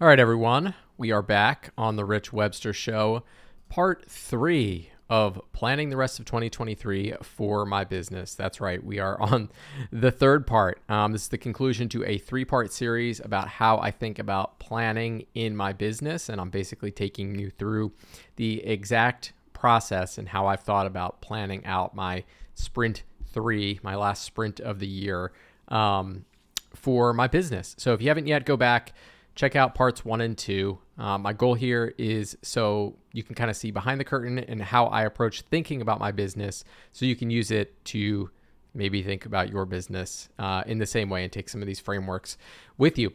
All 0.00 0.06
right, 0.06 0.20
everyone. 0.20 0.74
We 0.96 1.10
are 1.10 1.22
back 1.22 1.70
on 1.76 1.96
the 1.96 2.04
Rich 2.04 2.32
Webster 2.32 2.72
Show, 2.72 3.24
part 3.68 4.08
three 4.08 4.92
of 5.10 5.40
planning 5.52 5.90
the 5.90 5.96
rest 5.96 6.20
of 6.20 6.24
2023 6.24 7.14
for 7.20 7.66
my 7.66 7.82
business. 7.82 8.36
That's 8.36 8.60
right. 8.60 8.82
We 8.82 9.00
are 9.00 9.20
on 9.20 9.50
the 9.90 10.12
third 10.12 10.46
part. 10.46 10.80
Um, 10.88 11.10
this 11.10 11.22
is 11.22 11.28
the 11.30 11.36
conclusion 11.36 11.88
to 11.88 12.04
a 12.04 12.16
three 12.16 12.44
part 12.44 12.72
series 12.72 13.18
about 13.18 13.48
how 13.48 13.78
I 13.78 13.90
think 13.90 14.20
about 14.20 14.60
planning 14.60 15.26
in 15.34 15.56
my 15.56 15.72
business. 15.72 16.28
And 16.28 16.40
I'm 16.40 16.50
basically 16.50 16.92
taking 16.92 17.36
you 17.36 17.50
through 17.50 17.90
the 18.36 18.64
exact 18.64 19.32
process 19.52 20.16
and 20.16 20.28
how 20.28 20.46
I've 20.46 20.60
thought 20.60 20.86
about 20.86 21.20
planning 21.22 21.66
out 21.66 21.96
my 21.96 22.22
sprint 22.54 23.02
three, 23.32 23.80
my 23.82 23.96
last 23.96 24.22
sprint 24.22 24.60
of 24.60 24.78
the 24.78 24.86
year 24.86 25.32
um, 25.66 26.24
for 26.72 27.12
my 27.12 27.26
business. 27.26 27.74
So 27.78 27.94
if 27.94 28.00
you 28.00 28.06
haven't 28.06 28.28
yet, 28.28 28.46
go 28.46 28.56
back 28.56 28.92
check 29.38 29.54
out 29.54 29.72
parts 29.72 30.04
one 30.04 30.20
and 30.20 30.36
two. 30.36 30.80
Um, 30.98 31.22
my 31.22 31.32
goal 31.32 31.54
here 31.54 31.94
is 31.96 32.36
so 32.42 32.96
you 33.12 33.22
can 33.22 33.36
kind 33.36 33.48
of 33.48 33.56
see 33.56 33.70
behind 33.70 34.00
the 34.00 34.04
curtain 34.04 34.36
and 34.36 34.60
how 34.60 34.86
I 34.86 35.04
approach 35.04 35.42
thinking 35.42 35.80
about 35.80 36.00
my 36.00 36.10
business 36.10 36.64
so 36.90 37.06
you 37.06 37.14
can 37.14 37.30
use 37.30 37.52
it 37.52 37.84
to 37.86 38.30
maybe 38.74 39.00
think 39.00 39.26
about 39.26 39.48
your 39.48 39.64
business 39.64 40.28
uh, 40.40 40.64
in 40.66 40.78
the 40.78 40.86
same 40.86 41.08
way 41.08 41.22
and 41.22 41.32
take 41.32 41.48
some 41.48 41.62
of 41.62 41.68
these 41.68 41.78
frameworks 41.78 42.36
with 42.78 42.98
you. 42.98 43.12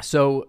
So, 0.00 0.48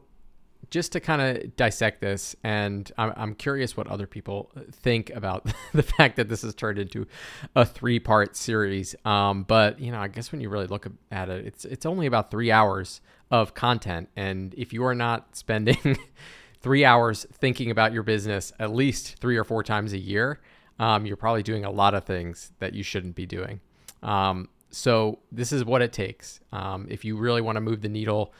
just 0.69 0.91
to 0.91 0.99
kind 0.99 1.21
of 1.21 1.55
dissect 1.55 2.01
this, 2.01 2.35
and 2.43 2.91
I'm, 2.97 3.13
I'm 3.15 3.35
curious 3.35 3.75
what 3.75 3.87
other 3.87 4.07
people 4.07 4.51
think 4.71 5.09
about 5.11 5.51
the 5.73 5.83
fact 5.83 6.15
that 6.17 6.29
this 6.29 6.43
has 6.43 6.53
turned 6.53 6.77
into 6.77 7.07
a 7.55 7.65
three 7.65 7.99
part 7.99 8.35
series. 8.35 8.95
Um, 9.05 9.43
but, 9.43 9.79
you 9.79 9.91
know, 9.91 9.99
I 9.99 10.07
guess 10.07 10.31
when 10.31 10.41
you 10.41 10.49
really 10.49 10.67
look 10.67 10.87
at 11.11 11.29
it, 11.29 11.45
it's, 11.45 11.65
it's 11.65 11.85
only 11.85 12.05
about 12.05 12.29
three 12.31 12.51
hours 12.51 13.01
of 13.31 13.53
content. 13.53 14.09
And 14.15 14.53
if 14.55 14.73
you 14.73 14.83
are 14.85 14.95
not 14.95 15.35
spending 15.35 15.97
three 16.61 16.85
hours 16.85 17.25
thinking 17.33 17.71
about 17.71 17.93
your 17.93 18.03
business 18.03 18.51
at 18.59 18.73
least 18.73 19.17
three 19.19 19.38
or 19.38 19.44
four 19.44 19.63
times 19.63 19.94
a 19.94 19.99
year, 19.99 20.39
um, 20.79 21.05
you're 21.05 21.17
probably 21.17 21.44
doing 21.44 21.66
a 21.66 21.72
lot 21.72 21.94
of 21.94 22.05
things 22.05 22.51
that 22.59 22.73
you 22.73 22.83
shouldn't 22.83 23.16
be 23.16 23.25
doing. 23.25 23.59
Um, 24.01 24.49
so, 24.72 25.17
this 25.31 25.51
is 25.51 25.66
what 25.66 25.81
it 25.81 25.91
takes. 25.91 26.39
Um, 26.53 26.85
if 26.91 27.03
you 27.03 27.17
really 27.17 27.41
want 27.41 27.55
to 27.55 27.61
move 27.61 27.81
the 27.81 27.89
needle, 27.89 28.33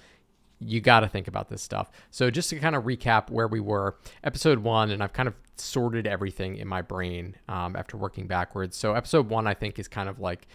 you 0.60 0.82
got 0.82 1.02
to 1.02 1.08
think 1.08 1.28
about 1.28 1.50
this 1.50 1.62
stuff. 1.62 1.90
So, 2.12 2.30
just 2.30 2.50
to 2.50 2.60
kind 2.60 2.76
of 2.76 2.84
recap 2.84 3.30
where 3.30 3.48
we 3.48 3.60
were, 3.60 3.98
episode 4.24 4.60
one, 4.60 4.92
and 4.92 5.02
I've 5.02 5.14
kind 5.14 5.28
of 5.28 5.36
sorted 5.56 6.08
everything 6.08 6.58
in 6.58 6.68
my 6.68 6.82
brain 6.82 7.36
um, 7.48 7.76
after 7.76 7.98
working 7.98 8.28
backwards. 8.28 8.78
So, 8.78 8.94
episode 8.94 9.30
one, 9.30 9.48
I 9.48 9.54
think, 9.54 9.80
is 9.80 9.88
kind 9.88 10.10
of 10.10 10.20
like 10.20 10.48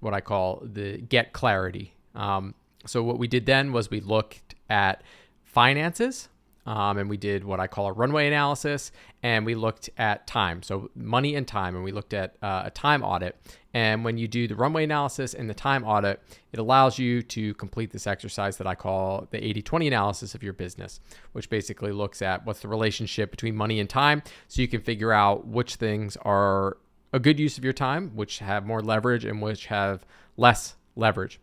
what 0.00 0.14
I 0.14 0.20
call 0.20 0.62
the 0.64 0.98
get 0.98 1.32
clarity. 1.32 1.94
Um, 2.14 2.54
so 2.86 3.02
what 3.02 3.18
we 3.18 3.28
did 3.28 3.46
then 3.46 3.72
was 3.72 3.90
we 3.90 4.00
looked 4.00 4.54
at 4.70 5.02
finances. 5.44 6.28
Um, 6.68 6.98
and 6.98 7.08
we 7.08 7.16
did 7.16 7.44
what 7.44 7.60
I 7.60 7.66
call 7.66 7.86
a 7.86 7.92
runway 7.92 8.26
analysis, 8.26 8.92
and 9.22 9.46
we 9.46 9.54
looked 9.54 9.88
at 9.96 10.26
time, 10.26 10.62
so 10.62 10.90
money 10.94 11.34
and 11.34 11.48
time, 11.48 11.74
and 11.74 11.82
we 11.82 11.92
looked 11.92 12.12
at 12.12 12.36
uh, 12.42 12.64
a 12.66 12.70
time 12.70 13.02
audit. 13.02 13.40
And 13.72 14.04
when 14.04 14.18
you 14.18 14.28
do 14.28 14.46
the 14.46 14.54
runway 14.54 14.84
analysis 14.84 15.32
and 15.32 15.48
the 15.48 15.54
time 15.54 15.82
audit, 15.82 16.22
it 16.52 16.58
allows 16.58 16.98
you 16.98 17.22
to 17.22 17.54
complete 17.54 17.90
this 17.90 18.06
exercise 18.06 18.58
that 18.58 18.66
I 18.66 18.74
call 18.74 19.26
the 19.30 19.42
80 19.42 19.62
20 19.62 19.86
analysis 19.88 20.34
of 20.34 20.42
your 20.42 20.52
business, 20.52 21.00
which 21.32 21.48
basically 21.48 21.90
looks 21.90 22.20
at 22.20 22.44
what's 22.44 22.60
the 22.60 22.68
relationship 22.68 23.30
between 23.30 23.56
money 23.56 23.80
and 23.80 23.88
time, 23.88 24.22
so 24.46 24.60
you 24.60 24.68
can 24.68 24.82
figure 24.82 25.10
out 25.10 25.46
which 25.46 25.76
things 25.76 26.18
are 26.18 26.76
a 27.14 27.18
good 27.18 27.40
use 27.40 27.56
of 27.56 27.64
your 27.64 27.72
time, 27.72 28.14
which 28.14 28.40
have 28.40 28.66
more 28.66 28.82
leverage, 28.82 29.24
and 29.24 29.40
which 29.40 29.66
have 29.66 30.04
less 30.36 30.76
leverage. 30.96 31.40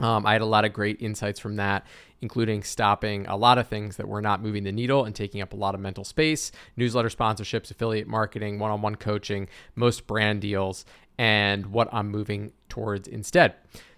Um, 0.00 0.26
I 0.26 0.32
had 0.32 0.40
a 0.40 0.46
lot 0.46 0.64
of 0.64 0.72
great 0.72 1.00
insights 1.00 1.38
from 1.38 1.56
that, 1.56 1.86
including 2.20 2.62
stopping 2.62 3.26
a 3.26 3.36
lot 3.36 3.58
of 3.58 3.68
things 3.68 3.96
that 3.96 4.08
were 4.08 4.22
not 4.22 4.42
moving 4.42 4.64
the 4.64 4.72
needle 4.72 5.04
and 5.04 5.14
taking 5.14 5.40
up 5.42 5.52
a 5.52 5.56
lot 5.56 5.74
of 5.74 5.80
mental 5.80 6.04
space 6.04 6.52
newsletter 6.76 7.08
sponsorships, 7.08 7.70
affiliate 7.70 8.08
marketing, 8.08 8.58
one 8.58 8.70
on 8.70 8.82
one 8.82 8.94
coaching, 8.94 9.48
most 9.74 10.06
brand 10.06 10.40
deals, 10.40 10.84
and 11.18 11.66
what 11.66 11.88
I'm 11.92 12.08
moving 12.08 12.52
towards 12.68 13.06
instead. 13.08 13.54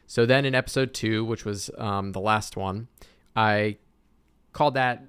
So 0.06 0.26
then 0.26 0.44
in 0.44 0.54
episode 0.54 0.92
two, 0.92 1.24
which 1.24 1.44
was 1.44 1.70
um, 1.78 2.12
the 2.12 2.20
last 2.20 2.56
one, 2.56 2.88
I 3.34 3.78
called 4.52 4.74
that 4.74 5.04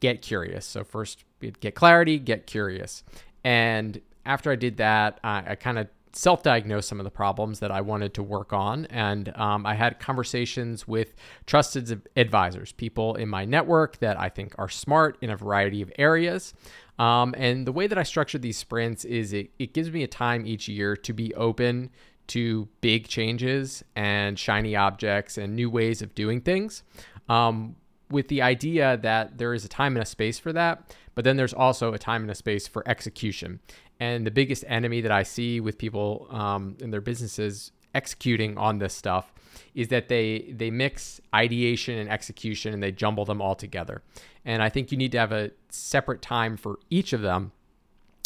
Get 0.00 0.22
Curious. 0.22 0.64
So 0.66 0.82
first, 0.82 1.24
get 1.60 1.74
clarity, 1.74 2.18
get 2.18 2.46
curious. 2.46 3.04
And 3.44 4.00
after 4.26 4.50
I 4.50 4.56
did 4.56 4.78
that, 4.78 5.20
I, 5.22 5.44
I 5.50 5.54
kind 5.54 5.78
of 5.78 5.88
self 6.12 6.42
diagnosed 6.42 6.88
some 6.88 7.00
of 7.00 7.04
the 7.04 7.10
problems 7.10 7.60
that 7.60 7.70
I 7.70 7.80
wanted 7.80 8.14
to 8.14 8.22
work 8.22 8.52
on. 8.52 8.86
And 8.86 9.36
um, 9.36 9.66
I 9.66 9.74
had 9.74 9.98
conversations 9.98 10.86
with 10.86 11.14
trusted 11.46 12.02
advisors, 12.16 12.72
people 12.72 13.14
in 13.14 13.28
my 13.28 13.44
network 13.44 13.98
that 13.98 14.18
I 14.18 14.28
think 14.28 14.54
are 14.58 14.68
smart 14.68 15.18
in 15.20 15.30
a 15.30 15.36
variety 15.36 15.82
of 15.82 15.92
areas. 15.98 16.54
Um, 16.98 17.34
and 17.38 17.66
the 17.66 17.72
way 17.72 17.86
that 17.86 17.98
I 17.98 18.02
structured 18.02 18.42
these 18.42 18.56
sprints 18.56 19.04
is 19.04 19.32
it, 19.32 19.50
it 19.58 19.72
gives 19.72 19.90
me 19.90 20.02
a 20.02 20.08
time 20.08 20.46
each 20.46 20.68
year 20.68 20.96
to 20.96 21.12
be 21.12 21.34
open 21.34 21.90
to 22.28 22.68
big 22.80 23.08
changes 23.08 23.82
and 23.96 24.38
shiny 24.38 24.76
objects 24.76 25.38
and 25.38 25.56
new 25.56 25.70
ways 25.70 26.02
of 26.02 26.14
doing 26.14 26.40
things. 26.40 26.82
Um, 27.28 27.76
with 28.10 28.28
the 28.28 28.42
idea 28.42 28.96
that 28.98 29.38
there 29.38 29.54
is 29.54 29.64
a 29.64 29.68
time 29.68 29.96
and 29.96 30.02
a 30.02 30.06
space 30.06 30.38
for 30.38 30.52
that, 30.52 30.96
but 31.14 31.24
then 31.24 31.36
there's 31.36 31.54
also 31.54 31.92
a 31.92 31.98
time 31.98 32.22
and 32.22 32.30
a 32.30 32.34
space 32.34 32.66
for 32.66 32.86
execution. 32.88 33.60
And 34.00 34.26
the 34.26 34.30
biggest 34.30 34.64
enemy 34.68 35.00
that 35.00 35.12
I 35.12 35.22
see 35.22 35.60
with 35.60 35.78
people 35.78 36.28
um, 36.30 36.76
in 36.80 36.90
their 36.90 37.00
businesses 37.00 37.72
executing 37.94 38.56
on 38.56 38.78
this 38.78 38.94
stuff 38.94 39.32
is 39.74 39.88
that 39.88 40.08
they 40.08 40.54
they 40.54 40.70
mix 40.70 41.20
ideation 41.34 41.98
and 41.98 42.08
execution 42.08 42.72
and 42.74 42.82
they 42.82 42.92
jumble 42.92 43.24
them 43.24 43.40
all 43.40 43.54
together. 43.54 44.02
And 44.44 44.62
I 44.62 44.68
think 44.68 44.92
you 44.92 44.98
need 44.98 45.12
to 45.12 45.18
have 45.18 45.32
a 45.32 45.50
separate 45.68 46.22
time 46.22 46.56
for 46.56 46.78
each 46.90 47.12
of 47.12 47.22
them 47.22 47.52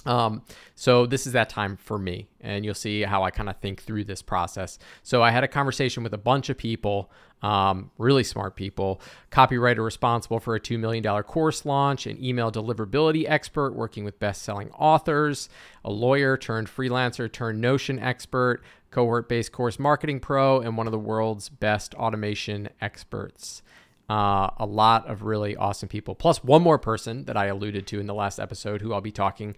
um, 0.05 0.43
so 0.75 1.07
this 1.07 1.27
is 1.27 1.33
that 1.33 1.49
time 1.49 1.77
for 1.77 1.99
me, 1.99 2.29
and 2.41 2.65
you'll 2.65 2.75
see 2.75 3.03
how 3.03 3.23
I 3.23 3.31
kind 3.31 3.49
of 3.49 3.59
think 3.59 3.83
through 3.83 4.05
this 4.05 4.23
process. 4.23 4.79
So 5.03 5.23
I 5.23 5.31
had 5.31 5.45
a 5.45 5.49
conversation 5.49 6.03
with 6.03 6.13
a 6.13 6.19
bunch 6.19 6.49
of 6.49 6.59
people, 6.59 7.11
um, 7.43 7.91
really 7.99 8.25
smart 8.25 8.57
people, 8.57 9.01
copywriter 9.31 9.85
responsible 9.85 10.41
for 10.41 10.55
a 10.55 10.61
$2 10.61 10.79
million 10.79 11.05
course 11.23 11.65
launch, 11.65 12.07
an 12.07 12.23
email 12.23 12.51
deliverability 12.51 13.25
expert 13.29 13.75
working 13.75 14.05
with 14.05 14.19
best-selling 14.19 14.71
authors, 14.73 15.49
a 15.85 15.91
lawyer 15.91 16.37
turned 16.37 16.69
freelancer 16.69 17.31
turned 17.31 17.61
Notion 17.61 17.99
expert, 17.99 18.63
cohort-based 18.91 19.53
course 19.53 19.79
marketing 19.79 20.21
pro, 20.21 20.61
and 20.61 20.77
one 20.77 20.87
of 20.87 20.93
the 20.93 20.99
world's 20.99 21.49
best 21.49 21.95
automation 21.95 22.69
experts. 22.81 23.63
Uh, 24.11 24.51
a 24.59 24.67
lot 24.67 25.07
of 25.07 25.23
really 25.23 25.57
awesome 25.57 25.89
people, 25.89 26.15
plus 26.15 26.45
one 26.45 26.61
more 26.61 26.79
person 26.79 27.25
that 27.25 27.37
I 27.37 27.47
alluded 27.47 27.87
to 27.87 28.01
in 28.01 28.07
the 28.07 28.15
last 28.15 28.39
episode 28.39 28.83
who 28.83 28.93
I'll 28.93 29.01
be 29.01 29.13
talking 29.13 29.57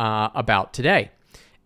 uh, 0.00 0.30
about 0.34 0.72
today. 0.72 1.10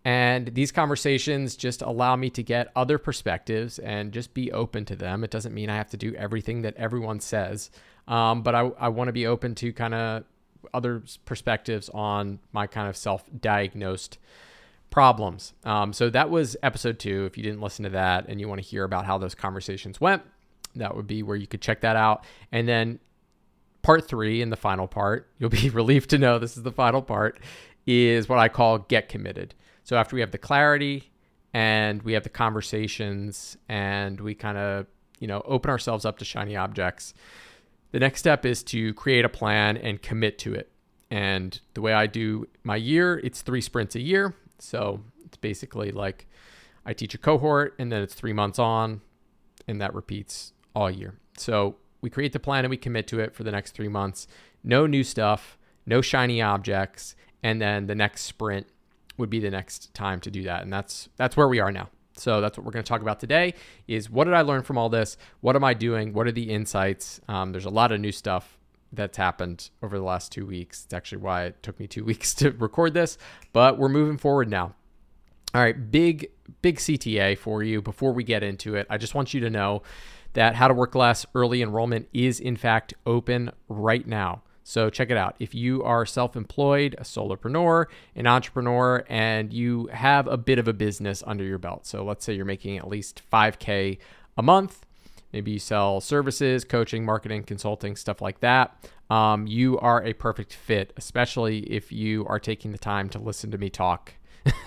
And 0.03 0.49
these 0.49 0.71
conversations 0.71 1.55
just 1.55 1.81
allow 1.81 2.15
me 2.17 2.29
to 2.31 2.43
get 2.43 2.67
other 2.75 2.97
perspectives 2.97 3.79
and 3.79 4.11
just 4.11 4.33
be 4.33 4.51
open 4.51 4.83
to 4.85 4.95
them. 4.95 5.23
It 5.23 5.31
doesn't 5.31 5.53
mean 5.53 5.69
I 5.69 5.77
have 5.77 5.89
to 5.91 5.97
do 5.97 6.13
everything 6.15 6.61
that 6.63 6.75
everyone 6.75 7.21
says, 7.21 7.71
um, 8.09 8.43
but 8.43 8.53
I, 8.53 8.69
I 8.77 8.89
want 8.89 9.07
to 9.07 9.13
be 9.13 9.25
open 9.25 9.55
to 9.55 9.71
kind 9.71 9.93
of 9.95 10.25
other 10.73 11.01
perspectives 11.23 11.89
on 11.89 12.39
my 12.51 12.67
kind 12.67 12.89
of 12.89 12.97
self 12.97 13.23
diagnosed 13.39 14.19
problems. 14.91 15.53
Um, 15.63 15.93
so 15.93 16.09
that 16.09 16.29
was 16.29 16.57
episode 16.61 16.99
two. 16.99 17.25
If 17.25 17.37
you 17.37 17.43
didn't 17.43 17.61
listen 17.61 17.83
to 17.83 17.89
that 17.91 18.25
and 18.27 18.39
you 18.39 18.49
want 18.49 18.61
to 18.61 18.67
hear 18.67 18.83
about 18.83 19.05
how 19.05 19.17
those 19.17 19.33
conversations 19.33 20.01
went, 20.01 20.21
that 20.75 20.95
would 20.95 21.07
be 21.07 21.23
where 21.23 21.37
you 21.37 21.47
could 21.47 21.61
check 21.61 21.81
that 21.81 21.95
out. 21.95 22.25
And 22.51 22.67
then 22.67 22.99
part 23.81 24.07
three 24.07 24.41
and 24.41 24.51
the 24.51 24.57
final 24.57 24.87
part, 24.87 25.29
you'll 25.39 25.49
be 25.49 25.69
relieved 25.71 26.09
to 26.09 26.17
know 26.17 26.37
this 26.37 26.57
is 26.57 26.63
the 26.63 26.71
final 26.71 27.01
part, 27.01 27.39
is 27.85 28.27
what 28.27 28.39
I 28.39 28.49
call 28.49 28.79
get 28.79 29.09
committed. 29.09 29.53
So 29.83 29.95
after 29.95 30.15
we 30.15 30.21
have 30.21 30.31
the 30.31 30.37
clarity 30.37 31.11
and 31.53 32.01
we 32.03 32.13
have 32.13 32.23
the 32.23 32.29
conversations 32.29 33.57
and 33.69 34.19
we 34.19 34.33
kind 34.35 34.57
of, 34.57 34.87
you 35.19 35.27
know, 35.27 35.41
open 35.45 35.69
ourselves 35.69 36.05
up 36.05 36.17
to 36.19 36.25
shiny 36.25 36.55
objects, 36.55 37.13
the 37.91 37.99
next 37.99 38.19
step 38.19 38.45
is 38.45 38.63
to 38.63 38.93
create 38.95 39.25
a 39.25 39.29
plan 39.29 39.77
and 39.77 40.01
commit 40.01 40.37
to 40.39 40.53
it. 40.53 40.71
And 41.11 41.59
the 41.75 41.81
way 41.81 41.93
I 41.93 42.07
do 42.07 42.47
my 42.63 42.75
year, 42.75 43.19
it's 43.23 43.41
three 43.41 43.61
sprints 43.61 43.95
a 43.95 44.01
year. 44.01 44.33
So 44.59 45.01
it's 45.23 45.37
basically 45.37 45.91
like 45.91 46.27
I 46.85 46.93
teach 46.93 47.13
a 47.13 47.17
cohort 47.17 47.75
and 47.79 47.91
then 47.91 48.01
it's 48.01 48.13
three 48.13 48.33
months 48.33 48.59
on, 48.59 49.01
and 49.67 49.79
that 49.81 49.93
repeats 49.93 50.53
all 50.75 50.89
year. 50.89 51.15
So 51.37 51.75
we 52.01 52.09
create 52.09 52.33
the 52.33 52.39
plan 52.39 52.65
and 52.65 52.69
we 52.69 52.77
commit 52.77 53.07
to 53.07 53.19
it 53.19 53.33
for 53.33 53.43
the 53.43 53.51
next 53.51 53.71
three 53.71 53.87
months. 53.87 54.27
No 54.63 54.87
new 54.87 55.03
stuff, 55.03 55.57
no 55.85 56.01
shiny 56.01 56.41
objects 56.41 57.15
and 57.45 57.61
then 57.61 57.85
the 57.85 57.93
next 57.93 58.23
sprint 58.23 58.65
would 59.17 59.29
be 59.29 59.39
the 59.39 59.51
next 59.51 59.93
time 59.93 60.19
to 60.19 60.31
do 60.31 60.43
that. 60.43 60.63
And 60.63 60.73
that's 60.73 61.09
that's 61.15 61.37
where 61.37 61.47
we 61.47 61.59
are 61.59 61.71
now. 61.71 61.89
So 62.17 62.41
that's 62.41 62.57
what 62.57 62.65
we're 62.65 62.71
going 62.71 62.83
to 62.83 62.89
talk 62.89 63.01
about 63.01 63.19
today 63.19 63.53
is 63.87 64.09
what 64.09 64.23
did 64.23 64.33
i 64.33 64.41
learn 64.41 64.63
from 64.63 64.79
all 64.79 64.89
this? 64.89 65.15
What 65.41 65.55
am 65.55 65.63
i 65.63 65.75
doing? 65.75 66.11
What 66.11 66.25
are 66.25 66.31
the 66.31 66.49
insights? 66.49 67.21
Um, 67.27 67.51
there's 67.51 67.65
a 67.65 67.69
lot 67.69 67.91
of 67.91 68.01
new 68.01 68.11
stuff 68.11 68.57
that's 68.91 69.17
happened 69.17 69.69
over 69.83 69.99
the 69.99 70.03
last 70.03 70.31
two 70.31 70.45
weeks. 70.45 70.85
It's 70.85 70.93
actually 70.93 71.19
why 71.19 71.43
it 71.43 71.61
took 71.61 71.79
me 71.79 71.85
two 71.85 72.03
weeks 72.11 72.33
to 72.35 72.49
record 72.49 72.95
this 72.95 73.19
but 73.53 73.77
we're 73.77 73.89
moving 73.89 74.17
forward 74.17 74.49
now. 74.49 74.73
All 75.53 75.61
right 75.61 75.91
big 75.91 76.31
big 76.63 76.77
cta 76.77 77.37
for 77.37 77.61
you 77.61 77.79
before 77.79 78.11
we 78.11 78.23
get 78.23 78.41
into 78.41 78.73
it. 78.73 78.87
I 78.89 78.97
just 78.97 79.13
want 79.13 79.35
you 79.35 79.41
to 79.41 79.51
know 79.51 79.83
that 80.33 80.55
How 80.55 80.67
to 80.67 80.73
Work 80.73 80.95
Less 80.95 81.27
early 81.35 81.61
enrollment 81.61 82.09
is 82.11 82.39
in 82.39 82.57
fact 82.57 82.95
open 83.05 83.51
right 83.69 84.07
now. 84.07 84.41
So 84.67 84.89
check 84.89 85.11
it 85.11 85.17
out. 85.17 85.35
If 85.39 85.53
you 85.53 85.83
are 85.83 86.07
self 86.07 86.35
employed, 86.35 86.95
a 86.97 87.03
solopreneur, 87.03 87.85
an 88.15 88.25
entrepreneur, 88.25 89.05
and 89.07 89.53
you 89.53 89.85
have 89.93 90.25
a 90.25 90.37
bit 90.37 90.57
of 90.57 90.67
a 90.67 90.73
business 90.73 91.23
under 91.27 91.43
your 91.43 91.59
belt. 91.59 91.85
So 91.85 92.03
let's 92.03 92.25
say 92.25 92.33
you're 92.33 92.45
making 92.45 92.79
at 92.79 92.87
least 92.87 93.21
5K 93.31 93.99
a 94.35 94.41
month. 94.41 94.83
Maybe 95.31 95.51
you 95.51 95.59
sell 95.59 96.01
services, 96.01 96.63
coaching, 96.63 97.05
marketing, 97.05 97.43
consulting, 97.43 97.95
stuff 97.95 98.23
like 98.23 98.39
that. 98.39 98.89
Um, 99.11 99.45
you 99.45 99.77
are 99.77 100.03
a 100.03 100.13
perfect 100.13 100.51
fit, 100.53 100.93
especially 100.97 101.59
if 101.71 101.91
you 101.91 102.25
are 102.25 102.39
taking 102.39 102.71
the 102.71 102.79
time 102.79 103.07
to 103.09 103.19
listen 103.19 103.51
to 103.51 103.59
me 103.59 103.69
talk 103.69 104.13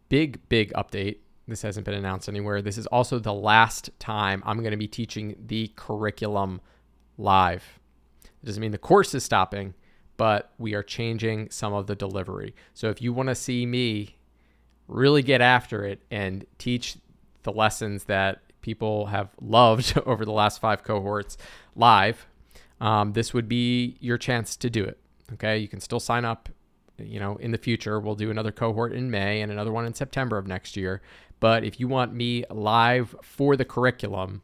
Big 0.09 0.47
big 0.49 0.73
update. 0.73 1.17
This 1.47 1.61
hasn't 1.61 1.85
been 1.85 1.95
announced 1.95 2.27
anywhere. 2.27 2.61
This 2.61 2.77
is 2.77 2.87
also 2.87 3.19
the 3.19 3.33
last 3.33 3.89
time 3.99 4.43
I'm 4.45 4.59
going 4.59 4.71
to 4.71 4.77
be 4.77 4.87
teaching 4.87 5.35
the 5.45 5.71
curriculum 5.75 6.61
live. 7.17 7.79
It 8.23 8.45
doesn't 8.45 8.61
mean 8.61 8.71
the 8.71 8.77
course 8.77 9.13
is 9.13 9.23
stopping, 9.23 9.73
but 10.17 10.51
we 10.57 10.73
are 10.73 10.83
changing 10.83 11.49
some 11.49 11.73
of 11.73 11.87
the 11.87 11.95
delivery. 11.95 12.53
So 12.73 12.89
if 12.89 13.01
you 13.01 13.13
want 13.13 13.29
to 13.29 13.35
see 13.35 13.65
me 13.65 14.17
really 14.87 15.21
get 15.21 15.41
after 15.41 15.85
it 15.85 16.01
and 16.11 16.45
teach 16.57 16.97
the 17.43 17.51
lessons 17.51 18.05
that 18.05 18.41
people 18.61 19.07
have 19.07 19.29
loved 19.41 19.97
over 20.05 20.25
the 20.25 20.31
last 20.31 20.59
five 20.59 20.83
cohorts 20.83 21.37
live, 21.75 22.27
um, 22.81 23.13
this 23.13 23.33
would 23.33 23.47
be 23.47 23.97
your 23.99 24.17
chance 24.17 24.55
to 24.57 24.69
do 24.69 24.83
it. 24.83 24.99
Okay, 25.33 25.57
you 25.57 25.67
can 25.67 25.79
still 25.79 25.99
sign 25.99 26.25
up. 26.25 26.49
You 26.99 27.19
know, 27.19 27.35
in 27.37 27.51
the 27.51 27.57
future, 27.57 27.99
we'll 27.99 28.15
do 28.15 28.31
another 28.31 28.51
cohort 28.51 28.93
in 28.93 29.11
May 29.11 29.41
and 29.41 29.51
another 29.51 29.71
one 29.71 29.85
in 29.85 29.93
September 29.93 30.37
of 30.37 30.47
next 30.47 30.75
year. 30.75 31.01
But 31.39 31.63
if 31.63 31.79
you 31.79 31.87
want 31.87 32.13
me 32.13 32.43
live 32.49 33.15
for 33.21 33.55
the 33.55 33.65
curriculum, 33.65 34.41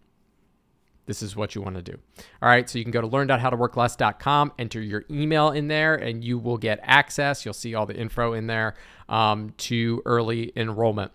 this 1.06 1.22
is 1.22 1.36
what 1.36 1.56
you 1.56 1.62
want 1.62 1.76
to 1.76 1.82
do. 1.82 1.98
All 2.42 2.50
right, 2.50 2.70
so 2.70 2.78
you 2.78 2.86
can 2.86 2.92
go 2.92 3.02
to 3.02 3.08
learn.howtoworkless.com, 3.08 4.54
enter 4.58 4.82
your 4.82 5.04
email 5.12 5.52
in 5.52 5.68
there, 5.68 5.96
and 5.96 6.24
you 6.24 6.38
will 6.38 6.58
get 6.58 6.80
access. 6.84 7.44
You'll 7.44 7.54
see 7.54 7.76
all 7.76 7.86
the 7.86 7.96
info 7.96 8.34
in 8.34 8.48
there 8.48 8.76
um, 9.10 9.54
to 9.58 10.02
early 10.06 10.54
enrollment. 10.56 11.12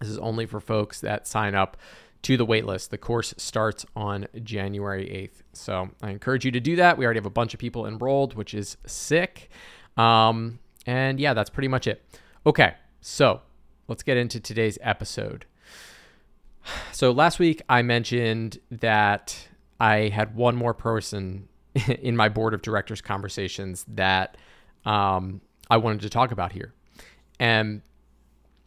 This 0.00 0.10
is 0.10 0.18
only 0.18 0.46
for 0.46 0.60
folks 0.60 1.00
that 1.00 1.26
sign 1.26 1.54
up 1.54 1.76
to 2.22 2.36
the 2.36 2.46
waitlist. 2.46 2.90
The 2.90 2.98
course 2.98 3.34
starts 3.36 3.84
on 3.96 4.26
January 4.42 5.06
8th. 5.06 5.42
So 5.54 5.90
I 6.02 6.10
encourage 6.10 6.44
you 6.44 6.50
to 6.52 6.60
do 6.60 6.76
that. 6.76 6.96
We 6.96 7.04
already 7.04 7.18
have 7.18 7.26
a 7.26 7.30
bunch 7.30 7.54
of 7.54 7.60
people 7.60 7.86
enrolled, 7.86 8.34
which 8.34 8.54
is 8.54 8.76
sick. 8.86 9.50
Um, 10.00 10.58
and 10.86 11.20
yeah, 11.20 11.34
that's 11.34 11.50
pretty 11.50 11.68
much 11.68 11.86
it. 11.86 12.02
Okay, 12.46 12.74
so 13.00 13.42
let's 13.88 14.02
get 14.02 14.16
into 14.16 14.40
today's 14.40 14.78
episode. 14.82 15.46
So 16.92 17.10
last 17.10 17.38
week 17.38 17.62
I 17.70 17.80
mentioned 17.80 18.58
that 18.70 19.48
I 19.80 20.08
had 20.08 20.36
one 20.36 20.54
more 20.54 20.74
person 20.74 21.48
in 22.02 22.14
my 22.14 22.28
board 22.28 22.52
of 22.52 22.60
directors 22.60 23.00
conversations 23.00 23.86
that 23.88 24.36
um, 24.84 25.40
I 25.70 25.78
wanted 25.78 26.02
to 26.02 26.10
talk 26.10 26.32
about 26.32 26.52
here. 26.52 26.74
And 27.38 27.80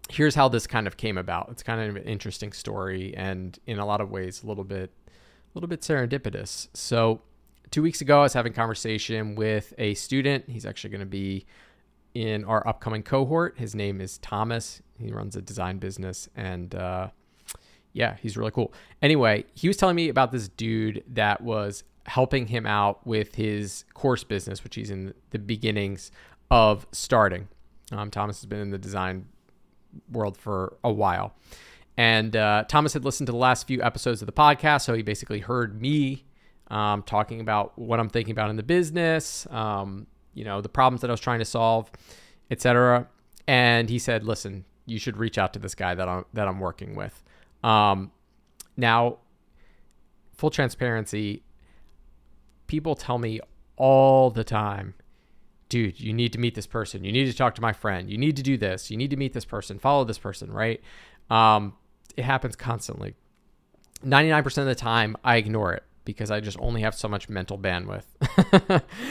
here's 0.10 0.34
how 0.34 0.50
this 0.50 0.66
kind 0.66 0.88
of 0.88 0.98
came 0.98 1.20
about. 1.20 1.50
It's 1.52 1.62
kind 1.62 1.82
of 1.82 1.96
an 1.96 2.04
interesting 2.04 2.52
story, 2.52 3.14
and 3.16 3.58
in 3.68 3.78
a 3.78 3.86
lot 3.86 4.02
of 4.02 4.10
ways, 4.10 4.42
a 4.44 4.48
little 4.48 4.64
bit, 4.64 4.90
a 5.08 5.12
little 5.54 5.70
bit 5.70 5.82
serendipitous. 5.82 6.70
So, 6.74 7.22
two 7.74 7.82
weeks 7.82 8.02
ago, 8.02 8.20
I 8.20 8.22
was 8.22 8.34
having 8.34 8.54
conversation 8.54 9.34
with 9.34 9.74
a 9.80 9.96
student. 9.96 10.48
He's 10.48 10.64
actually 10.64 10.92
going 10.92 11.00
to 11.00 11.08
be 11.08 11.48
in 12.14 12.46
our 12.46 12.66
upcoming 12.68 13.02
cohort. 13.02 13.58
His 13.58 13.74
name 13.74 14.00
is 14.00 14.20
Thomas. 14.20 14.84
He 15.00 15.12
runs 15.12 15.36
a 15.36 15.42
design 15.42 15.80
business, 15.80 16.30
and 16.36 16.76
uh, 16.76 17.08
yeah, 17.92 18.16
he's 18.22 18.38
really 18.38 18.52
cool. 18.52 18.72
Anyway, 19.02 19.46
he 19.56 19.68
was 19.68 19.76
telling 19.76 19.96
me 19.96 20.10
about 20.10 20.32
this 20.32 20.50
dude 20.50 21.04
that 21.08 21.42
was 21.42 21.84
helping 22.06 22.46
him 22.46 22.68
out 22.68 23.08
with 23.08 23.34
his 23.34 23.86
course 23.96 24.24
business, 24.24 24.64
which 24.64 24.76
he's 24.76 24.92
in 24.92 25.16
the 25.32 25.40
beginnings 25.40 26.12
of 26.52 26.86
starting. 26.92 27.48
Um, 27.92 28.12
Thomas 28.12 28.40
has 28.42 28.46
been 28.46 28.60
in 28.60 28.70
the 28.70 28.78
design 28.78 29.26
world 30.12 30.38
for 30.38 30.78
a 30.84 30.94
while. 30.94 31.34
And 31.98 32.36
uh, 32.36 32.66
Thomas 32.68 32.94
had 32.94 33.04
listened 33.04 33.26
to 33.28 33.32
the 33.32 33.38
last 33.38 33.66
few 33.66 33.82
episodes 33.82 34.22
of 34.22 34.28
the 34.28 34.32
podcast, 34.32 34.82
so 34.82 34.94
he 34.94 35.02
basically 35.02 35.40
heard 35.40 35.82
me 35.82 36.26
um, 36.68 37.04
talking 37.04 37.42
about 37.42 37.78
what 37.78 38.00
I'm 38.00 38.10
thinking 38.10 38.32
about 38.32 38.50
in 38.50 38.56
the 38.56 38.64
business, 38.64 39.48
um, 39.52 40.08
you 40.34 40.44
know, 40.44 40.62
the 40.62 40.70
problems 40.70 41.02
that 41.02 41.10
I 41.10 41.14
was 41.14 41.20
trying 41.20 41.40
to 41.40 41.46
solve, 41.46 41.92
etc. 42.50 43.08
And 43.48 43.90
he 43.90 44.00
said, 44.00 44.24
"Listen, 44.24 44.66
you 44.86 45.00
should 45.00 45.18
reach 45.18 45.38
out 45.38 45.54
to 45.54 45.60
this 45.60 45.76
guy 45.76 45.96
that 45.96 46.08
I'm 46.08 46.26
that 46.34 46.48
I'm 46.48 46.60
working 46.60 46.96
with." 46.96 47.24
Um, 47.64 48.12
now, 48.76 49.20
full 50.34 50.50
transparency, 50.50 51.44
people 52.68 52.96
tell 52.96 53.18
me 53.18 53.40
all 53.76 54.30
the 54.30 54.44
time 54.44 54.96
dude, 55.74 56.00
you 56.00 56.14
need 56.14 56.32
to 56.32 56.38
meet 56.38 56.54
this 56.54 56.68
person. 56.68 57.04
You 57.04 57.12
need 57.12 57.26
to 57.26 57.34
talk 57.34 57.56
to 57.56 57.62
my 57.62 57.74
friend. 57.74 58.08
You 58.08 58.16
need 58.16 58.36
to 58.36 58.44
do 58.44 58.58
this. 58.58 58.92
You 58.92 58.98
need 58.98 59.10
to 59.10 59.18
meet 59.18 59.34
this 59.34 59.44
person. 59.44 59.80
Follow 59.80 60.04
this 60.04 60.20
person, 60.20 60.52
right? 60.52 60.80
Um, 61.32 61.74
it 62.16 62.24
happens 62.24 62.56
constantly. 62.56 63.16
99% 64.06 64.58
of 64.60 64.66
the 64.68 64.76
time, 64.76 65.18
I 65.24 65.38
ignore 65.38 65.74
it 65.74 65.84
because 66.06 66.32
I 66.32 66.40
just 66.40 66.58
only 66.60 66.82
have 66.82 66.96
so 66.96 67.08
much 67.08 67.30
mental 67.30 67.58
bandwidth. 67.58 68.06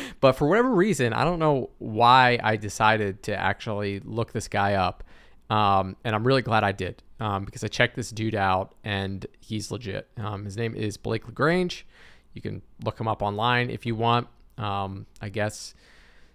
but 0.21 0.33
for 0.33 0.49
whatever 0.49 0.71
reason, 0.71 1.13
I 1.13 1.25
don't 1.25 1.39
know 1.39 1.71
why 1.79 2.39
I 2.43 2.57
decided 2.57 3.23
to 3.25 3.37
actually 3.37 4.01
look 4.01 4.33
this 4.33 4.49
guy 4.49 4.75
up. 4.75 5.05
Um, 5.51 5.97
and 6.05 6.15
I'm 6.15 6.27
really 6.27 6.43
glad 6.43 6.65
I 6.65 6.73
did 6.73 7.03
um, 7.21 7.45
because 7.45 7.63
I 7.63 7.69
checked 7.69 7.95
this 7.95 8.11
dude 8.11 8.35
out 8.35 8.75
and 8.85 9.27
he's 9.41 9.71
legit. 9.71 10.09
Um, 10.17 10.45
his 10.45 10.57
name 10.57 10.75
is 10.75 10.97
Blake 10.97 11.27
LaGrange. 11.27 11.87
You 12.33 12.41
can 12.41 12.63
look 12.85 12.99
him 12.99 13.09
up 13.09 13.23
online 13.23 13.71
if 13.71 13.85
you 13.85 13.95
want. 13.95 14.29
Um, 14.57 15.07
I 15.21 15.29
guess 15.29 15.75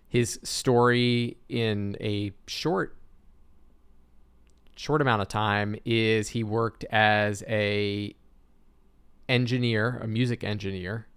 his 0.07 0.39
story 0.43 1.37
in 1.49 1.97
a 1.99 2.31
short 2.47 2.95
short 4.75 5.01
amount 5.01 5.23
of 5.23 5.27
time 5.27 5.75
is 5.85 6.29
he 6.29 6.43
worked 6.43 6.85
as 6.91 7.43
a 7.47 8.15
engineer, 9.29 9.99
a 10.01 10.07
music 10.07 10.43
engineer, 10.43 11.07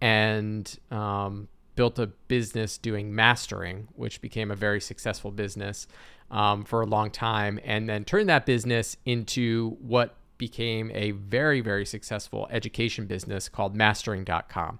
and 0.00 0.78
um, 0.90 1.48
built 1.76 1.98
a 1.98 2.06
business 2.06 2.78
doing 2.78 3.14
mastering, 3.14 3.88
which 3.94 4.20
became 4.20 4.50
a 4.50 4.56
very 4.56 4.80
successful 4.80 5.30
business 5.30 5.86
um, 6.30 6.64
for 6.64 6.80
a 6.80 6.86
long 6.86 7.10
time, 7.10 7.60
and 7.64 7.88
then 7.88 8.04
turned 8.04 8.28
that 8.28 8.46
business 8.46 8.96
into 9.04 9.76
what 9.80 10.16
became 10.38 10.90
a 10.92 11.12
very, 11.12 11.60
very 11.60 11.86
successful 11.86 12.48
education 12.50 13.06
business 13.06 13.48
called 13.48 13.76
mastering.com. 13.76 14.78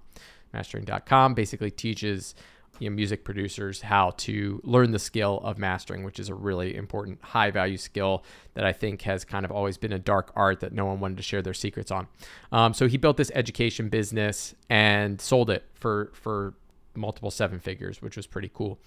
Mastering.com 0.51 1.33
basically 1.33 1.71
teaches 1.71 2.35
you 2.83 2.89
know, 2.89 2.95
music 2.95 3.23
producers 3.23 3.81
how 3.81 4.11
to 4.17 4.59
learn 4.63 4.91
the 4.91 4.99
skill 4.99 5.39
of 5.43 5.57
mastering, 5.57 6.03
which 6.03 6.19
is 6.19 6.27
a 6.27 6.35
really 6.35 6.75
important 6.75 7.21
high 7.21 7.49
value 7.49 7.77
skill 7.77 8.23
that 8.55 8.65
I 8.65 8.73
think 8.73 9.03
has 9.03 9.23
kind 9.23 9.45
of 9.45 9.51
always 9.51 9.77
been 9.77 9.93
a 9.93 9.99
dark 9.99 10.31
art 10.35 10.59
that 10.59 10.73
no 10.73 10.85
one 10.85 10.99
wanted 10.99 11.17
to 11.17 11.23
share 11.23 11.41
their 11.41 11.53
secrets 11.53 11.91
on. 11.91 12.07
Um, 12.51 12.73
so 12.73 12.87
he 12.87 12.97
built 12.97 13.15
this 13.15 13.31
education 13.33 13.87
business 13.87 14.53
and 14.69 15.19
sold 15.21 15.49
it 15.49 15.63
for 15.73 16.11
for 16.13 16.55
multiple 16.95 17.31
seven 17.31 17.59
figures, 17.59 18.01
which 18.01 18.17
was 18.17 18.27
pretty 18.27 18.51
cool. 18.53 18.79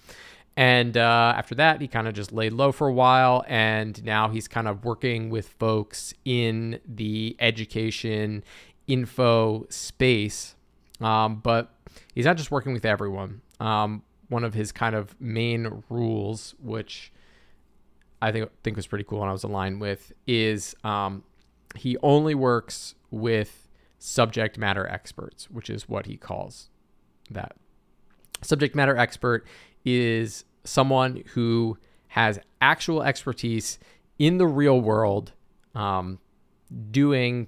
And 0.55 0.95
uh, 0.97 1.33
after 1.35 1.55
that, 1.55 1.81
he 1.81 1.87
kind 1.87 2.07
of 2.07 2.13
just 2.13 2.31
laid 2.31 2.53
low 2.53 2.71
for 2.71 2.87
a 2.87 2.93
while, 2.93 3.43
and 3.47 4.03
now 4.03 4.29
he's 4.29 4.47
kind 4.47 4.67
of 4.67 4.85
working 4.85 5.29
with 5.29 5.49
folks 5.59 6.13
in 6.25 6.79
the 6.85 7.35
education 7.39 8.43
info 8.87 9.65
space. 9.69 10.55
Um, 10.99 11.41
but 11.43 11.71
he's 12.15 12.25
not 12.25 12.37
just 12.37 12.49
working 12.49 12.73
with 12.73 12.85
everyone 12.85 13.41
um, 13.59 14.03
one 14.29 14.43
of 14.43 14.53
his 14.53 14.71
kind 14.71 14.95
of 14.95 15.19
main 15.19 15.83
rules, 15.89 16.55
which 16.61 17.11
I 18.21 18.31
think 18.31 18.49
think 18.63 18.75
was 18.75 18.87
pretty 18.87 19.03
cool 19.03 19.21
and 19.21 19.29
I 19.29 19.33
was 19.33 19.43
aligned 19.43 19.81
with, 19.81 20.11
is 20.25 20.75
um, 20.83 21.23
he 21.75 21.97
only 22.03 22.35
works 22.35 22.95
with 23.11 23.67
subject 23.99 24.57
matter 24.57 24.87
experts, 24.87 25.49
which 25.49 25.69
is 25.69 25.87
what 25.87 26.05
he 26.05 26.17
calls 26.17 26.69
that. 27.29 27.55
Subject 28.41 28.75
matter 28.75 28.95
expert 28.95 29.45
is 29.83 30.45
someone 30.63 31.23
who 31.33 31.77
has 32.09 32.39
actual 32.61 33.01
expertise 33.01 33.79
in 34.19 34.37
the 34.37 34.47
real 34.47 34.79
world 34.79 35.33
um, 35.75 36.19
doing 36.91 37.47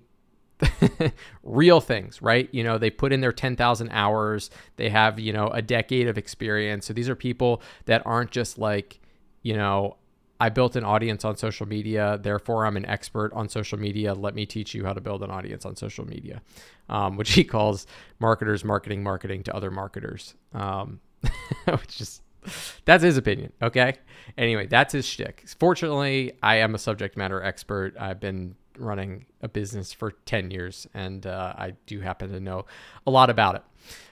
real 1.43 1.81
things, 1.81 2.21
right? 2.21 2.49
You 2.51 2.63
know, 2.63 2.77
they 2.77 2.89
put 2.89 3.13
in 3.13 3.21
their 3.21 3.31
10,000 3.31 3.89
hours, 3.91 4.49
they 4.75 4.89
have, 4.89 5.19
you 5.19 5.33
know, 5.33 5.47
a 5.47 5.61
decade 5.61 6.07
of 6.07 6.17
experience. 6.17 6.85
So 6.85 6.93
these 6.93 7.09
are 7.09 7.15
people 7.15 7.61
that 7.85 8.01
aren't 8.05 8.31
just 8.31 8.57
like, 8.57 8.99
you 9.41 9.55
know, 9.55 9.97
I 10.41 10.49
built 10.49 10.75
an 10.75 10.85
audience 10.85 11.25
on 11.25 11.35
social 11.35 11.67
media, 11.67 12.17
therefore 12.21 12.65
I'm 12.65 12.77
an 12.77 12.85
expert 12.85 13.33
on 13.33 13.49
social 13.49 13.77
media. 13.77 14.13
Let 14.13 14.35
me 14.35 14.45
teach 14.45 14.73
you 14.73 14.85
how 14.85 14.93
to 14.93 15.01
build 15.01 15.21
an 15.21 15.29
audience 15.29 15.65
on 15.65 15.75
social 15.75 16.05
media, 16.05 16.41
um, 16.87 17.17
which 17.17 17.33
he 17.33 17.43
calls 17.43 17.85
marketers 18.19 18.63
marketing 18.63 19.03
marketing 19.03 19.43
to 19.43 19.55
other 19.55 19.69
marketers, 19.69 20.35
um, 20.53 21.01
which 21.65 21.99
is 21.99 22.21
that's 22.85 23.03
his 23.03 23.17
opinion. 23.17 23.51
Okay. 23.61 23.95
Anyway, 24.37 24.67
that's 24.67 24.93
his 24.93 25.05
shtick. 25.05 25.43
Fortunately, 25.59 26.33
I 26.41 26.55
am 26.57 26.73
a 26.73 26.77
subject 26.77 27.17
matter 27.17 27.43
expert. 27.43 27.95
I've 27.99 28.21
been 28.21 28.55
running 28.79 29.25
a 29.41 29.47
business 29.47 29.93
for 29.93 30.11
10 30.11 30.51
years 30.51 30.87
and 30.93 31.25
uh, 31.25 31.53
I 31.57 31.73
do 31.85 31.99
happen 31.99 32.31
to 32.31 32.39
know 32.39 32.65
a 33.05 33.11
lot 33.11 33.29
about 33.29 33.55
it. 33.55 33.63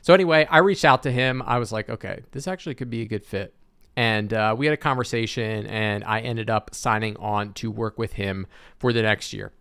So, 0.02 0.14
anyway, 0.14 0.48
I 0.50 0.60
reached 0.60 0.86
out 0.86 1.04
to 1.04 1.12
him. 1.12 1.42
I 1.46 1.60
was 1.60 1.72
like, 1.72 1.90
okay, 1.90 2.22
this 2.32 2.48
actually 2.48 2.76
could 2.76 2.90
be 2.90 3.02
a 3.02 3.06
good 3.06 3.26
fit. 3.26 3.54
And 3.96 4.32
uh, 4.32 4.56
we 4.58 4.68
had 4.68 4.74
a 4.74 4.78
conversation, 4.78 5.66
and 5.66 6.04
I 6.04 6.20
ended 6.20 6.50
up 6.50 6.74
signing 6.74 7.18
on 7.18 7.54
to 7.54 7.72
work 7.72 7.98
with 7.98 8.14
him 8.14 8.46
for 8.78 8.94
the 8.94 9.02
next 9.02 9.34
year. 9.34 9.52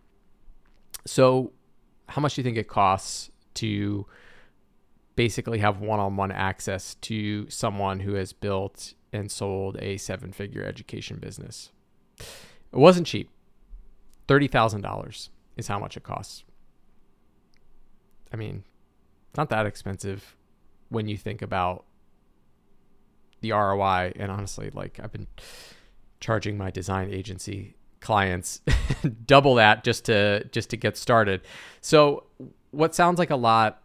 So, 1.05 1.53
how 2.07 2.21
much 2.21 2.35
do 2.35 2.41
you 2.41 2.43
think 2.43 2.57
it 2.57 2.67
costs 2.67 3.31
to 3.55 4.05
basically 5.15 5.57
have 5.59 5.81
one 5.81 5.99
on 5.99 6.15
one 6.15 6.31
access 6.31 6.95
to 6.95 7.49
someone 7.49 8.01
who 8.01 8.13
has 8.13 8.31
built 8.31 8.93
and 9.11 9.31
sold 9.31 9.77
a 9.79 9.97
seven 9.97 10.31
figure 10.31 10.63
education 10.63 11.17
business? 11.17 11.71
It 12.19 12.77
wasn't 12.77 13.07
cheap. 13.07 13.31
$30,000 14.27 15.29
is 15.55 15.67
how 15.67 15.79
much 15.79 15.97
it 15.97 16.03
costs. 16.03 16.43
I 18.31 18.35
mean, 18.35 18.63
it's 19.29 19.37
not 19.37 19.49
that 19.49 19.65
expensive 19.65 20.35
when 20.89 21.07
you 21.07 21.17
think 21.17 21.41
about 21.41 21.85
the 23.41 23.51
ROI. 23.51 24.13
And 24.15 24.31
honestly, 24.31 24.69
like 24.73 24.99
I've 25.01 25.11
been 25.11 25.27
charging 26.19 26.57
my 26.57 26.71
design 26.71 27.09
agency 27.11 27.75
clients 27.99 28.61
double 29.25 29.55
that 29.55 29.83
just 29.83 30.05
to 30.05 30.43
just 30.45 30.69
to 30.69 30.77
get 30.77 30.97
started. 30.97 31.41
So 31.81 32.25
what 32.71 32.95
sounds 32.95 33.19
like 33.19 33.29
a 33.29 33.35
lot 33.35 33.81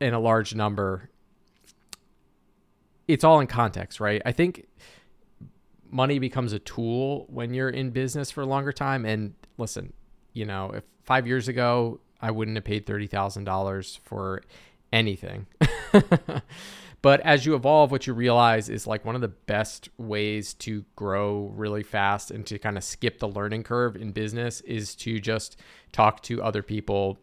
in 0.00 0.12
a 0.14 0.20
large 0.20 0.54
number, 0.54 1.10
it's 3.06 3.24
all 3.24 3.40
in 3.40 3.46
context, 3.46 4.00
right? 4.00 4.20
I 4.24 4.32
think 4.32 4.66
money 5.94 6.18
becomes 6.18 6.52
a 6.52 6.58
tool 6.58 7.26
when 7.28 7.54
you're 7.54 7.70
in 7.70 7.90
business 7.90 8.30
for 8.30 8.42
a 8.42 8.46
longer 8.46 8.72
time. 8.72 9.06
And 9.06 9.34
listen, 9.56 9.92
you 10.32 10.44
know, 10.44 10.72
if 10.74 10.84
five 11.04 11.26
years 11.26 11.48
ago 11.48 12.00
I 12.20 12.30
wouldn't 12.30 12.56
have 12.56 12.64
paid 12.64 12.86
thirty 12.86 13.06
thousand 13.06 13.44
dollars 13.44 13.98
for 14.04 14.42
anything. 14.92 15.46
But 17.04 17.20
as 17.20 17.44
you 17.44 17.54
evolve, 17.54 17.90
what 17.90 18.06
you 18.06 18.14
realize 18.14 18.70
is 18.70 18.86
like 18.86 19.04
one 19.04 19.14
of 19.14 19.20
the 19.20 19.28
best 19.28 19.90
ways 19.98 20.54
to 20.54 20.86
grow 20.96 21.52
really 21.54 21.82
fast 21.82 22.30
and 22.30 22.46
to 22.46 22.58
kind 22.58 22.78
of 22.78 22.82
skip 22.82 23.18
the 23.18 23.28
learning 23.28 23.64
curve 23.64 23.94
in 23.94 24.12
business 24.12 24.62
is 24.62 24.94
to 24.94 25.20
just 25.20 25.60
talk 25.92 26.22
to 26.22 26.42
other 26.42 26.62
people 26.62 27.18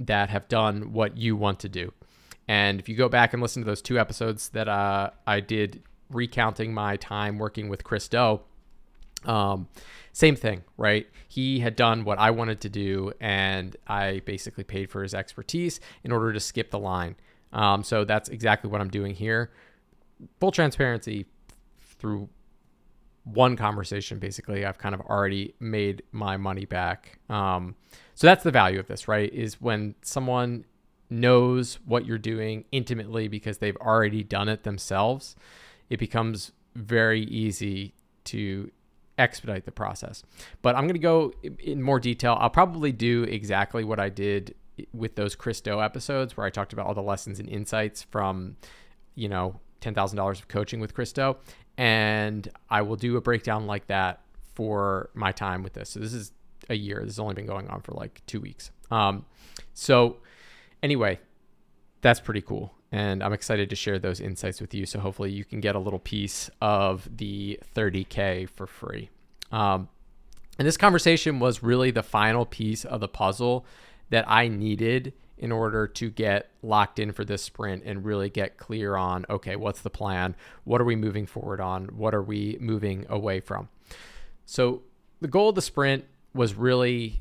that 0.00 0.30
have 0.30 0.48
done 0.48 0.94
what 0.94 1.18
you 1.18 1.36
want 1.36 1.60
to 1.60 1.68
do. 1.68 1.92
And 2.48 2.80
if 2.80 2.88
you 2.88 2.96
go 2.96 3.10
back 3.10 3.34
and 3.34 3.42
listen 3.42 3.60
to 3.60 3.66
those 3.66 3.82
two 3.82 3.98
episodes 3.98 4.48
that 4.48 4.66
uh, 4.66 5.10
I 5.26 5.40
did 5.40 5.82
recounting 6.10 6.72
my 6.72 6.96
time 6.96 7.38
working 7.38 7.68
with 7.68 7.84
Chris 7.84 8.08
Do, 8.08 8.40
um, 9.24 9.68
same 10.12 10.36
thing, 10.36 10.64
right? 10.76 11.06
He 11.28 11.60
had 11.60 11.76
done 11.76 12.04
what 12.04 12.18
I 12.18 12.30
wanted 12.30 12.60
to 12.62 12.68
do, 12.68 13.12
and 13.20 13.76
I 13.86 14.22
basically 14.24 14.64
paid 14.64 14.90
for 14.90 15.02
his 15.02 15.14
expertise 15.14 15.80
in 16.02 16.12
order 16.12 16.32
to 16.32 16.40
skip 16.40 16.70
the 16.70 16.78
line. 16.78 17.16
Um, 17.52 17.82
so 17.82 18.04
that's 18.04 18.28
exactly 18.28 18.70
what 18.70 18.80
I'm 18.80 18.90
doing 18.90 19.14
here. 19.14 19.50
Full 20.40 20.52
transparency 20.52 21.26
through 21.98 22.28
one 23.24 23.56
conversation, 23.56 24.18
basically, 24.18 24.64
I've 24.64 24.78
kind 24.78 24.94
of 24.94 25.00
already 25.02 25.54
made 25.60 26.02
my 26.12 26.36
money 26.36 26.64
back. 26.64 27.18
Um, 27.28 27.74
so 28.14 28.26
that's 28.26 28.42
the 28.42 28.50
value 28.50 28.80
of 28.80 28.86
this, 28.86 29.06
right? 29.06 29.32
Is 29.32 29.60
when 29.60 29.94
someone 30.02 30.64
knows 31.10 31.78
what 31.84 32.06
you're 32.06 32.18
doing 32.18 32.64
intimately 32.72 33.28
because 33.28 33.58
they've 33.58 33.76
already 33.76 34.22
done 34.22 34.48
it 34.48 34.64
themselves, 34.64 35.36
it 35.90 35.98
becomes 35.98 36.52
very 36.74 37.22
easy 37.22 37.94
to 38.24 38.70
expedite 39.18 39.64
the 39.64 39.72
process. 39.72 40.22
But 40.62 40.76
I'm 40.76 40.84
going 40.84 40.94
to 40.94 41.00
go 41.00 41.32
in 41.58 41.82
more 41.82 41.98
detail. 42.00 42.36
I'll 42.40 42.50
probably 42.50 42.92
do 42.92 43.24
exactly 43.24 43.84
what 43.84 43.98
I 43.98 44.08
did 44.08 44.54
with 44.92 45.16
those 45.16 45.34
Chris 45.34 45.60
Do 45.60 45.82
episodes 45.82 46.36
where 46.36 46.46
I 46.46 46.50
talked 46.50 46.72
about 46.72 46.86
all 46.86 46.94
the 46.94 47.02
lessons 47.02 47.40
and 47.40 47.48
insights 47.48 48.02
from, 48.04 48.56
you 49.14 49.28
know, 49.28 49.60
$10,000 49.80 50.30
of 50.38 50.48
coaching 50.48 50.80
with 50.80 50.94
Chris 50.94 51.12
Do. 51.12 51.36
And 51.76 52.48
I 52.70 52.82
will 52.82 52.96
do 52.96 53.16
a 53.16 53.20
breakdown 53.20 53.66
like 53.66 53.86
that 53.88 54.20
for 54.54 55.10
my 55.14 55.32
time 55.32 55.62
with 55.62 55.72
this. 55.72 55.90
So 55.90 56.00
this 56.00 56.12
is 56.12 56.32
a 56.68 56.74
year. 56.74 57.00
This 57.00 57.14
has 57.14 57.18
only 57.18 57.34
been 57.34 57.46
going 57.46 57.68
on 57.68 57.80
for 57.80 57.92
like 57.92 58.22
two 58.26 58.40
weeks. 58.40 58.70
Um, 58.90 59.24
so 59.74 60.18
anyway, 60.82 61.18
that's 62.00 62.20
pretty 62.20 62.42
cool. 62.42 62.74
And 62.90 63.22
I'm 63.22 63.32
excited 63.32 63.68
to 63.70 63.76
share 63.76 63.98
those 63.98 64.20
insights 64.20 64.60
with 64.60 64.72
you. 64.72 64.86
So 64.86 64.98
hopefully 64.98 65.30
you 65.30 65.44
can 65.44 65.60
get 65.60 65.74
a 65.74 65.78
little 65.78 65.98
piece 65.98 66.50
of 66.60 67.08
the 67.16 67.60
30K 67.74 68.48
for 68.48 68.66
free. 68.66 69.10
Um, 69.52 69.88
and 70.58 70.66
this 70.66 70.76
conversation 70.76 71.38
was 71.38 71.62
really 71.62 71.90
the 71.90 72.02
final 72.02 72.44
piece 72.46 72.84
of 72.84 73.00
the 73.00 73.08
puzzle 73.08 73.66
that 74.10 74.24
I 74.28 74.48
needed 74.48 75.12
in 75.36 75.52
order 75.52 75.86
to 75.86 76.10
get 76.10 76.50
locked 76.62 76.98
in 76.98 77.12
for 77.12 77.24
this 77.24 77.42
sprint 77.42 77.84
and 77.84 78.04
really 78.04 78.28
get 78.28 78.56
clear 78.56 78.96
on 78.96 79.24
okay, 79.30 79.54
what's 79.54 79.82
the 79.82 79.90
plan? 79.90 80.34
What 80.64 80.80
are 80.80 80.84
we 80.84 80.96
moving 80.96 81.26
forward 81.26 81.60
on? 81.60 81.86
What 81.86 82.14
are 82.14 82.22
we 82.22 82.56
moving 82.60 83.06
away 83.08 83.40
from? 83.40 83.68
So, 84.46 84.82
the 85.20 85.28
goal 85.28 85.50
of 85.50 85.54
the 85.54 85.62
sprint 85.62 86.04
was 86.34 86.54
really 86.54 87.20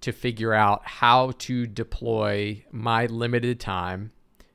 to 0.00 0.12
figure 0.12 0.52
out 0.52 0.82
how 0.84 1.32
to 1.38 1.66
deploy 1.66 2.64
my 2.70 3.06
limited 3.06 3.60
time 3.60 4.12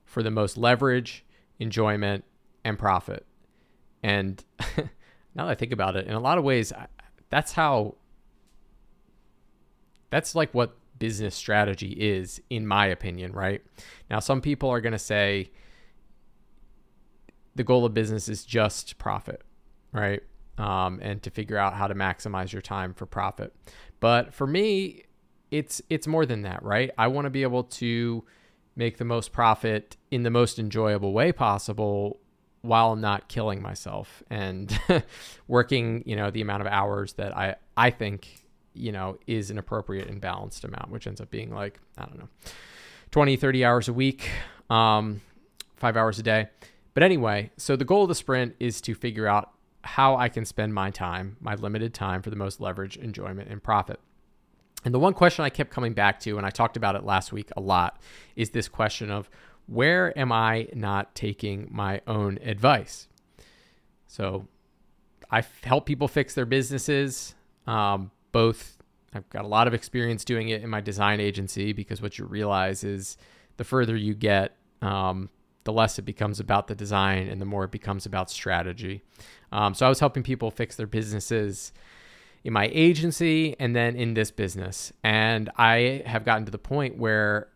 for 0.07 0.23
the 0.23 0.31
most 0.31 0.57
leverage, 0.57 1.23
enjoyment, 1.59 2.23
and 2.63 2.79
profit. 2.79 3.25
And 4.01 4.43
now 5.35 5.45
that 5.45 5.49
I 5.49 5.55
think 5.55 5.71
about 5.71 5.95
it, 5.95 6.07
in 6.07 6.13
a 6.13 6.19
lot 6.19 6.37
of 6.37 6.43
ways, 6.43 6.73
that's 7.29 7.51
how, 7.51 7.95
that's 10.09 10.33
like 10.33 10.53
what 10.53 10.77
business 10.97 11.35
strategy 11.35 11.91
is, 11.91 12.41
in 12.49 12.65
my 12.65 12.87
opinion, 12.87 13.33
right? 13.33 13.61
Now, 14.09 14.19
some 14.19 14.41
people 14.41 14.69
are 14.69 14.81
going 14.81 14.93
to 14.93 14.99
say 14.99 15.51
the 17.55 17.63
goal 17.63 17.85
of 17.85 17.93
business 17.93 18.29
is 18.29 18.45
just 18.45 18.97
profit, 18.97 19.43
right? 19.91 20.23
Um, 20.57 20.99
and 21.03 21.21
to 21.23 21.29
figure 21.29 21.57
out 21.57 21.73
how 21.73 21.87
to 21.87 21.95
maximize 21.95 22.53
your 22.53 22.61
time 22.61 22.93
for 22.93 23.05
profit. 23.05 23.53
But 23.99 24.33
for 24.33 24.47
me, 24.47 25.03
it's 25.51 25.81
it's 25.89 26.07
more 26.07 26.25
than 26.25 26.41
that, 26.43 26.63
right? 26.63 26.91
I 26.97 27.07
want 27.07 27.25
to 27.25 27.29
be 27.29 27.43
able 27.43 27.63
to 27.63 28.23
make 28.77 28.97
the 28.97 29.05
most 29.05 29.31
profit 29.31 29.97
in 30.11 30.23
the 30.23 30.29
most 30.29 30.59
enjoyable 30.59 31.11
way 31.11 31.31
possible 31.31 32.19
while 32.61 32.95
not 32.95 33.27
killing 33.27 33.61
myself 33.61 34.23
and 34.29 34.79
working, 35.47 36.03
you 36.05 36.15
know, 36.15 36.31
the 36.31 36.41
amount 36.41 36.61
of 36.61 36.67
hours 36.67 37.13
that 37.13 37.35
I 37.35 37.55
I 37.75 37.89
think 37.89 38.45
you 38.77 38.91
know, 38.91 39.17
is 39.27 39.49
an 39.49 39.57
appropriate 39.57 40.07
and 40.07 40.21
balanced 40.21 40.63
amount, 40.63 40.89
which 40.89 41.07
ends 41.07 41.19
up 41.19 41.29
being 41.29 41.53
like, 41.53 41.79
I 41.97 42.05
don't 42.05 42.19
know, 42.19 42.29
20, 43.11 43.35
30 43.35 43.65
hours 43.65 43.87
a 43.87 43.93
week, 43.93 44.29
um, 44.69 45.21
five 45.75 45.97
hours 45.97 46.19
a 46.19 46.23
day. 46.23 46.47
But 46.93 47.03
anyway, 47.03 47.51
so 47.57 47.75
the 47.75 47.85
goal 47.85 48.03
of 48.03 48.09
the 48.09 48.15
sprint 48.15 48.55
is 48.59 48.81
to 48.81 48.95
figure 48.95 49.27
out 49.27 49.51
how 49.83 50.15
I 50.15 50.29
can 50.29 50.45
spend 50.45 50.73
my 50.73 50.91
time, 50.91 51.37
my 51.39 51.55
limited 51.55 51.93
time, 51.93 52.21
for 52.21 52.29
the 52.29 52.35
most 52.35 52.59
leverage, 52.59 52.97
enjoyment, 52.97 53.49
and 53.49 53.61
profit. 53.61 53.99
And 54.85 54.93
the 54.93 54.99
one 54.99 55.13
question 55.13 55.43
I 55.43 55.49
kept 55.49 55.71
coming 55.71 55.93
back 55.93 56.19
to, 56.21 56.37
and 56.37 56.45
I 56.45 56.49
talked 56.49 56.77
about 56.77 56.95
it 56.95 57.03
last 57.03 57.33
week 57.33 57.49
a 57.57 57.61
lot, 57.61 57.99
is 58.35 58.51
this 58.51 58.67
question 58.67 59.09
of 59.11 59.29
where 59.65 60.17
am 60.17 60.31
I 60.31 60.67
not 60.73 61.13
taking 61.13 61.67
my 61.69 62.01
own 62.07 62.39
advice? 62.41 63.07
So 64.07 64.47
I 65.29 65.43
help 65.63 65.85
people 65.85 66.07
fix 66.07 66.35
their 66.35 66.45
businesses, 66.45 67.35
um, 67.65 68.11
both 68.31 68.77
I've 69.13 69.29
got 69.29 69.45
a 69.45 69.47
lot 69.47 69.67
of 69.67 69.73
experience 69.73 70.23
doing 70.23 70.49
it 70.49 70.63
in 70.63 70.69
my 70.69 70.81
design 70.81 71.19
agency 71.19 71.73
because 71.73 72.01
what 72.01 72.17
you 72.17 72.25
realize 72.25 72.83
is 72.83 73.17
the 73.57 73.63
further 73.63 73.95
you 73.95 74.13
get, 74.13 74.55
um, 74.81 75.29
the 75.63 75.73
less 75.73 75.99
it 75.99 76.03
becomes 76.03 76.39
about 76.39 76.67
the 76.67 76.75
design 76.75 77.27
and 77.27 77.41
the 77.41 77.45
more 77.45 77.65
it 77.65 77.71
becomes 77.71 78.05
about 78.05 78.29
strategy. 78.29 79.01
Um, 79.51 79.73
so 79.73 79.85
I 79.85 79.89
was 79.89 79.99
helping 79.99 80.23
people 80.23 80.51
fix 80.51 80.75
their 80.75 80.87
businesses 80.87 81.73
in 82.47 82.53
my 82.53 82.69
agency 82.71 83.57
and 83.59 83.75
then 83.75 83.97
in 83.97 84.13
this 84.13 84.31
business. 84.31 84.93
And 85.03 85.49
I 85.57 86.01
have 86.05 86.23
gotten 86.23 86.45
to 86.45 86.51
the 86.51 86.57
point 86.57 86.97
where 86.97 87.49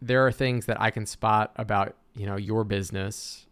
there 0.00 0.24
are 0.24 0.30
things 0.30 0.66
that 0.66 0.80
I 0.80 0.92
can 0.92 1.06
spot 1.06 1.50
about, 1.56 1.96
you 2.14 2.24
know, 2.24 2.36
your 2.36 2.62
business 2.62 3.48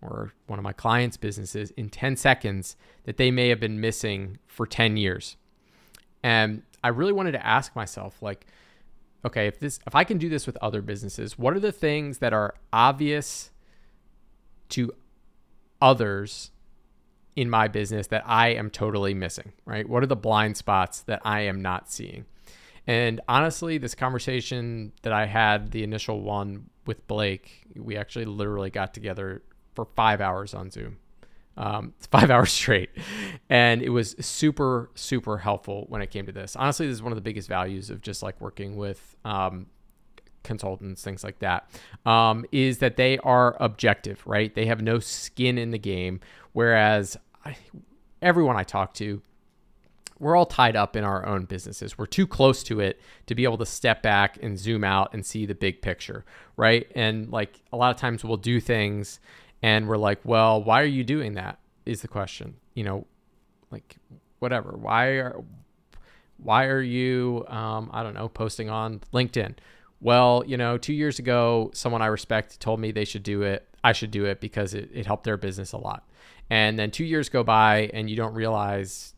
or 0.00 0.32
one 0.46 0.58
of 0.58 0.62
my 0.62 0.72
clients' 0.72 1.18
businesses 1.18 1.70
in 1.72 1.90
10 1.90 2.16
seconds 2.16 2.78
that 3.04 3.18
they 3.18 3.30
may 3.30 3.50
have 3.50 3.60
been 3.60 3.78
missing 3.78 4.38
for 4.46 4.66
10 4.66 4.96
years. 4.96 5.36
And 6.22 6.62
I 6.82 6.88
really 6.88 7.12
wanted 7.12 7.32
to 7.32 7.46
ask 7.46 7.76
myself, 7.76 8.22
like, 8.22 8.46
okay, 9.22 9.46
if 9.46 9.60
this 9.60 9.80
if 9.86 9.94
I 9.94 10.04
can 10.04 10.16
do 10.16 10.30
this 10.30 10.46
with 10.46 10.56
other 10.62 10.80
businesses, 10.80 11.38
what 11.38 11.54
are 11.54 11.60
the 11.60 11.72
things 11.72 12.18
that 12.18 12.32
are 12.32 12.54
obvious 12.72 13.50
to 14.70 14.94
others 15.82 16.52
in 17.36 17.50
my 17.50 17.68
business 17.68 18.08
that 18.08 18.22
I 18.26 18.48
am 18.48 18.70
totally 18.70 19.14
missing, 19.14 19.52
right? 19.66 19.88
What 19.88 20.02
are 20.02 20.06
the 20.06 20.16
blind 20.16 20.56
spots 20.56 21.02
that 21.02 21.20
I 21.24 21.42
am 21.42 21.60
not 21.60 21.90
seeing? 21.90 22.24
And 22.86 23.20
honestly, 23.28 23.78
this 23.78 23.94
conversation 23.94 24.92
that 25.02 25.12
I 25.12 25.26
had, 25.26 25.70
the 25.72 25.82
initial 25.82 26.22
one 26.22 26.70
with 26.86 27.06
Blake, 27.06 27.66
we 27.76 27.96
actually 27.96 28.24
literally 28.24 28.70
got 28.70 28.94
together 28.94 29.42
for 29.74 29.86
five 29.96 30.20
hours 30.20 30.54
on 30.54 30.70
Zoom, 30.70 30.98
um, 31.56 31.92
five 32.10 32.30
hours 32.30 32.52
straight. 32.52 32.90
And 33.50 33.82
it 33.82 33.90
was 33.90 34.16
super, 34.20 34.90
super 34.94 35.38
helpful 35.38 35.84
when 35.88 36.00
it 36.00 36.10
came 36.10 36.26
to 36.26 36.32
this. 36.32 36.56
Honestly, 36.56 36.86
this 36.86 36.94
is 36.94 37.02
one 37.02 37.12
of 37.12 37.16
the 37.16 37.22
biggest 37.22 37.48
values 37.48 37.90
of 37.90 38.00
just 38.00 38.22
like 38.22 38.40
working 38.40 38.76
with 38.76 39.16
um, 39.24 39.66
consultants, 40.46 41.02
things 41.02 41.24
like 41.24 41.40
that, 41.40 41.68
um, 42.06 42.46
is 42.52 42.78
that 42.78 42.96
they 42.96 43.18
are 43.18 43.56
objective, 43.60 44.22
right? 44.26 44.54
They 44.54 44.66
have 44.66 44.80
no 44.80 45.00
skin 45.00 45.58
in 45.58 45.72
the 45.72 45.78
game. 45.78 46.20
Whereas 46.52 47.18
Everyone 48.22 48.56
I 48.56 48.62
talk 48.62 48.94
to, 48.94 49.22
we're 50.18 50.36
all 50.36 50.46
tied 50.46 50.76
up 50.76 50.96
in 50.96 51.04
our 51.04 51.26
own 51.26 51.44
businesses. 51.44 51.98
We're 51.98 52.06
too 52.06 52.26
close 52.26 52.62
to 52.64 52.80
it 52.80 53.00
to 53.26 53.34
be 53.34 53.44
able 53.44 53.58
to 53.58 53.66
step 53.66 54.02
back 54.02 54.38
and 54.42 54.58
zoom 54.58 54.82
out 54.84 55.12
and 55.12 55.24
see 55.24 55.44
the 55.44 55.54
big 55.54 55.82
picture, 55.82 56.24
right? 56.56 56.90
And 56.94 57.30
like 57.30 57.60
a 57.72 57.76
lot 57.76 57.90
of 57.90 58.00
times 58.00 58.24
we'll 58.24 58.38
do 58.38 58.60
things 58.60 59.20
and 59.62 59.88
we're 59.88 59.98
like, 59.98 60.20
well, 60.24 60.62
why 60.62 60.80
are 60.82 60.86
you 60.86 61.04
doing 61.04 61.34
that? 61.34 61.58
Is 61.84 62.02
the 62.02 62.08
question. 62.08 62.56
You 62.74 62.84
know, 62.84 63.06
like 63.70 63.96
whatever. 64.38 64.76
Why 64.76 65.06
are 65.06 65.44
why 66.38 66.66
are 66.66 66.82
you 66.82 67.44
um, 67.48 67.90
I 67.92 68.02
don't 68.02 68.14
know, 68.14 68.28
posting 68.28 68.70
on 68.70 69.00
LinkedIn? 69.12 69.56
Well, 70.00 70.44
you 70.46 70.56
know, 70.56 70.76
two 70.78 70.92
years 70.92 71.18
ago, 71.18 71.70
someone 71.74 72.02
I 72.02 72.06
respect 72.06 72.60
told 72.60 72.80
me 72.80 72.90
they 72.90 73.04
should 73.04 73.22
do 73.22 73.42
it. 73.42 73.66
I 73.82 73.92
should 73.92 74.10
do 74.10 74.24
it 74.24 74.40
because 74.40 74.74
it, 74.74 74.90
it 74.92 75.06
helped 75.06 75.24
their 75.24 75.36
business 75.36 75.72
a 75.72 75.78
lot. 75.78 76.06
And 76.50 76.78
then 76.78 76.90
two 76.90 77.04
years 77.04 77.28
go 77.28 77.42
by 77.42 77.90
and 77.92 78.08
you 78.08 78.16
don't 78.16 78.34
realize 78.34 79.14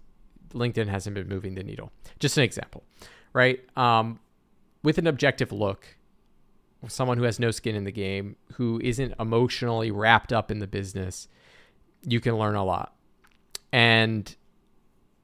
LinkedIn 0.50 0.88
hasn't 0.88 1.14
been 1.14 1.28
moving 1.28 1.54
the 1.54 1.62
needle. 1.62 1.92
Just 2.18 2.36
an 2.38 2.44
example, 2.44 2.84
right? 3.32 3.60
Um, 3.76 4.20
with 4.82 4.98
an 4.98 5.06
objective 5.06 5.52
look, 5.52 5.96
someone 6.86 7.18
who 7.18 7.24
has 7.24 7.38
no 7.38 7.50
skin 7.50 7.74
in 7.74 7.84
the 7.84 7.92
game, 7.92 8.36
who 8.54 8.80
isn't 8.82 9.14
emotionally 9.18 9.90
wrapped 9.90 10.32
up 10.32 10.50
in 10.50 10.58
the 10.58 10.66
business, 10.66 11.28
you 12.02 12.20
can 12.20 12.36
learn 12.38 12.54
a 12.54 12.64
lot. 12.64 12.94
And 13.72 14.34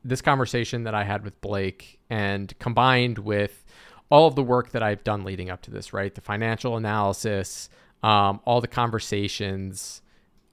this 0.05 0.21
conversation 0.21 0.85
that 0.85 0.95
I 0.95 1.05
had 1.05 1.25
with 1.25 1.41
Blake, 1.41 1.99
and 2.11 2.57
combined 2.59 3.19
with 3.19 3.65
all 4.11 4.27
of 4.27 4.35
the 4.35 4.43
work 4.43 4.71
that 4.73 4.83
I've 4.83 5.03
done 5.03 5.25
leading 5.25 5.49
up 5.51 5.63
to 5.63 5.71
this, 5.71 5.93
right? 5.93 6.15
The 6.15 6.21
financial 6.21 6.77
analysis, 6.77 7.71
um, 8.03 8.41
all 8.45 8.61
the 8.61 8.69
conversations, 8.69 10.03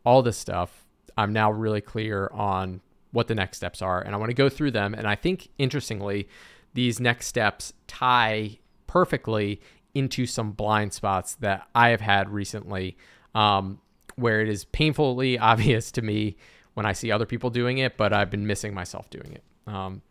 all 0.05 0.21
this 0.21 0.37
stuff, 0.37 0.85
I'm 1.21 1.33
now 1.33 1.51
really 1.51 1.81
clear 1.81 2.29
on 2.33 2.81
what 3.11 3.27
the 3.27 3.35
next 3.35 3.57
steps 3.57 3.81
are. 3.81 4.01
And 4.01 4.15
I 4.15 4.17
want 4.17 4.29
to 4.29 4.35
go 4.35 4.49
through 4.49 4.71
them. 4.71 4.93
And 4.93 5.07
I 5.07 5.15
think, 5.15 5.49
interestingly, 5.57 6.27
these 6.73 6.99
next 6.99 7.27
steps 7.27 7.73
tie 7.87 8.59
perfectly 8.87 9.61
into 9.93 10.25
some 10.25 10.51
blind 10.51 10.93
spots 10.93 11.35
that 11.35 11.67
I 11.75 11.89
have 11.89 12.01
had 12.01 12.29
recently, 12.29 12.97
um, 13.35 13.79
where 14.15 14.41
it 14.41 14.49
is 14.49 14.65
painfully 14.65 15.37
obvious 15.51 15.91
to 15.93 16.01
me 16.01 16.37
when 16.73 16.85
I 16.85 16.93
see 16.93 17.11
other 17.11 17.25
people 17.25 17.49
doing 17.49 17.79
it, 17.79 17.97
but 17.97 18.13
I've 18.13 18.29
been 18.29 18.47
missing 18.47 18.73
myself 18.73 19.09
doing 19.09 19.33
it. 19.33 19.43
Um, 19.67 20.01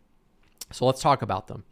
so 0.71 0.85
let's 0.85 1.01
talk 1.01 1.21
about 1.21 1.47
them. 1.47 1.63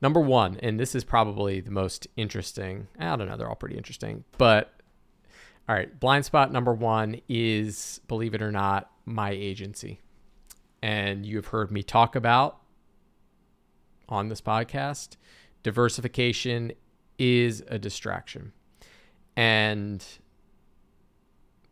Number 0.00 0.20
one, 0.20 0.58
and 0.62 0.78
this 0.78 0.94
is 0.94 1.02
probably 1.04 1.60
the 1.60 1.70
most 1.70 2.06
interesting. 2.16 2.88
I 2.98 3.16
don't 3.16 3.28
know, 3.28 3.36
they're 3.36 3.48
all 3.48 3.56
pretty 3.56 3.76
interesting, 3.76 4.24
but 4.38 4.72
all 5.68 5.74
right, 5.74 5.98
blind 5.98 6.24
spot 6.24 6.52
number 6.52 6.72
one 6.72 7.20
is, 7.28 8.00
believe 8.08 8.34
it 8.34 8.42
or 8.42 8.52
not, 8.52 8.90
my 9.06 9.30
agency 9.30 10.00
and 10.84 11.24
you 11.24 11.36
have 11.36 11.46
heard 11.46 11.72
me 11.72 11.82
talk 11.82 12.14
about 12.14 12.58
on 14.06 14.28
this 14.28 14.42
podcast, 14.42 15.16
diversification 15.62 16.70
is 17.18 17.64
a 17.68 17.78
distraction. 17.78 18.52
And 19.34 20.04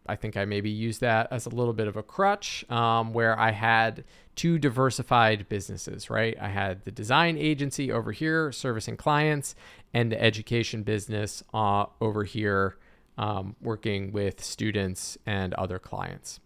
I 0.06 0.16
think 0.16 0.38
I 0.38 0.46
maybe 0.46 0.70
used 0.70 1.02
that 1.02 1.28
as 1.30 1.44
a 1.44 1.50
little 1.50 1.74
bit 1.74 1.88
of 1.88 1.96
a 1.98 2.02
crutch 2.02 2.64
um, 2.70 3.12
where 3.12 3.38
I 3.38 3.50
had 3.50 4.04
two 4.34 4.58
diversified 4.58 5.46
businesses, 5.50 6.08
right? 6.08 6.34
I 6.40 6.48
had 6.48 6.86
the 6.86 6.90
design 6.90 7.36
agency 7.36 7.92
over 7.92 8.12
here 8.12 8.50
servicing 8.50 8.96
clients 8.96 9.54
and 9.92 10.10
the 10.10 10.22
education 10.22 10.84
business 10.84 11.42
uh, 11.52 11.84
over 12.00 12.24
here 12.24 12.78
um, 13.18 13.56
working 13.60 14.12
with 14.12 14.42
students 14.42 15.18
and 15.26 15.54
other 15.54 15.78
clients. 15.78 16.40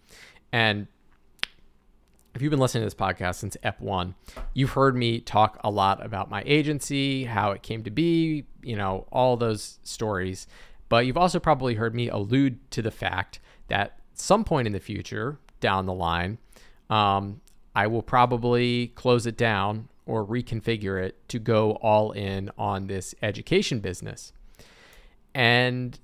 And 0.52 0.86
if 2.34 2.42
you've 2.42 2.50
been 2.50 2.60
listening 2.60 2.82
to 2.82 2.86
this 2.86 2.94
podcast 2.94 3.36
since 3.36 3.56
EP1, 3.64 4.14
you've 4.52 4.72
heard 4.72 4.94
me 4.94 5.20
talk 5.20 5.58
a 5.64 5.70
lot 5.70 6.04
about 6.04 6.30
my 6.30 6.42
agency, 6.44 7.24
how 7.24 7.52
it 7.52 7.62
came 7.62 7.82
to 7.84 7.90
be, 7.90 8.44
you 8.62 8.76
know, 8.76 9.06
all 9.10 9.36
those 9.36 9.78
stories. 9.82 10.46
But 10.88 11.06
you've 11.06 11.16
also 11.16 11.40
probably 11.40 11.74
heard 11.74 11.94
me 11.94 12.08
allude 12.08 12.70
to 12.72 12.82
the 12.82 12.90
fact 12.90 13.40
that 13.68 13.98
some 14.14 14.44
point 14.44 14.66
in 14.66 14.72
the 14.72 14.80
future, 14.80 15.38
down 15.60 15.86
the 15.86 15.94
line, 15.94 16.38
um, 16.90 17.40
I 17.74 17.86
will 17.86 18.02
probably 18.02 18.88
close 18.88 19.26
it 19.26 19.36
down 19.36 19.88
or 20.04 20.24
reconfigure 20.24 21.02
it 21.02 21.28
to 21.28 21.38
go 21.38 21.72
all 21.82 22.12
in 22.12 22.50
on 22.56 22.86
this 22.86 23.14
education 23.22 23.80
business. 23.80 24.32
And 25.34 25.98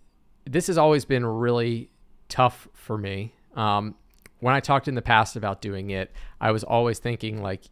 this 0.45 0.67
has 0.67 0.79
always 0.79 1.05
been 1.05 1.25
really 1.25 1.91
tough 2.29 2.69
for 2.73 2.99
me. 2.99 3.35
Um, 3.55 3.95
when 4.41 4.55
I 4.55 4.61
talked 4.61 4.89
in 4.89 4.95
the 4.95 5.03
past 5.03 5.37
about 5.37 5.61
doing 5.61 5.91
it, 5.91 6.11
I 6.41 6.51
was 6.51 6.65
always 6.65 6.99
thinking 6.99 7.43
like 7.43 7.63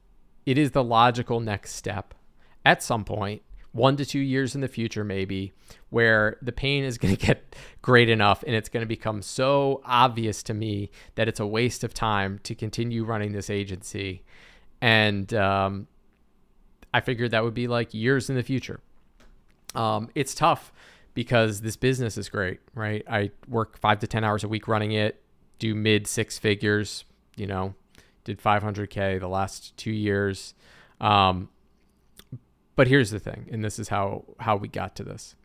it 0.46 0.58
is 0.58 0.70
the 0.70 0.84
logical 0.84 1.40
next 1.40 1.72
step 1.74 2.14
at 2.64 2.82
some 2.82 3.04
point, 3.04 3.42
one 3.72 3.96
to 3.96 4.04
two 4.04 4.20
years 4.20 4.54
in 4.54 4.60
the 4.60 4.68
future, 4.68 5.02
maybe, 5.02 5.52
where 5.88 6.36
the 6.42 6.52
pain 6.52 6.84
is 6.84 6.98
going 6.98 7.16
to 7.16 7.26
get 7.26 7.56
great 7.82 8.08
enough 8.08 8.44
and 8.46 8.54
it's 8.54 8.68
going 8.68 8.82
to 8.82 8.88
become 8.88 9.22
so 9.22 9.80
obvious 9.84 10.42
to 10.44 10.54
me 10.54 10.90
that 11.16 11.28
it's 11.28 11.40
a 11.40 11.46
waste 11.46 11.82
of 11.82 11.94
time 11.94 12.38
to 12.44 12.54
continue 12.54 13.04
running 13.04 13.32
this 13.32 13.50
agency. 13.50 14.22
And 14.80 15.32
um, 15.34 15.88
I 16.94 17.00
figured 17.00 17.32
that 17.32 17.44
would 17.44 17.54
be 17.54 17.68
like 17.68 17.92
years 17.92 18.30
in 18.30 18.36
the 18.36 18.42
future. 18.42 18.80
Um, 19.74 20.08
it's 20.14 20.34
tough 20.34 20.72
because 21.14 21.60
this 21.60 21.76
business 21.76 22.16
is 22.16 22.28
great, 22.28 22.60
right? 22.74 23.04
I 23.08 23.30
work 23.48 23.78
five 23.78 23.98
to 24.00 24.06
10 24.06 24.24
hours 24.24 24.44
a 24.44 24.48
week 24.48 24.68
running 24.68 24.92
it 24.92 25.22
do 25.60 25.76
mid 25.76 26.08
six 26.08 26.36
figures. 26.36 27.04
You 27.36 27.46
know, 27.46 27.74
did 28.24 28.42
500k 28.42 29.20
the 29.20 29.28
last 29.28 29.76
two 29.76 29.92
years. 29.92 30.54
Um, 31.00 31.48
but 32.74 32.88
here's 32.88 33.10
the 33.10 33.20
thing, 33.20 33.48
and 33.52 33.64
this 33.64 33.78
is 33.78 33.88
how 33.88 34.24
how 34.40 34.56
we 34.56 34.66
got 34.66 34.96
to 34.96 35.04
this. 35.04 35.36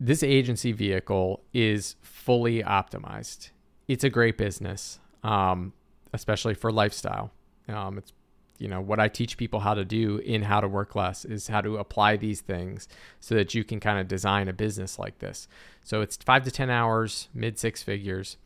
This 0.00 0.22
agency 0.22 0.72
vehicle 0.72 1.42
is 1.52 1.96
fully 2.00 2.62
optimized. 2.62 3.50
It's 3.88 4.04
a 4.04 4.10
great 4.10 4.38
business, 4.38 5.00
um, 5.24 5.72
especially 6.12 6.54
for 6.54 6.70
lifestyle. 6.70 7.32
Um, 7.68 7.98
it's 7.98 8.12
you 8.58 8.68
know 8.68 8.80
what 8.80 9.00
I 9.00 9.08
teach 9.08 9.36
people 9.36 9.60
how 9.60 9.74
to 9.74 9.84
do 9.84 10.18
in 10.18 10.42
how 10.42 10.60
to 10.60 10.68
work 10.68 10.94
less 10.94 11.24
is 11.24 11.48
how 11.48 11.60
to 11.60 11.76
apply 11.76 12.16
these 12.16 12.40
things 12.40 12.88
so 13.20 13.34
that 13.34 13.54
you 13.54 13.64
can 13.64 13.80
kind 13.80 13.98
of 13.98 14.08
design 14.08 14.48
a 14.48 14.52
business 14.52 14.98
like 14.98 15.18
this. 15.20 15.48
So 15.84 16.00
it's 16.00 16.16
5 16.16 16.44
to 16.44 16.50
10 16.50 16.70
hours, 16.70 17.28
mid 17.32 17.58
six 17.58 17.82
figures, 17.82 18.36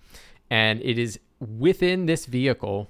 and 0.51 0.81
it 0.83 0.99
is 0.99 1.19
within 1.41 2.07
this 2.07 2.27
vehicle 2.27 2.89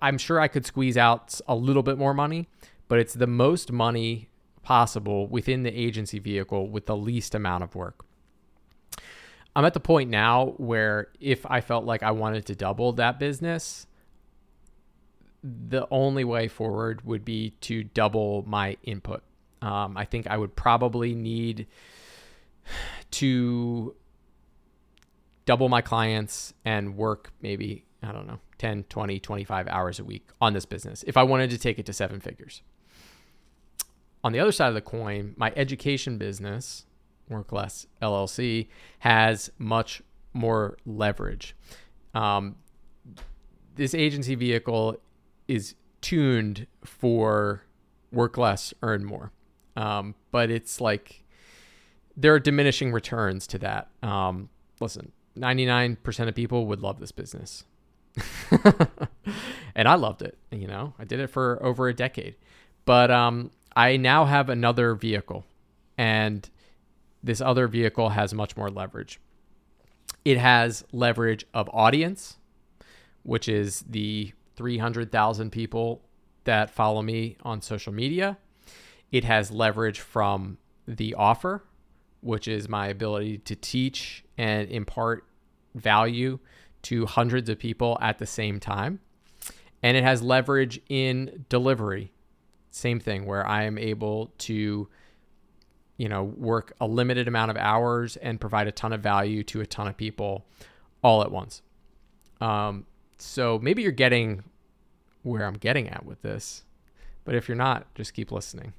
I'm 0.00 0.18
sure 0.18 0.40
I 0.40 0.48
could 0.48 0.66
squeeze 0.66 0.96
out 0.96 1.40
a 1.46 1.54
little 1.54 1.82
bit 1.82 1.98
more 1.98 2.14
money, 2.14 2.48
but 2.88 2.98
it's 2.98 3.14
the 3.14 3.26
most 3.26 3.72
money 3.72 4.28
possible 4.62 5.26
within 5.28 5.62
the 5.62 5.70
agency 5.70 6.18
vehicle 6.18 6.68
with 6.68 6.86
the 6.86 6.96
least 6.96 7.34
amount 7.34 7.64
of 7.64 7.74
work. 7.74 8.04
I'm 9.54 9.64
at 9.64 9.74
the 9.74 9.80
point 9.80 10.10
now 10.10 10.54
where 10.58 11.08
if 11.20 11.46
I 11.46 11.60
felt 11.60 11.84
like 11.84 12.02
I 12.02 12.10
wanted 12.10 12.46
to 12.46 12.54
double 12.54 12.92
that 12.94 13.18
business, 13.18 13.86
the 15.42 15.86
only 15.90 16.24
way 16.24 16.48
forward 16.48 17.04
would 17.04 17.24
be 17.24 17.50
to 17.62 17.84
double 17.84 18.44
my 18.46 18.76
input. 18.82 19.22
Um, 19.62 19.96
I 19.96 20.04
think 20.04 20.26
I 20.26 20.36
would 20.36 20.54
probably 20.56 21.14
need 21.14 21.66
to 23.12 23.94
double 25.44 25.68
my 25.68 25.80
clients 25.80 26.52
and 26.64 26.96
work 26.96 27.32
maybe, 27.40 27.84
I 28.02 28.12
don't 28.12 28.26
know, 28.26 28.40
10, 28.58 28.84
20, 28.84 29.20
25 29.20 29.68
hours 29.68 29.98
a 29.98 30.04
week 30.04 30.28
on 30.40 30.52
this 30.52 30.66
business 30.66 31.04
if 31.06 31.16
I 31.16 31.22
wanted 31.22 31.50
to 31.50 31.58
take 31.58 31.78
it 31.78 31.86
to 31.86 31.92
seven 31.92 32.20
figures. 32.20 32.62
On 34.24 34.32
the 34.32 34.40
other 34.40 34.52
side 34.52 34.68
of 34.68 34.74
the 34.74 34.80
coin, 34.80 35.34
my 35.36 35.52
education 35.54 36.18
business, 36.18 36.84
Work 37.28 37.52
Less 37.52 37.86
LLC, 38.02 38.66
has 39.00 39.50
much 39.58 40.02
more 40.32 40.76
leverage. 40.84 41.54
Um, 42.12 42.56
this 43.76 43.94
agency 43.94 44.34
vehicle 44.34 44.96
is 45.48 45.74
tuned 46.00 46.66
for 46.84 47.62
work 48.12 48.38
less, 48.38 48.72
earn 48.82 49.04
more. 49.04 49.32
Um, 49.76 50.14
but 50.30 50.50
it's 50.50 50.80
like 50.80 51.24
there 52.16 52.34
are 52.34 52.40
diminishing 52.40 52.92
returns 52.92 53.46
to 53.48 53.58
that. 53.58 53.88
Um, 54.02 54.48
listen, 54.80 55.12
99% 55.36 56.28
of 56.28 56.34
people 56.34 56.66
would 56.66 56.80
love 56.80 56.98
this 56.98 57.12
business. 57.12 57.64
and 59.74 59.88
I 59.88 59.94
loved 59.94 60.22
it. 60.22 60.38
You 60.50 60.66
know, 60.66 60.94
I 60.98 61.04
did 61.04 61.20
it 61.20 61.28
for 61.28 61.62
over 61.62 61.88
a 61.88 61.94
decade. 61.94 62.36
But 62.86 63.10
um, 63.10 63.50
I 63.74 63.96
now 63.96 64.24
have 64.24 64.48
another 64.48 64.94
vehicle, 64.94 65.44
and 65.98 66.48
this 67.22 67.40
other 67.40 67.66
vehicle 67.66 68.10
has 68.10 68.32
much 68.32 68.56
more 68.56 68.70
leverage. 68.70 69.20
It 70.24 70.38
has 70.38 70.84
leverage 70.92 71.44
of 71.52 71.68
audience, 71.72 72.36
which 73.22 73.48
is 73.48 73.84
the 73.88 74.32
300,000 74.56 75.50
people 75.50 76.02
that 76.44 76.70
follow 76.70 77.02
me 77.02 77.36
on 77.42 77.60
social 77.60 77.92
media. 77.92 78.38
It 79.12 79.24
has 79.24 79.50
leverage 79.50 80.00
from 80.00 80.58
the 80.86 81.14
offer, 81.14 81.64
which 82.20 82.48
is 82.48 82.68
my 82.68 82.88
ability 82.88 83.38
to 83.38 83.54
teach 83.54 84.24
and 84.38 84.68
impart 84.68 85.24
value 85.74 86.38
to 86.82 87.06
hundreds 87.06 87.48
of 87.48 87.58
people 87.58 87.98
at 88.00 88.18
the 88.18 88.26
same 88.26 88.58
time. 88.60 89.00
And 89.82 89.96
it 89.96 90.04
has 90.04 90.22
leverage 90.22 90.80
in 90.88 91.44
delivery. 91.48 92.12
Same 92.70 93.00
thing, 93.00 93.26
where 93.26 93.46
I 93.46 93.64
am 93.64 93.78
able 93.78 94.32
to, 94.38 94.88
you 95.96 96.08
know, 96.08 96.24
work 96.24 96.72
a 96.80 96.86
limited 96.86 97.28
amount 97.28 97.50
of 97.50 97.56
hours 97.56 98.16
and 98.16 98.40
provide 98.40 98.66
a 98.66 98.72
ton 98.72 98.92
of 98.92 99.00
value 99.00 99.42
to 99.44 99.60
a 99.60 99.66
ton 99.66 99.86
of 99.86 99.96
people 99.96 100.46
all 101.02 101.22
at 101.22 101.30
once. 101.30 101.62
Um, 102.40 102.86
so 103.18 103.58
maybe 103.62 103.82
you're 103.82 103.92
getting 103.92 104.44
where 105.22 105.44
I'm 105.44 105.54
getting 105.54 105.88
at 105.88 106.04
with 106.04 106.22
this. 106.22 106.64
But 107.24 107.34
if 107.34 107.48
you're 107.48 107.56
not, 107.56 107.92
just 107.94 108.14
keep 108.14 108.30
listening. 108.30 108.72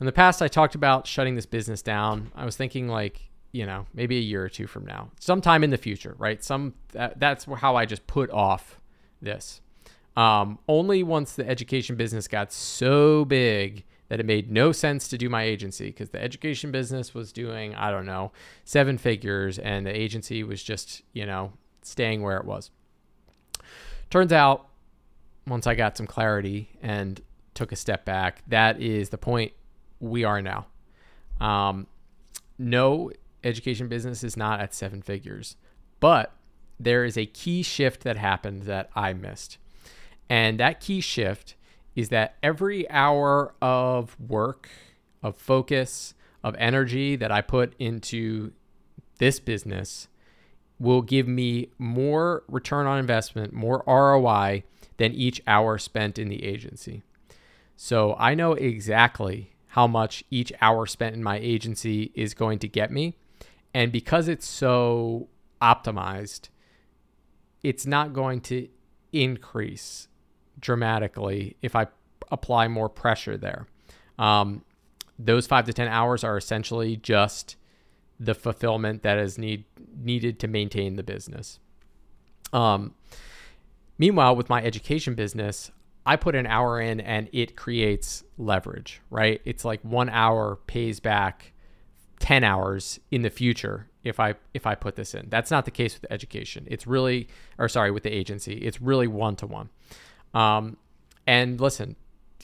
In 0.00 0.06
the 0.06 0.12
past, 0.12 0.40
I 0.40 0.48
talked 0.48 0.76
about 0.76 1.06
shutting 1.06 1.34
this 1.34 1.46
business 1.46 1.82
down. 1.82 2.30
I 2.36 2.44
was 2.44 2.56
thinking 2.56 2.88
like, 2.88 3.30
you 3.50 3.66
know, 3.66 3.86
maybe 3.92 4.16
a 4.16 4.20
year 4.20 4.44
or 4.44 4.48
two 4.48 4.68
from 4.68 4.86
now, 4.86 5.10
sometime 5.18 5.64
in 5.64 5.70
the 5.70 5.76
future, 5.76 6.14
right? 6.18 6.42
Some 6.44 6.74
that, 6.92 7.18
that's 7.18 7.44
how 7.44 7.74
I 7.74 7.84
just 7.84 8.06
put 8.06 8.30
off 8.30 8.80
this. 9.20 9.60
Um, 10.16 10.58
only 10.68 11.02
once 11.02 11.32
the 11.32 11.48
education 11.48 11.96
business 11.96 12.28
got 12.28 12.52
so 12.52 13.24
big 13.24 13.84
that 14.08 14.20
it 14.20 14.26
made 14.26 14.50
no 14.50 14.72
sense 14.72 15.08
to 15.08 15.18
do 15.18 15.28
my 15.28 15.42
agency 15.42 15.86
because 15.86 16.10
the 16.10 16.22
education 16.22 16.70
business 16.70 17.14
was 17.14 17.32
doing, 17.32 17.74
I 17.74 17.90
don't 17.90 18.06
know, 18.06 18.32
seven 18.64 18.98
figures 18.98 19.58
and 19.58 19.86
the 19.86 19.94
agency 19.94 20.42
was 20.42 20.62
just, 20.62 21.02
you 21.12 21.26
know, 21.26 21.52
staying 21.82 22.22
where 22.22 22.36
it 22.36 22.44
was. 22.44 22.70
Turns 24.10 24.32
out 24.32 24.68
once 25.46 25.66
I 25.66 25.74
got 25.74 25.96
some 25.96 26.06
clarity 26.06 26.70
and 26.82 27.20
took 27.54 27.72
a 27.72 27.76
step 27.76 28.04
back, 28.04 28.42
that 28.48 28.80
is 28.80 29.10
the 29.10 29.18
point 29.18 29.52
we 30.00 30.24
are 30.24 30.40
now. 30.40 30.66
Um, 31.40 31.86
no, 32.58 33.10
education 33.44 33.88
business 33.88 34.24
is 34.24 34.36
not 34.36 34.60
at 34.60 34.74
seven 34.74 35.02
figures, 35.02 35.56
but 36.00 36.32
there 36.80 37.04
is 37.04 37.16
a 37.16 37.26
key 37.26 37.62
shift 37.62 38.02
that 38.04 38.16
happened 38.16 38.62
that 38.62 38.90
I 38.94 39.12
missed. 39.12 39.58
And 40.28 40.60
that 40.60 40.80
key 40.80 41.00
shift 41.00 41.54
is 41.96 42.10
that 42.10 42.36
every 42.42 42.88
hour 42.90 43.54
of 43.60 44.18
work, 44.20 44.68
of 45.22 45.36
focus, 45.36 46.14
of 46.44 46.54
energy 46.58 47.16
that 47.16 47.32
I 47.32 47.40
put 47.40 47.74
into 47.78 48.52
this 49.18 49.40
business 49.40 50.08
will 50.78 51.02
give 51.02 51.26
me 51.26 51.70
more 51.78 52.44
return 52.48 52.86
on 52.86 52.98
investment, 52.98 53.52
more 53.52 53.82
ROI 53.86 54.62
than 54.96 55.12
each 55.12 55.40
hour 55.46 55.78
spent 55.78 56.18
in 56.18 56.28
the 56.28 56.44
agency. 56.44 57.02
So 57.76 58.14
I 58.18 58.34
know 58.34 58.52
exactly 58.52 59.52
how 59.68 59.86
much 59.86 60.24
each 60.30 60.52
hour 60.60 60.86
spent 60.86 61.14
in 61.14 61.22
my 61.22 61.38
agency 61.38 62.10
is 62.14 62.34
going 62.34 62.58
to 62.60 62.68
get 62.68 62.90
me. 62.90 63.14
And 63.74 63.92
because 63.92 64.28
it's 64.28 64.46
so 64.46 65.28
optimized, 65.60 66.48
it's 67.62 67.86
not 67.86 68.12
going 68.12 68.40
to 68.42 68.68
increase 69.12 70.08
dramatically 70.58 71.56
if 71.62 71.76
I 71.76 71.86
apply 72.30 72.68
more 72.68 72.88
pressure 72.88 73.36
there. 73.36 73.66
Um, 74.18 74.64
those 75.18 75.46
five 75.46 75.64
to 75.66 75.72
10 75.72 75.88
hours 75.88 76.24
are 76.24 76.36
essentially 76.36 76.96
just 76.96 77.56
the 78.20 78.34
fulfillment 78.34 79.02
that 79.02 79.18
is 79.18 79.38
need, 79.38 79.64
needed 79.96 80.38
to 80.40 80.48
maintain 80.48 80.96
the 80.96 81.02
business. 81.02 81.58
Um, 82.52 82.94
Meanwhile, 83.98 84.36
with 84.36 84.48
my 84.48 84.62
education 84.62 85.14
business, 85.14 85.72
I 86.06 86.16
put 86.16 86.36
an 86.36 86.46
hour 86.46 86.80
in 86.80 87.00
and 87.00 87.28
it 87.32 87.56
creates 87.56 88.22
leverage, 88.38 89.02
right? 89.10 89.42
It's 89.44 89.64
like 89.64 89.80
one 89.82 90.08
hour 90.08 90.56
pays 90.66 91.00
back 91.00 91.52
10 92.20 92.44
hours 92.44 93.00
in 93.10 93.22
the 93.22 93.30
future 93.30 93.88
if 94.04 94.18
I 94.20 94.34
if 94.54 94.66
I 94.66 94.74
put 94.76 94.94
this 94.94 95.14
in. 95.14 95.28
That's 95.28 95.50
not 95.50 95.64
the 95.64 95.70
case 95.70 96.00
with 96.00 96.10
education. 96.10 96.66
It's 96.70 96.86
really 96.86 97.28
or 97.58 97.68
sorry, 97.68 97.90
with 97.90 98.04
the 98.04 98.14
agency. 98.14 98.54
It's 98.54 98.80
really 98.80 99.08
one 99.08 99.36
to 99.36 99.46
one. 99.46 99.68
Um, 100.32 100.76
and 101.26 101.60
listen, 101.60 101.96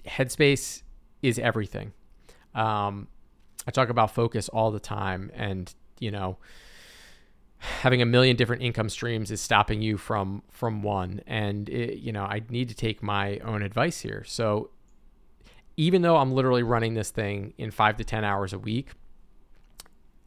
Headspace 0.06 0.82
is 1.22 1.38
everything. 1.38 1.92
Um, 2.54 3.08
I 3.66 3.70
talk 3.70 3.88
about 3.88 4.14
focus 4.14 4.48
all 4.48 4.70
the 4.70 4.80
time 4.80 5.30
and 5.34 5.72
you 5.98 6.10
know, 6.10 6.38
having 7.58 8.02
a 8.02 8.06
million 8.06 8.36
different 8.36 8.62
income 8.62 8.88
streams 8.88 9.30
is 9.30 9.40
stopping 9.40 9.80
you 9.80 9.96
from 9.96 10.42
from 10.50 10.82
one. 10.82 11.22
And 11.26 11.68
it, 11.68 11.98
you 11.98 12.12
know 12.12 12.24
i 12.24 12.42
need 12.50 12.68
to 12.68 12.74
take 12.74 13.02
my 13.02 13.38
own 13.38 13.62
advice 13.62 14.00
here. 14.00 14.24
So 14.26 14.70
even 15.76 16.02
though 16.02 16.16
i'm 16.16 16.32
literally 16.32 16.62
running 16.62 16.94
this 16.94 17.10
thing 17.10 17.52
in 17.58 17.70
five 17.70 17.96
to 17.96 18.04
ten 18.04 18.24
hours 18.24 18.52
a 18.52 18.58
week 18.58 18.90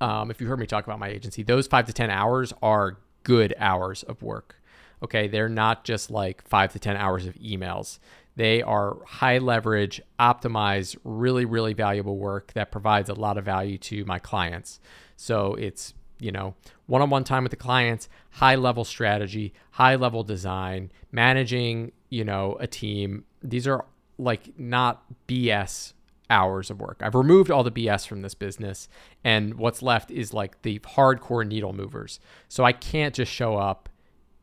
um, 0.01 0.29
if 0.29 0.41
you 0.41 0.47
heard 0.47 0.59
me 0.59 0.65
talk 0.65 0.85
about 0.85 0.99
my 0.99 1.07
agency 1.07 1.41
those 1.41 1.67
five 1.67 1.85
to 1.85 1.93
ten 1.93 2.09
hours 2.09 2.53
are 2.61 2.97
good 3.27 3.53
hours 3.59 4.03
of 4.03 4.21
work. 4.21 4.55
Okay? 5.03 5.27
They're 5.27 5.49
not 5.49 5.83
just 5.83 6.09
like 6.09 6.47
five 6.47 6.71
to 6.73 6.79
ten 6.79 6.95
hours 6.95 7.25
of 7.25 7.35
emails 7.35 7.99
they 8.37 8.61
are 8.61 8.97
high 9.05 9.39
leverage 9.39 10.01
optimized 10.17 10.95
really 11.03 11.43
really 11.43 11.73
valuable 11.73 12.17
work 12.17 12.53
that 12.53 12.71
provides 12.71 13.09
a 13.09 13.13
lot 13.13 13.37
of 13.37 13.43
value 13.43 13.77
to 13.77 14.05
my 14.05 14.17
clients 14.19 14.79
so 15.17 15.55
it's 15.55 15.93
you 16.19 16.31
know, 16.31 16.55
one 16.87 17.01
on 17.01 17.09
one 17.09 17.23
time 17.23 17.43
with 17.43 17.51
the 17.51 17.57
clients, 17.57 18.09
high 18.31 18.55
level 18.55 18.83
strategy, 18.83 19.53
high 19.71 19.95
level 19.95 20.23
design, 20.23 20.91
managing, 21.11 21.91
you 22.09 22.23
know, 22.23 22.57
a 22.59 22.67
team. 22.67 23.25
These 23.43 23.67
are 23.67 23.85
like 24.17 24.57
not 24.57 25.03
BS 25.27 25.93
hours 26.29 26.69
of 26.69 26.79
work. 26.79 27.01
I've 27.03 27.15
removed 27.15 27.51
all 27.51 27.63
the 27.63 27.71
BS 27.71 28.07
from 28.07 28.21
this 28.21 28.33
business, 28.33 28.89
and 29.23 29.55
what's 29.55 29.81
left 29.81 30.11
is 30.11 30.33
like 30.33 30.61
the 30.63 30.79
hardcore 30.79 31.47
needle 31.47 31.73
movers. 31.73 32.19
So 32.47 32.63
I 32.63 32.71
can't 32.71 33.13
just 33.13 33.31
show 33.31 33.57
up 33.57 33.89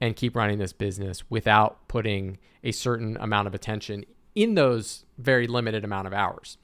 and 0.05 0.15
keep 0.15 0.37
running 0.37 0.59
this 0.59 0.75
business 0.75 1.25
without 1.31 1.89
putting 1.89 2.39
a 2.63 2.73
certain 2.73 3.17
amount 3.21 3.49
of 3.49 3.55
attention 3.55 4.05
in 4.35 4.55
those 4.55 5.07
very 5.17 5.47
limited 5.47 5.83
amount 5.83 6.07
of 6.07 6.13
hours. 6.13 6.59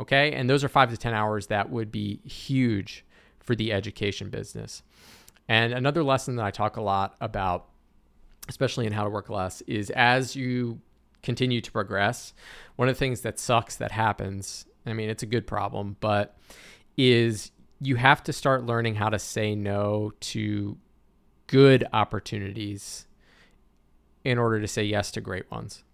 Okay. 0.00 0.32
And 0.32 0.48
those 0.48 0.64
are 0.64 0.68
five 0.68 0.90
to 0.90 0.96
10 0.96 1.12
hours 1.12 1.48
that 1.48 1.68
would 1.70 1.92
be 1.92 2.20
huge 2.24 3.04
for 3.38 3.54
the 3.54 3.70
education 3.70 4.30
business. 4.30 4.82
And 5.46 5.74
another 5.74 6.02
lesson 6.02 6.36
that 6.36 6.46
I 6.46 6.50
talk 6.50 6.78
a 6.78 6.80
lot 6.80 7.16
about, 7.20 7.66
especially 8.48 8.86
in 8.86 8.92
how 8.92 9.04
to 9.04 9.10
work 9.10 9.28
less, 9.28 9.60
is 9.62 9.90
as 9.90 10.34
you 10.34 10.80
continue 11.22 11.60
to 11.60 11.72
progress, 11.72 12.32
one 12.76 12.88
of 12.88 12.94
the 12.94 12.98
things 12.98 13.20
that 13.20 13.38
sucks 13.38 13.76
that 13.76 13.92
happens, 13.92 14.64
I 14.86 14.94
mean, 14.94 15.10
it's 15.10 15.22
a 15.22 15.26
good 15.26 15.46
problem, 15.46 15.96
but 16.00 16.38
is 16.96 17.50
you 17.78 17.96
have 17.96 18.22
to 18.22 18.32
start 18.32 18.64
learning 18.64 18.94
how 18.94 19.10
to 19.10 19.18
say 19.18 19.54
no 19.54 20.12
to 20.20 20.78
good 21.46 21.86
opportunities 21.92 23.06
in 24.24 24.38
order 24.38 24.60
to 24.60 24.66
say 24.66 24.82
yes 24.82 25.10
to 25.12 25.20
great 25.20 25.50
ones. 25.50 25.84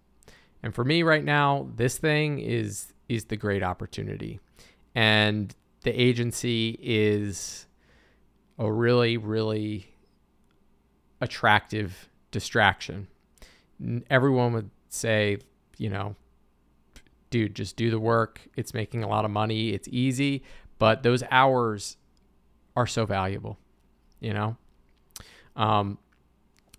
And 0.63 0.73
for 0.73 0.83
me 0.83 1.03
right 1.03 1.23
now, 1.23 1.69
this 1.75 1.97
thing 1.97 2.39
is 2.39 2.93
is 3.09 3.25
the 3.25 3.35
great 3.35 3.63
opportunity. 3.63 4.39
And 4.95 5.53
the 5.81 5.91
agency 5.91 6.79
is 6.81 7.67
a 8.57 8.71
really, 8.71 9.17
really 9.17 9.93
attractive 11.19 12.09
distraction. 12.31 13.07
Everyone 14.09 14.53
would 14.53 14.69
say, 14.89 15.39
you 15.77 15.89
know, 15.89 16.15
dude, 17.29 17.55
just 17.55 17.75
do 17.75 17.89
the 17.89 17.99
work. 17.99 18.41
It's 18.55 18.73
making 18.73 19.03
a 19.03 19.07
lot 19.07 19.25
of 19.25 19.31
money. 19.31 19.69
It's 19.69 19.87
easy, 19.91 20.43
but 20.79 21.03
those 21.03 21.23
hours 21.29 21.97
are 22.75 22.87
so 22.87 23.05
valuable, 23.05 23.57
you 24.19 24.33
know? 24.33 24.57
Um, 25.55 25.97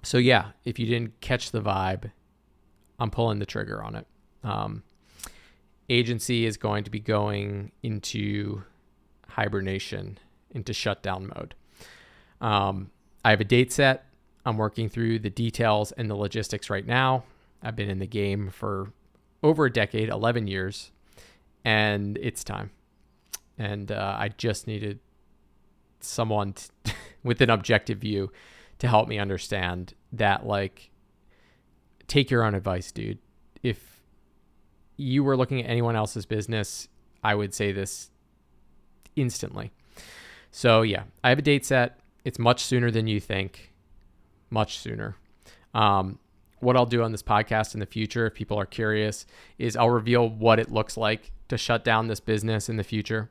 so 0.03 0.19
yeah, 0.19 0.49
if 0.65 0.79
you 0.79 0.87
didn't 0.87 1.21
catch 1.21 1.51
the 1.51 1.61
vibe, 1.61 2.11
I'm 2.99 3.11
pulling 3.11 3.39
the 3.39 3.47
trigger 3.47 3.83
on 3.83 3.97
it. 3.97 4.07
Um, 4.43 4.83
agency 5.89 6.45
is 6.47 6.57
going 6.57 6.85
to 6.85 6.91
be 6.91 7.01
going 7.01 7.73
into 7.83 8.63
hibernation 9.29 10.19
into 10.51 10.73
shutdown 10.73 11.31
mode. 11.35 11.55
Um, 12.41 12.91
I 13.25 13.31
have 13.31 13.41
a 13.41 13.45
date 13.45 13.73
set. 13.73 14.07
I'm 14.47 14.57
working 14.57 14.89
through 14.89 15.21
the 15.21 15.31
details 15.31 15.93
and 15.93 16.09
the 16.09 16.15
logistics 16.15 16.71
right 16.71 16.87
now. 16.87 17.25
I've 17.63 17.77
been 17.77 17.91
in 17.91 17.99
the 17.99 18.07
game 18.07 18.51
for 18.51 18.93
over 19.43 19.67
a 19.67 19.73
decade, 19.73 20.09
11 20.09 20.47
years, 20.47 20.93
and 21.65 22.19
it's 22.19 22.45
time. 22.45 22.71
And 23.59 23.91
uh, 23.91 24.17
I 24.19 24.29
just 24.29 24.67
needed 24.67 25.01
someone 26.01 26.53
t- 26.53 26.93
with 27.25 27.41
an 27.41 27.51
objective 27.51 27.99
view 27.99 28.31
to 28.79 28.89
help 28.89 29.09
me 29.09 29.19
understand 29.19 29.95
that, 30.13 30.47
like, 30.47 30.91
take 32.07 32.31
your 32.31 32.45
own 32.45 32.55
advice, 32.55 32.93
dude. 32.93 33.19
If 33.63 34.03
you 34.97 35.25
were 35.25 35.37
looking 35.37 35.61
at 35.63 35.69
anyone 35.69 35.97
else's 35.97 36.27
business, 36.27 36.89
I 37.23 37.35
would 37.35 37.55
say 37.55 37.73
this 37.73 38.11
instantly. 39.17 39.73
So, 40.51 40.83
yeah, 40.83 41.05
I 41.23 41.31
have 41.31 41.39
a 41.39 41.43
date 41.43 41.65
set. 41.65 41.99
It's 42.25 42.39
much 42.39 42.63
sooner 42.63 42.91
than 42.91 43.07
you 43.07 43.21
think, 43.21 43.73
much 44.51 44.79
sooner. 44.79 45.17
Um, 45.75 46.19
what 46.61 46.77
I'll 46.77 46.87
do 46.87 47.03
on 47.03 47.13
this 47.13 47.23
podcast 47.23 47.75
in 47.75 47.81
the 47.81 47.87
future, 47.87 48.27
if 48.27 48.35
people 48.35 48.59
are 48.59 48.67
curious, 48.67 49.27
is 49.59 49.77
I'll 49.77 49.91
reveal 49.91 50.29
what 50.29 50.59
it 50.59 50.71
looks 50.71 50.97
like 50.97 51.33
to 51.49 51.59
shut 51.59 51.85
down 51.85 52.07
this 52.07 52.21
business 52.21 52.69
in 52.69 52.77
the 52.77 52.85
future. 52.85 53.31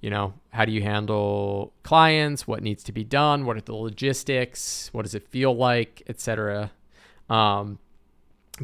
You 0.00 0.10
know, 0.10 0.34
how 0.50 0.64
do 0.64 0.72
you 0.72 0.82
handle 0.82 1.72
clients? 1.82 2.46
What 2.46 2.62
needs 2.62 2.84
to 2.84 2.92
be 2.92 3.04
done? 3.04 3.46
What 3.46 3.56
are 3.56 3.60
the 3.60 3.74
logistics? 3.74 4.90
What 4.92 5.02
does 5.02 5.14
it 5.14 5.26
feel 5.28 5.56
like, 5.56 6.02
etc. 6.08 6.70
Um, 7.28 7.78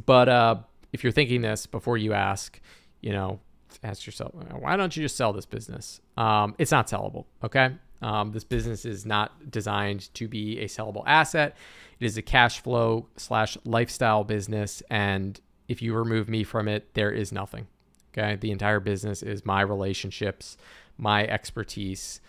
but 0.07 0.29
uh, 0.29 0.57
if 0.93 1.03
you're 1.03 1.13
thinking 1.13 1.43
this 1.43 1.67
before 1.67 1.99
you 1.99 2.13
ask, 2.13 2.61
you 3.01 3.13
know, 3.13 3.41
ask 3.83 4.07
yourself, 4.07 4.33
why 4.35 4.77
don't 4.77 4.97
you 4.97 5.03
just 5.03 5.17
sell 5.17 5.33
this 5.33 5.47
business? 5.47 6.01
Um, 6.17 6.55
it's 6.59 6.71
not 6.71 6.87
sellable. 6.87 7.25
Okay. 7.43 7.75
Um, 8.03 8.33
this 8.33 8.45
business 8.45 8.85
is 8.85 9.07
not 9.07 9.51
designed 9.51 10.13
to 10.15 10.29
be 10.29 10.61
a 10.61 10.67
sellable 10.67 11.05
asset. 11.07 11.57
It 12.01 12.05
is 12.05 12.17
a 12.17 12.23
cash 12.23 12.61
flow 12.61 13.07
slash 13.17 13.57
lifestyle 13.65 14.25
business. 14.25 14.83
And 14.91 15.41
if 15.69 15.81
you 15.81 15.95
remove 15.95 16.29
me 16.29 16.45
from 16.45 16.69
it, 16.69 16.93
there 16.95 17.11
is 17.11 17.33
nothing. 17.33 17.67
Okay. 18.13 18.37
The 18.37 18.51
entire 18.51 18.81
business 18.81 19.23
is 19.23 19.45
my 19.45 19.63
relationships, 19.63 20.57
my 20.99 21.27
expertise, 21.27 22.21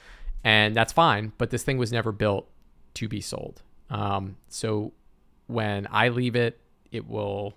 and 0.43 0.75
that's 0.75 0.93
fine. 0.93 1.34
But 1.38 1.49
this 1.49 1.63
thing 1.63 1.78
was 1.78 1.91
never 1.91 2.12
built 2.12 2.47
to 2.95 3.08
be 3.08 3.21
sold. 3.21 3.62
Um, 3.89 4.38
so 4.47 4.93
when 5.47 5.88
I 5.91 6.10
leave 6.10 6.36
it, 6.36 6.60
it 6.91 7.08
will, 7.08 7.56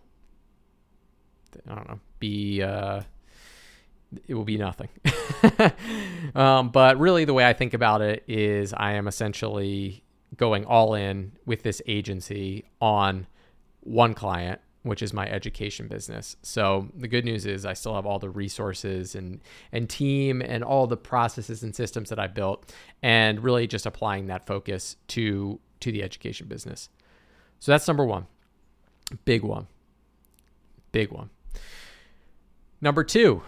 I 1.69 1.75
don't 1.75 1.89
know, 1.89 2.01
be, 2.19 2.63
uh, 2.63 3.03
it 4.27 4.35
will 4.35 4.45
be 4.45 4.59
nothing. 4.59 4.89
um, 6.35 6.71
but 6.71 6.99
really, 6.99 7.25
the 7.25 7.35
way 7.35 7.47
I 7.47 7.53
think 7.53 7.75
about 7.75 8.03
it 8.03 8.25
is 8.27 8.73
I 8.73 8.93
am 8.93 9.09
essentially 9.09 10.03
going 10.37 10.65
all 10.65 10.95
in 10.95 11.33
with 11.47 11.63
this 11.63 11.81
agency 11.87 12.65
on 12.81 13.27
one 13.81 14.15
client, 14.15 14.61
which 14.89 15.03
is 15.03 15.13
my 15.13 15.29
education 15.29 15.87
business. 15.87 16.37
So 16.43 16.89
the 16.97 17.09
good 17.09 17.25
news 17.25 17.47
is 17.47 17.67
I 17.67 17.75
still 17.75 17.95
have 17.95 18.07
all 18.07 18.19
the 18.19 18.31
resources 18.31 19.15
and 19.15 19.41
and 19.71 19.89
team 19.89 20.41
and 20.41 20.65
all 20.65 20.87
the 20.87 20.97
processes 20.97 21.63
and 21.63 21.75
systems 21.75 22.09
that 22.09 22.19
I 22.19 22.27
built, 22.27 22.73
and 23.03 23.43
really 23.43 23.67
just 23.67 23.87
applying 23.87 24.27
that 24.27 24.47
focus 24.47 24.97
to 25.09 25.61
to 25.81 25.93
the 25.93 26.03
education 26.03 26.49
business. 26.49 26.89
So 27.61 27.73
that's 27.73 27.87
number 27.87 28.05
one, 28.05 28.27
big 29.25 29.43
one, 29.43 29.67
big 30.93 31.13
one. 31.13 31.31
Number 32.81 33.05
two, 33.05 33.43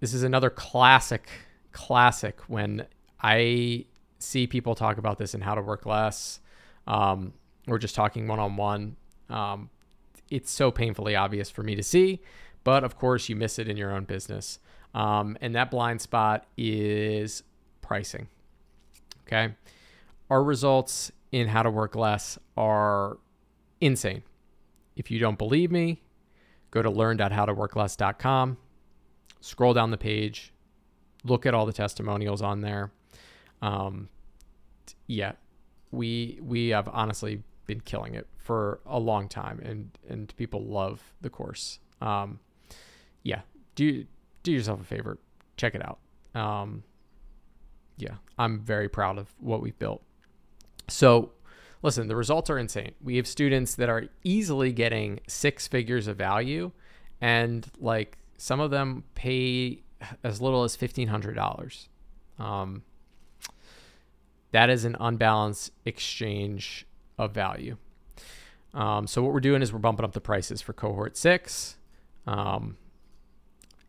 this 0.00 0.14
is 0.14 0.22
another 0.22 0.50
classic, 0.50 1.28
classic 1.72 2.40
when 2.48 2.86
I 3.20 3.84
see 4.18 4.46
people 4.46 4.74
talk 4.74 4.98
about 4.98 5.18
this 5.18 5.34
and 5.34 5.44
how 5.44 5.54
to 5.54 5.62
work 5.62 5.86
less. 5.86 6.40
Um, 6.86 7.34
we're 7.66 7.78
just 7.78 7.94
talking 7.94 8.26
one 8.26 8.38
on 8.38 8.56
one. 8.56 8.96
It's 10.30 10.50
so 10.50 10.70
painfully 10.70 11.14
obvious 11.14 11.50
for 11.50 11.62
me 11.62 11.74
to 11.74 11.82
see, 11.82 12.20
but 12.64 12.84
of 12.84 12.96
course, 12.96 13.28
you 13.28 13.36
miss 13.36 13.58
it 13.58 13.68
in 13.68 13.76
your 13.76 13.92
own 13.92 14.04
business. 14.04 14.58
Um, 14.94 15.36
and 15.40 15.54
that 15.54 15.70
blind 15.70 16.00
spot 16.00 16.46
is 16.56 17.42
pricing. 17.82 18.28
Okay. 19.26 19.54
Our 20.30 20.42
results 20.42 21.12
in 21.32 21.48
how 21.48 21.62
to 21.62 21.70
work 21.70 21.96
less 21.96 22.38
are 22.56 23.18
insane. 23.80 24.22
If 24.96 25.10
you 25.10 25.18
don't 25.18 25.36
believe 25.36 25.70
me, 25.70 26.02
go 26.70 26.80
to 26.80 26.90
learn.howtoworkless.com, 26.90 28.56
scroll 29.40 29.74
down 29.74 29.90
the 29.90 29.98
page, 29.98 30.52
look 31.24 31.46
at 31.46 31.54
all 31.54 31.66
the 31.66 31.72
testimonials 31.72 32.40
on 32.40 32.60
there. 32.60 32.92
Um, 33.60 34.08
yeah, 35.06 35.32
we 35.90 36.38
we 36.42 36.68
have 36.68 36.88
honestly 36.88 37.42
been 37.66 37.80
killing 37.80 38.14
it 38.14 38.26
for 38.44 38.80
a 38.86 39.00
long 39.00 39.28
time, 39.28 39.58
and 39.64 39.90
and 40.08 40.36
people 40.36 40.62
love 40.62 41.02
the 41.22 41.30
course. 41.30 41.80
Um, 42.00 42.38
yeah, 43.22 43.40
do 43.74 44.04
do 44.42 44.52
yourself 44.52 44.80
a 44.80 44.84
favor, 44.84 45.18
check 45.56 45.74
it 45.74 45.82
out. 45.82 45.98
Um, 46.40 46.84
yeah, 47.96 48.16
I'm 48.38 48.60
very 48.60 48.88
proud 48.88 49.18
of 49.18 49.34
what 49.40 49.62
we've 49.62 49.78
built. 49.78 50.02
So, 50.88 51.32
listen, 51.82 52.06
the 52.06 52.16
results 52.16 52.50
are 52.50 52.58
insane. 52.58 52.92
We 53.02 53.16
have 53.16 53.26
students 53.26 53.74
that 53.76 53.88
are 53.88 54.04
easily 54.22 54.72
getting 54.72 55.20
six 55.26 55.66
figures 55.66 56.06
of 56.06 56.18
value, 56.18 56.70
and 57.20 57.66
like 57.80 58.18
some 58.36 58.60
of 58.60 58.70
them 58.70 59.04
pay 59.14 59.82
as 60.22 60.42
little 60.42 60.64
as 60.64 60.76
fifteen 60.76 61.08
hundred 61.08 61.34
dollars. 61.34 61.88
Um, 62.38 62.82
that 64.52 64.68
is 64.68 64.84
an 64.84 64.96
unbalanced 65.00 65.70
exchange 65.86 66.86
of 67.16 67.32
value. 67.32 67.78
Um, 68.74 69.06
so 69.06 69.22
what 69.22 69.32
we're 69.32 69.40
doing 69.40 69.62
is 69.62 69.72
we're 69.72 69.78
bumping 69.78 70.04
up 70.04 70.12
the 70.12 70.20
prices 70.20 70.60
for 70.60 70.72
cohort 70.72 71.16
six. 71.16 71.76
Um, 72.26 72.76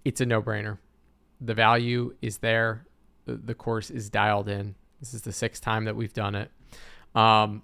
it's 0.04 0.22
a 0.22 0.26
no-brainer. 0.26 0.78
The 1.42 1.54
value 1.54 2.16
is 2.22 2.38
there. 2.38 2.86
The, 3.26 3.36
the, 3.36 3.56
course 3.56 3.90
is 3.90 4.10
dialed 4.10 4.48
in. 4.48 4.76
This 5.00 5.14
is 5.14 5.24
the 5.24 5.34
sixth 5.34 5.64
time 5.64 5.86
that 5.86 5.96
we've 5.96 6.14
done 6.14 6.36
it. 6.36 6.52
Um, 7.16 7.64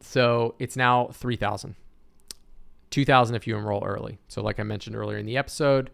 so 0.00 0.54
it's 0.58 0.76
now 0.76 1.06
3000 1.06 1.74
2000 2.90 3.34
if 3.34 3.46
you 3.46 3.56
enroll 3.56 3.84
early. 3.84 4.18
So 4.28 4.42
like 4.42 4.60
I 4.60 4.62
mentioned 4.62 4.96
earlier 4.96 5.18
in 5.18 5.26
the 5.26 5.36
episode, 5.36 5.90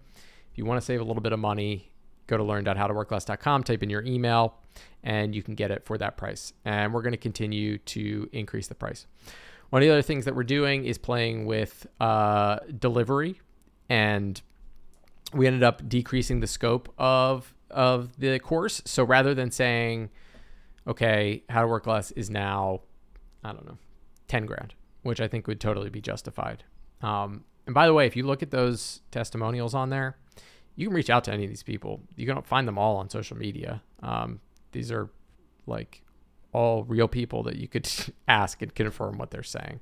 if 0.50 0.58
you 0.58 0.64
want 0.64 0.80
to 0.80 0.84
save 0.84 1.00
a 1.00 1.04
little 1.04 1.22
bit 1.22 1.32
of 1.32 1.38
money, 1.38 1.92
go 2.26 2.37
to 2.37 2.42
learn.howtoworkless.com, 2.42 3.64
type 3.64 3.82
in 3.82 3.90
your 3.90 4.02
email, 4.04 4.54
and 5.02 5.34
you 5.34 5.42
can 5.42 5.54
get 5.54 5.70
it 5.70 5.84
for 5.84 5.98
that 5.98 6.16
price. 6.16 6.52
And 6.64 6.94
we're 6.94 7.02
going 7.02 7.12
to 7.12 7.18
continue 7.18 7.78
to 7.78 8.28
increase 8.32 8.68
the 8.68 8.74
price. 8.74 9.06
One 9.74 9.82
of 9.82 9.88
the 9.88 9.92
other 9.92 10.02
things 10.02 10.24
that 10.26 10.37
we're 10.37 10.44
doing 10.44 10.84
is 10.84 10.98
playing 10.98 11.46
with 11.46 11.88
uh, 11.98 12.60
delivery, 12.78 13.40
and 13.88 14.40
we 15.32 15.48
ended 15.48 15.64
up 15.64 15.88
decreasing 15.88 16.38
the 16.38 16.46
scope 16.46 16.94
of 16.96 17.52
of 17.72 18.16
the 18.20 18.38
course. 18.38 18.82
So 18.84 19.02
rather 19.02 19.34
than 19.34 19.50
saying, 19.50 20.10
okay, 20.87 21.42
how 21.50 21.62
to 21.62 21.66
work 21.66 21.88
less 21.88 22.12
is 22.12 22.30
now, 22.30 22.82
I 23.42 23.52
don't 23.52 23.66
know, 23.66 23.78
ten 24.28 24.46
grand, 24.46 24.74
which 25.02 25.20
I 25.20 25.26
think 25.26 25.48
would 25.48 25.60
totally 25.60 25.90
be 25.90 26.00
justified. 26.00 26.62
Um, 27.02 27.42
and 27.66 27.74
by 27.74 27.87
the 27.87 27.94
way, 27.94 28.06
if 28.06 28.14
you 28.14 28.24
look 28.24 28.44
at 28.44 28.52
those 28.52 29.00
testimonials 29.10 29.74
on 29.74 29.90
there, 29.90 30.16
you 30.76 30.87
can 30.87 30.94
reach 30.94 31.10
out 31.10 31.24
to 31.24 31.32
any 31.32 31.42
of 31.42 31.50
these 31.50 31.64
people. 31.64 32.00
You 32.14 32.28
can 32.28 32.40
find 32.42 32.68
them 32.68 32.78
all 32.78 32.96
on 32.98 33.10
social 33.10 33.37
media. 33.37 33.82
Um, 34.04 34.38
these 34.70 34.92
are 34.92 35.10
like 35.66 36.03
all 36.54 36.84
real 36.84 37.08
people 37.08 37.42
that 37.42 37.56
you 37.56 37.68
could 37.68 37.90
ask 38.28 38.62
and 38.62 38.74
confirm 38.74 39.18
what 39.18 39.30
they're 39.30 39.42
saying. 39.42 39.80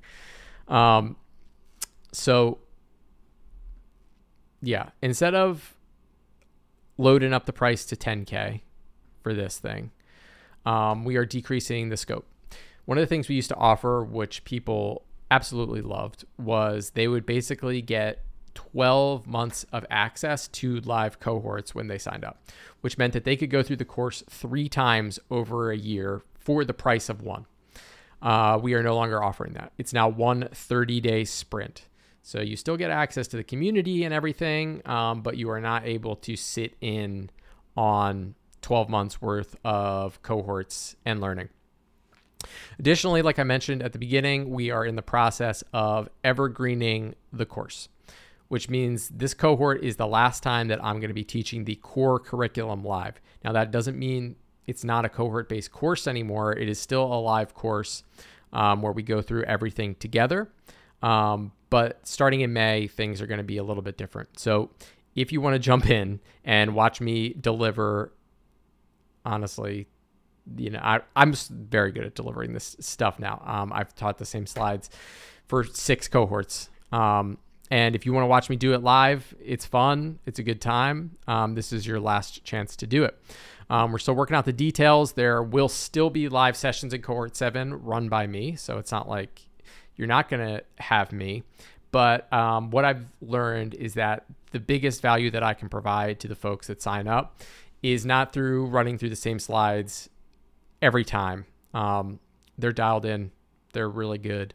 Um, 0.67 1.15
so 2.11 2.59
yeah, 4.61 4.89
instead 5.01 5.35
of 5.35 5.75
loading 6.97 7.33
up 7.33 7.45
the 7.45 7.53
price 7.53 7.85
to 7.85 7.95
10k 7.95 8.61
for 9.21 9.33
this 9.33 9.59
thing, 9.59 9.91
um, 10.65 11.03
we 11.05 11.17
are 11.17 11.25
decreasing 11.25 11.89
the 11.89 11.97
scope. 11.97 12.25
One 12.85 12.97
of 12.97 13.01
the 13.01 13.07
things 13.07 13.27
we 13.27 13.35
used 13.35 13.49
to 13.49 13.55
offer, 13.55 14.03
which 14.03 14.43
people 14.45 15.05
absolutely 15.31 15.81
loved, 15.81 16.25
was 16.37 16.91
they 16.91 17.07
would 17.07 17.25
basically 17.25 17.81
get 17.81 18.23
12 18.55 19.25
months 19.25 19.65
of 19.73 19.85
access 19.89 20.47
to 20.47 20.79
live 20.81 21.19
cohorts 21.19 21.73
when 21.73 21.87
they 21.87 21.97
signed 21.97 22.23
up, 22.23 22.45
which 22.81 22.97
meant 22.97 23.13
that 23.13 23.23
they 23.23 23.35
could 23.35 23.49
go 23.49 23.63
through 23.63 23.77
the 23.77 23.85
course 23.85 24.23
three 24.29 24.69
times 24.69 25.19
over 25.29 25.71
a 25.71 25.77
year 25.77 26.21
for 26.43 26.65
the 26.65 26.73
price 26.73 27.09
of 27.09 27.21
one. 27.21 27.45
Uh, 28.21 28.57
we 28.61 28.73
are 28.73 28.83
no 28.83 28.95
longer 28.95 29.21
offering 29.21 29.53
that. 29.53 29.73
It's 29.77 29.93
now 29.93 30.07
one 30.07 30.47
30 30.51 31.01
day 31.01 31.25
sprint. 31.25 31.87
So 32.21 32.39
you 32.39 32.55
still 32.55 32.77
get 32.77 32.89
access 32.89 33.27
to 33.29 33.37
the 33.37 33.43
community 33.43 34.05
and 34.05 34.13
everything, 34.13 34.81
um, 34.87 35.21
but 35.21 35.35
you 35.35 35.49
are 35.49 35.59
not 35.59 35.85
able 35.85 36.15
to 36.17 36.37
sit 36.37 36.75
in 36.79 37.29
on 37.75 38.35
12 38.61 38.87
months 38.87 39.21
worth 39.21 39.57
of 39.65 40.21
cohorts 40.21 40.95
and 41.05 41.19
learning. 41.19 41.49
Additionally, 42.79 43.21
like 43.21 43.39
I 43.39 43.43
mentioned 43.43 43.83
at 43.83 43.91
the 43.91 43.99
beginning, 43.99 44.51
we 44.51 44.71
are 44.71 44.85
in 44.85 44.95
the 44.95 45.01
process 45.01 45.63
of 45.73 46.07
evergreening 46.23 47.15
the 47.33 47.45
course 47.45 47.89
which 48.53 48.69
means 48.69 49.09
this 49.09 49.33
cohort 49.33 49.83
is 49.83 49.95
the 49.95 50.05
last 50.05 50.43
time 50.43 50.67
that 50.67 50.77
I'm 50.83 50.99
going 50.99 51.07
to 51.07 51.15
be 51.15 51.23
teaching 51.23 51.65
the 51.65 51.73
core 51.73 52.19
curriculum 52.19 52.83
live. 52.83 53.19
Now, 53.43 53.53
that 53.53 53.71
doesn't 53.71 53.97
mean 53.97 54.35
it's 54.67 54.83
not 54.83 55.05
a 55.05 55.09
cohort 55.09 55.49
based 55.49 55.71
course 55.71 56.07
anymore. 56.07 56.53
It 56.53 56.69
is 56.69 56.79
still 56.79 57.03
a 57.03 57.19
live 57.19 57.53
course. 57.53 58.03
um, 58.53 58.81
where 58.81 58.91
we 58.91 59.03
go 59.03 59.21
through 59.21 59.43
everything 59.43 59.95
together. 59.95 60.49
Um, 61.01 61.51
but 61.69 62.07
starting 62.07 62.41
in 62.41 62.53
May, 62.53 62.87
things 62.87 63.21
are 63.21 63.27
going 63.27 63.39
to 63.39 63.43
be 63.43 63.57
a 63.57 63.63
little 63.63 63.83
bit 63.83 63.97
different. 63.97 64.39
So 64.39 64.69
if 65.15 65.31
you 65.31 65.41
want 65.41 65.55
to 65.55 65.59
jump 65.59 65.89
in 65.89 66.19
and 66.45 66.75
watch 66.75 67.01
me 67.01 67.33
deliver, 67.33 68.13
honestly, 69.25 69.87
you 70.55 70.69
know, 70.69 70.79
I, 70.81 71.01
I'm 71.15 71.33
very 71.49 71.91
good 71.91 72.05
at 72.05 72.15
delivering 72.15 72.53
this 72.53 72.75
stuff 72.79 73.19
now. 73.19 73.41
Um, 73.45 73.73
I've 73.73 73.93
taught 73.95 74.17
the 74.17 74.25
same 74.25 74.45
slides 74.45 74.89
for 75.47 75.63
six 75.63 76.07
cohorts. 76.07 76.69
Um, 76.91 77.39
and 77.71 77.95
if 77.95 78.05
you 78.05 78.13
want 78.13 78.23
to 78.23 78.27
watch 78.27 78.49
me 78.49 78.55
do 78.55 78.73
it 78.73 78.83
live, 78.83 79.33
it's 79.43 79.65
fun. 79.65 80.19
It's 80.27 80.37
a 80.37 80.43
good 80.43 80.61
time. 80.61 81.17
Um, 81.27 81.55
this 81.55 81.73
is 81.73 81.87
your 81.87 81.99
last 81.99 82.43
chance 82.43 82.75
to 82.77 82.87
do 82.87 83.03
it. 83.03 83.17
Um, 83.69 83.91
we're 83.91 83.99
still 83.99 84.15
working 84.15 84.35
out 84.35 84.45
the 84.45 84.53
details. 84.53 85.13
There 85.13 85.41
will 85.41 85.69
still 85.69 86.09
be 86.09 86.29
live 86.29 86.55
sessions 86.55 86.93
in 86.93 87.01
cohort 87.01 87.35
seven 87.35 87.73
run 87.73 88.09
by 88.09 88.27
me. 88.27 88.55
So 88.55 88.77
it's 88.77 88.91
not 88.91 89.07
like 89.07 89.41
you're 89.95 90.07
not 90.07 90.29
going 90.29 90.45
to 90.45 90.63
have 90.81 91.11
me. 91.11 91.43
But 91.91 92.31
um, 92.33 92.71
what 92.71 92.85
I've 92.85 93.05
learned 93.21 93.75
is 93.75 93.93
that 93.93 94.25
the 94.51 94.59
biggest 94.59 95.01
value 95.01 95.29
that 95.31 95.43
I 95.43 95.53
can 95.53 95.69
provide 95.69 96.19
to 96.21 96.27
the 96.27 96.35
folks 96.35 96.67
that 96.67 96.81
sign 96.81 97.07
up 97.07 97.41
is 97.83 98.05
not 98.05 98.33
through 98.33 98.65
running 98.67 98.97
through 98.97 99.09
the 99.09 99.15
same 99.15 99.39
slides 99.39 100.09
every 100.81 101.05
time. 101.05 101.45
Um, 101.73 102.19
they're 102.57 102.71
dialed 102.71 103.05
in, 103.05 103.31
they're 103.73 103.89
really 103.89 104.17
good. 104.17 104.53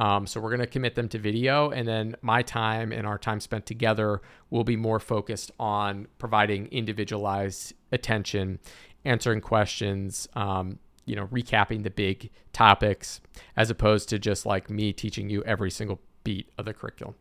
Um, 0.00 0.26
so 0.26 0.40
we're 0.40 0.48
going 0.48 0.60
to 0.60 0.66
commit 0.66 0.94
them 0.94 1.10
to 1.10 1.18
video, 1.18 1.68
and 1.68 1.86
then 1.86 2.16
my 2.22 2.40
time 2.40 2.90
and 2.90 3.06
our 3.06 3.18
time 3.18 3.38
spent 3.38 3.66
together 3.66 4.22
will 4.48 4.64
be 4.64 4.74
more 4.74 4.98
focused 4.98 5.50
on 5.60 6.08
providing 6.16 6.68
individualized 6.68 7.74
attention, 7.92 8.60
answering 9.04 9.42
questions, 9.42 10.26
um, 10.32 10.78
you 11.04 11.16
know, 11.16 11.26
recapping 11.26 11.82
the 11.82 11.90
big 11.90 12.30
topics, 12.54 13.20
as 13.58 13.68
opposed 13.68 14.08
to 14.08 14.18
just 14.18 14.46
like 14.46 14.70
me 14.70 14.94
teaching 14.94 15.28
you 15.28 15.44
every 15.44 15.70
single 15.70 16.00
beat 16.24 16.48
of 16.56 16.64
the 16.64 16.72
curriculum. 16.72 17.14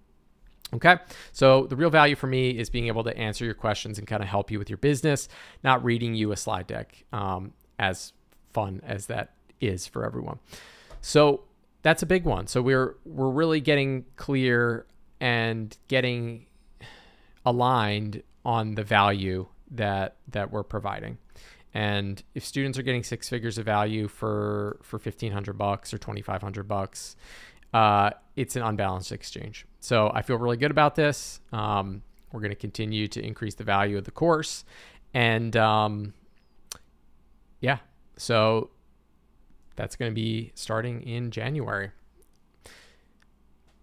Okay. 0.74 0.96
So 1.34 1.66
the 1.66 1.76
real 1.76 1.90
value 1.90 2.16
for 2.16 2.28
me 2.28 2.52
is 2.52 2.70
being 2.70 2.88
able 2.88 3.04
to 3.04 3.18
answer 3.18 3.44
your 3.44 3.56
questions 3.56 3.98
and 3.98 4.08
kind 4.08 4.24
of 4.24 4.30
help 4.30 4.52
you 4.52 4.58
with 4.58 4.70
your 4.70 4.78
business, 4.78 5.28
not 5.66 5.84
reading 5.84 6.16
you 6.16 6.32
a 6.32 6.38
slide 6.38 6.68
deck, 6.68 7.04
um, 7.12 7.52
as 7.78 8.14
fun 8.54 8.80
as 8.86 9.08
that 9.08 9.34
is 9.60 9.86
for 9.86 10.06
everyone. 10.06 10.40
So 11.02 11.44
that's 11.82 12.04
a 12.04 12.06
big 12.06 12.26
one. 12.26 12.48
So 12.48 12.62
we're 12.62 12.96
we're 13.06 13.30
really 13.30 13.62
getting 13.62 14.06
clear 14.16 14.86
and 15.20 15.76
getting 15.88 16.46
aligned 17.46 18.24
on 18.46 18.76
the 18.76 18.84
value 18.84 19.48
that 19.72 20.16
that 20.28 20.52
we're 20.52 20.64
providing. 20.64 21.18
And 21.74 22.22
if 22.34 22.44
students 22.44 22.80
are 22.80 22.82
getting 22.82 23.04
six 23.04 23.30
figures 23.30 23.58
of 23.58 23.66
value 23.66 24.08
for 24.08 24.80
for 24.82 25.00
fifteen 25.00 25.32
hundred 25.32 25.58
bucks 25.58 25.94
or 25.94 25.98
twenty 25.98 26.22
five 26.22 26.42
hundred 26.42 26.68
bucks, 26.68 27.16
uh, 27.74 28.12
it's 28.36 28.56
an 28.56 28.64
unbalanced 28.64 29.12
exchange. 29.12 29.66
So 29.80 30.12
I 30.14 30.22
feel 30.22 30.38
really 30.38 30.58
good 30.58 30.72
about 30.72 30.96
this. 30.96 31.40
Um, 31.54 32.02
we're 32.32 32.42
going 32.42 32.52
to 32.52 32.56
continue 32.56 33.08
to 33.08 33.26
increase 33.26 33.56
the 33.56 33.64
value 33.64 33.98
of 33.98 34.04
the 34.04 34.12
course, 34.12 34.66
and 35.14 35.56
um, 35.56 36.14
yeah, 37.62 37.78
so 38.18 38.72
that's 39.80 39.96
going 39.96 40.12
to 40.12 40.16
be 40.16 40.52
starting 40.56 41.02
in 41.04 41.32
January. 41.32 41.92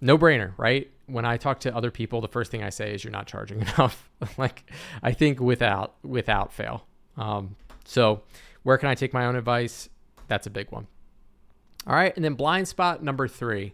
No 0.03 0.19
brainer, 0.19 0.53
right? 0.59 0.91
When 1.07 1.25
I 1.25 1.39
talk 1.39 1.61
to 1.61 1.75
other 1.75 1.91
people, 1.91 2.21
the 2.21 2.29
first 2.29 2.51
thing 2.51 2.63
I 2.63 2.69
say 2.69 2.93
is 2.93 3.03
you're 3.03 3.11
not 3.11 3.27
charging 3.27 3.61
enough. 3.63 4.11
like 4.37 4.71
I 5.03 5.13
think 5.13 5.41
without 5.41 5.95
without 6.03 6.53
fail. 6.53 6.87
Um, 7.17 7.57
so 7.87 8.21
where 8.63 8.77
can 8.77 8.91
I 8.91 8.95
take 8.95 9.15
my 9.15 9.25
own 9.25 9.37
advice? 9.37 9.89
That's 10.29 10.47
a 10.47 10.51
big 10.51 10.71
one. 10.71 10.87
All 11.87 11.95
right, 11.95 12.15
and 12.15 12.23
then 12.23 12.35
blind 12.35 12.69
spot 12.69 13.03
number 13.03 13.27
three. 13.27 13.73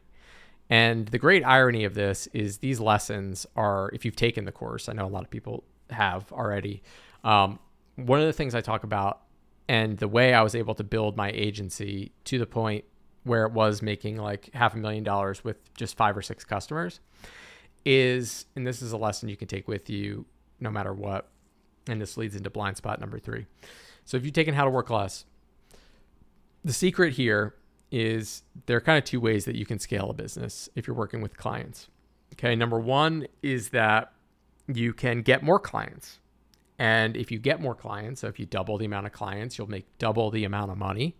And 0.70 1.08
the 1.08 1.18
great 1.18 1.44
irony 1.44 1.82
of 1.82 1.94
this 1.94 2.28
is 2.28 2.58
these 2.58 2.78
lessons 2.78 3.46
are, 3.56 3.90
if 3.92 4.04
you've 4.04 4.14
taken 4.14 4.44
the 4.44 4.52
course, 4.52 4.88
I 4.88 4.92
know 4.92 5.06
a 5.06 5.08
lot 5.08 5.24
of 5.24 5.30
people 5.30 5.64
have 5.90 6.32
already. 6.32 6.84
Um, 7.24 7.58
one 7.96 8.20
of 8.20 8.26
the 8.26 8.32
things 8.32 8.54
I 8.54 8.60
talk 8.60 8.84
about 8.84 9.22
and 9.68 9.98
the 9.98 10.08
way 10.08 10.34
I 10.34 10.42
was 10.42 10.54
able 10.54 10.74
to 10.74 10.84
build 10.84 11.16
my 11.16 11.30
agency 11.30 12.12
to 12.24 12.38
the 12.38 12.46
point 12.46 12.84
where 13.24 13.46
it 13.46 13.52
was 13.52 13.82
making 13.82 14.16
like 14.16 14.50
half 14.54 14.74
a 14.74 14.78
million 14.78 15.04
dollars 15.04 15.44
with 15.44 15.56
just 15.74 15.96
five 15.96 16.16
or 16.16 16.22
six 16.22 16.44
customers 16.44 17.00
is, 17.84 18.46
and 18.56 18.66
this 18.66 18.82
is 18.82 18.92
a 18.92 18.96
lesson 18.96 19.28
you 19.28 19.36
can 19.36 19.48
take 19.48 19.68
with 19.68 19.88
you 19.88 20.26
no 20.60 20.70
matter 20.70 20.92
what. 20.92 21.28
And 21.88 22.00
this 22.00 22.16
leads 22.16 22.36
into 22.36 22.50
blind 22.50 22.76
spot 22.76 23.00
number 23.00 23.18
three. 23.18 23.46
So 24.04 24.16
if 24.16 24.24
you've 24.24 24.32
taken 24.32 24.54
how 24.54 24.64
to 24.64 24.70
work 24.70 24.90
less, 24.90 25.24
the 26.64 26.72
secret 26.72 27.14
here 27.14 27.54
is 27.90 28.42
there 28.66 28.76
are 28.76 28.80
kind 28.80 28.98
of 28.98 29.04
two 29.04 29.20
ways 29.20 29.44
that 29.44 29.56
you 29.56 29.66
can 29.66 29.78
scale 29.78 30.10
a 30.10 30.14
business 30.14 30.68
if 30.74 30.86
you're 30.86 30.96
working 30.96 31.20
with 31.20 31.36
clients. 31.36 31.88
Okay. 32.34 32.56
Number 32.56 32.78
one 32.78 33.26
is 33.42 33.70
that 33.70 34.12
you 34.66 34.92
can 34.92 35.22
get 35.22 35.42
more 35.42 35.58
clients. 35.58 36.18
And 36.78 37.16
if 37.16 37.30
you 37.30 37.38
get 37.38 37.60
more 37.60 37.74
clients, 37.74 38.22
so 38.22 38.28
if 38.28 38.40
you 38.40 38.46
double 38.46 38.78
the 38.78 38.86
amount 38.86 39.06
of 39.06 39.12
clients, 39.12 39.58
you'll 39.58 39.70
make 39.70 39.86
double 39.98 40.30
the 40.30 40.44
amount 40.44 40.70
of 40.70 40.78
money. 40.78 41.14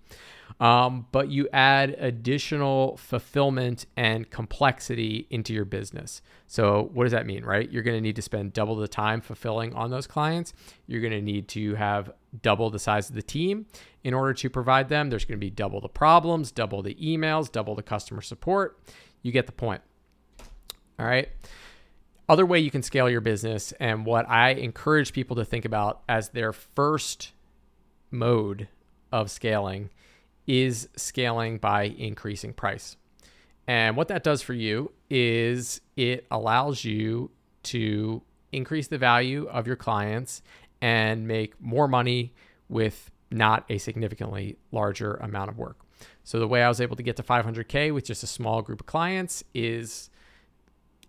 Um, 0.61 1.07
but 1.13 1.29
you 1.29 1.49
add 1.53 1.91
additional 1.99 2.97
fulfillment 2.97 3.87
and 3.97 4.29
complexity 4.31 5.27
into 5.31 5.53
your 5.55 5.65
business. 5.65 6.21
So, 6.47 6.91
what 6.93 7.05
does 7.05 7.13
that 7.13 7.27
mean, 7.27 7.45
right? 7.45 7.71
You're 7.71 7.83
going 7.83 7.97
to 7.97 8.01
need 8.01 8.17
to 8.17 8.23
spend 8.23 8.53
double 8.53 8.77
the 8.77 8.89
time 8.89 9.21
fulfilling 9.21 9.73
on 9.75 9.91
those 9.91 10.07
clients. 10.07 10.53
You're 10.87 11.01
going 11.01 11.13
to 11.13 11.23
need 11.23 11.49
to 11.49 11.75
have 11.77 12.13
double 12.43 12.69
the 12.71 12.79
size 12.79 13.09
of 13.09 13.15
the 13.15 13.23
team 13.23 13.67
in 14.05 14.15
order 14.15 14.35
to 14.35 14.51
provide 14.51 14.89
them. 14.89 15.11
There's 15.11 15.25
going 15.25 15.39
to 15.39 15.45
be 15.45 15.51
double 15.51 15.81
the 15.81 15.89
problems, 15.89 16.51
double 16.51 16.83
the 16.83 16.95
emails, 16.97 17.51
double 17.51 17.75
the 17.75 17.83
customer 17.83 18.21
support. 18.21 18.79
You 19.23 19.33
get 19.33 19.47
the 19.47 19.53
point. 19.53 19.81
All 20.99 21.07
right 21.07 21.29
other 22.33 22.47
way 22.47 22.59
you 22.59 22.71
can 22.71 22.83
scale 22.83 23.11
your 23.11 23.21
business 23.21 23.73
and 23.73 24.07
what 24.07 24.27
I 24.27 24.53
encourage 24.53 25.13
people 25.13 25.37
to 25.37 25.45
think 25.45 25.67
about 25.67 26.01
as 26.09 26.31
their 26.31 26.55
first 26.55 27.33
mode 28.11 28.69
of 29.13 29.31
scaling 29.31 29.91
is 30.47 30.89
scaling 30.97 31.59
by 31.59 31.83
increasing 31.83 32.55
price. 32.55 32.97
And 33.67 33.99
what 33.99 34.09
that 34.09 34.25
does 34.25 34.41
for 34.41 34.55
you 34.55 34.93
is 35.11 35.83
it 35.95 36.27
allows 36.31 36.87
you 36.87 37.31
to 37.65 38.23
increase 38.51 38.89
the 38.89 38.97
value 38.97 39.47
of 39.49 39.67
your 39.67 39.77
clients 39.77 40.41
and 40.81 41.29
make 41.29 41.61
more 41.61 41.87
money 41.87 42.33
with 42.71 43.11
not 43.31 43.67
a 43.69 43.77
significantly 43.77 44.57
larger 44.71 45.17
amount 45.17 45.51
of 45.51 45.59
work. 45.59 45.85
So 46.25 46.39
the 46.39 46.49
way 46.49 46.63
I 46.63 46.69
was 46.69 46.81
able 46.81 46.97
to 46.97 47.03
get 47.03 47.17
to 47.17 47.23
500k 47.23 47.93
with 47.93 48.07
just 48.07 48.23
a 48.23 48.27
small 48.27 48.63
group 48.63 48.81
of 48.81 48.87
clients 48.87 49.45
is 49.53 50.09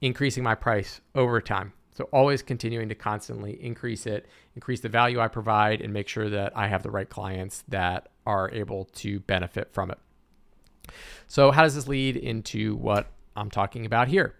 increasing 0.04 0.44
my 0.44 0.54
price 0.54 1.00
over 1.16 1.39
time. 1.39 1.72
So 1.94 2.10
always 2.12 2.42
continuing 2.42 2.89
to 2.89 2.96
constantly 2.96 3.54
increase 3.63 4.06
it, 4.06 4.28
increase 4.54 4.82
the 4.82 4.89
value 4.89 5.20
I 5.20 5.30
provide, 5.30 5.80
and 5.80 5.94
make 5.94 6.10
sure 6.10 6.30
that 6.30 6.52
I 6.58 6.68
have 6.68 6.84
the 6.84 6.92
right 6.92 7.10
clients 7.10 7.63
that 7.70 8.10
are 8.26 8.52
able 8.52 8.86
to 8.96 9.22
benefit 9.22 9.72
from 9.72 9.92
it. 9.92 10.00
So 11.28 11.52
how 11.52 11.63
does 11.63 11.76
this 11.76 11.88
lead 11.88 12.18
into 12.18 12.76
what 12.76 13.12
I'm 13.38 13.50
talking 13.50 13.86
about 13.86 14.10
here? 14.10 14.36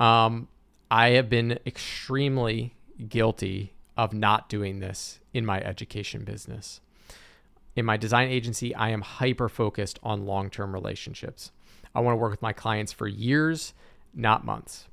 Um, 0.00 0.48
I 0.90 1.10
have 1.10 1.28
been 1.28 1.60
extremely 1.64 2.74
guilty 3.08 3.74
of 3.96 4.12
not 4.12 4.48
doing 4.48 4.80
this 4.80 5.20
in 5.32 5.46
my 5.46 5.60
education 5.60 6.24
business. 6.24 6.80
In 7.76 7.84
my 7.84 7.96
design 7.96 8.28
agency, 8.28 8.74
I 8.74 8.88
am 8.88 9.02
hyper 9.02 9.48
focused 9.48 10.00
on 10.02 10.26
long 10.26 10.50
term 10.50 10.72
relationships. 10.72 11.52
I 11.94 12.00
want 12.00 12.14
to 12.14 12.18
work 12.18 12.32
with 12.32 12.42
my 12.42 12.52
clients 12.52 12.92
for 12.92 13.06
years 13.06 13.72
not 14.14 14.44
months. 14.44 14.88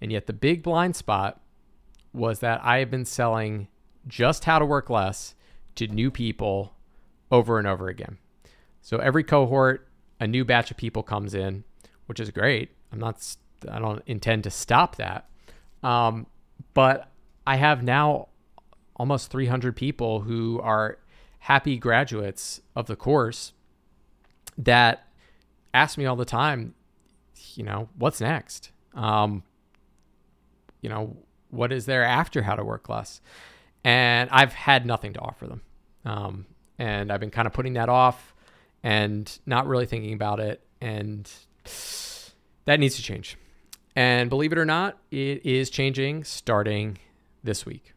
And 0.00 0.12
yet 0.12 0.26
the 0.26 0.32
big 0.32 0.62
blind 0.62 0.96
spot 0.96 1.40
was 2.12 2.40
that 2.40 2.60
I 2.62 2.78
have 2.78 2.90
been 2.90 3.04
selling 3.04 3.68
just 4.06 4.44
how 4.44 4.58
to 4.58 4.64
work 4.64 4.90
less 4.90 5.34
to 5.76 5.86
new 5.86 6.10
people 6.10 6.74
over 7.30 7.58
and 7.58 7.66
over 7.66 7.88
again. 7.88 8.18
So 8.80 8.98
every 8.98 9.22
cohort, 9.22 9.86
a 10.20 10.26
new 10.26 10.44
batch 10.44 10.70
of 10.70 10.76
people 10.76 11.02
comes 11.02 11.34
in, 11.34 11.64
which 12.06 12.20
is 12.20 12.30
great. 12.30 12.70
I'm 12.92 12.98
not, 12.98 13.36
I 13.70 13.78
don't 13.78 14.02
intend 14.06 14.44
to 14.44 14.50
stop 14.50 14.96
that. 14.96 15.28
Um, 15.82 16.26
but 16.74 17.10
I 17.46 17.56
have 17.56 17.82
now 17.82 18.28
almost 18.96 19.30
300 19.30 19.76
people 19.76 20.20
who 20.20 20.60
are 20.60 20.98
happy 21.40 21.78
graduates 21.78 22.60
of 22.74 22.86
the 22.86 22.96
course 22.96 23.52
that 24.56 25.06
ask 25.72 25.96
me 25.96 26.04
all 26.04 26.16
the 26.16 26.24
time, 26.24 26.74
you 27.54 27.64
know, 27.64 27.88
what's 27.96 28.20
next? 28.20 28.70
Um, 28.94 29.42
you 30.80 30.88
know, 30.88 31.16
what 31.50 31.72
is 31.72 31.86
there 31.86 32.04
after 32.04 32.42
how 32.42 32.54
to 32.54 32.64
work 32.64 32.88
less? 32.88 33.20
And 33.84 34.28
I've 34.30 34.52
had 34.52 34.86
nothing 34.86 35.12
to 35.14 35.20
offer 35.20 35.46
them. 35.46 35.62
Um, 36.04 36.46
and 36.78 37.10
I've 37.10 37.20
been 37.20 37.30
kind 37.30 37.46
of 37.46 37.52
putting 37.52 37.74
that 37.74 37.88
off 37.88 38.34
and 38.82 39.38
not 39.46 39.66
really 39.66 39.86
thinking 39.86 40.12
about 40.12 40.40
it. 40.40 40.62
And 40.80 41.30
that 42.64 42.78
needs 42.80 42.96
to 42.96 43.02
change. 43.02 43.36
And 43.96 44.30
believe 44.30 44.52
it 44.52 44.58
or 44.58 44.64
not, 44.64 44.98
it 45.10 45.44
is 45.44 45.70
changing 45.70 46.24
starting 46.24 46.98
this 47.42 47.66
week. 47.66 47.94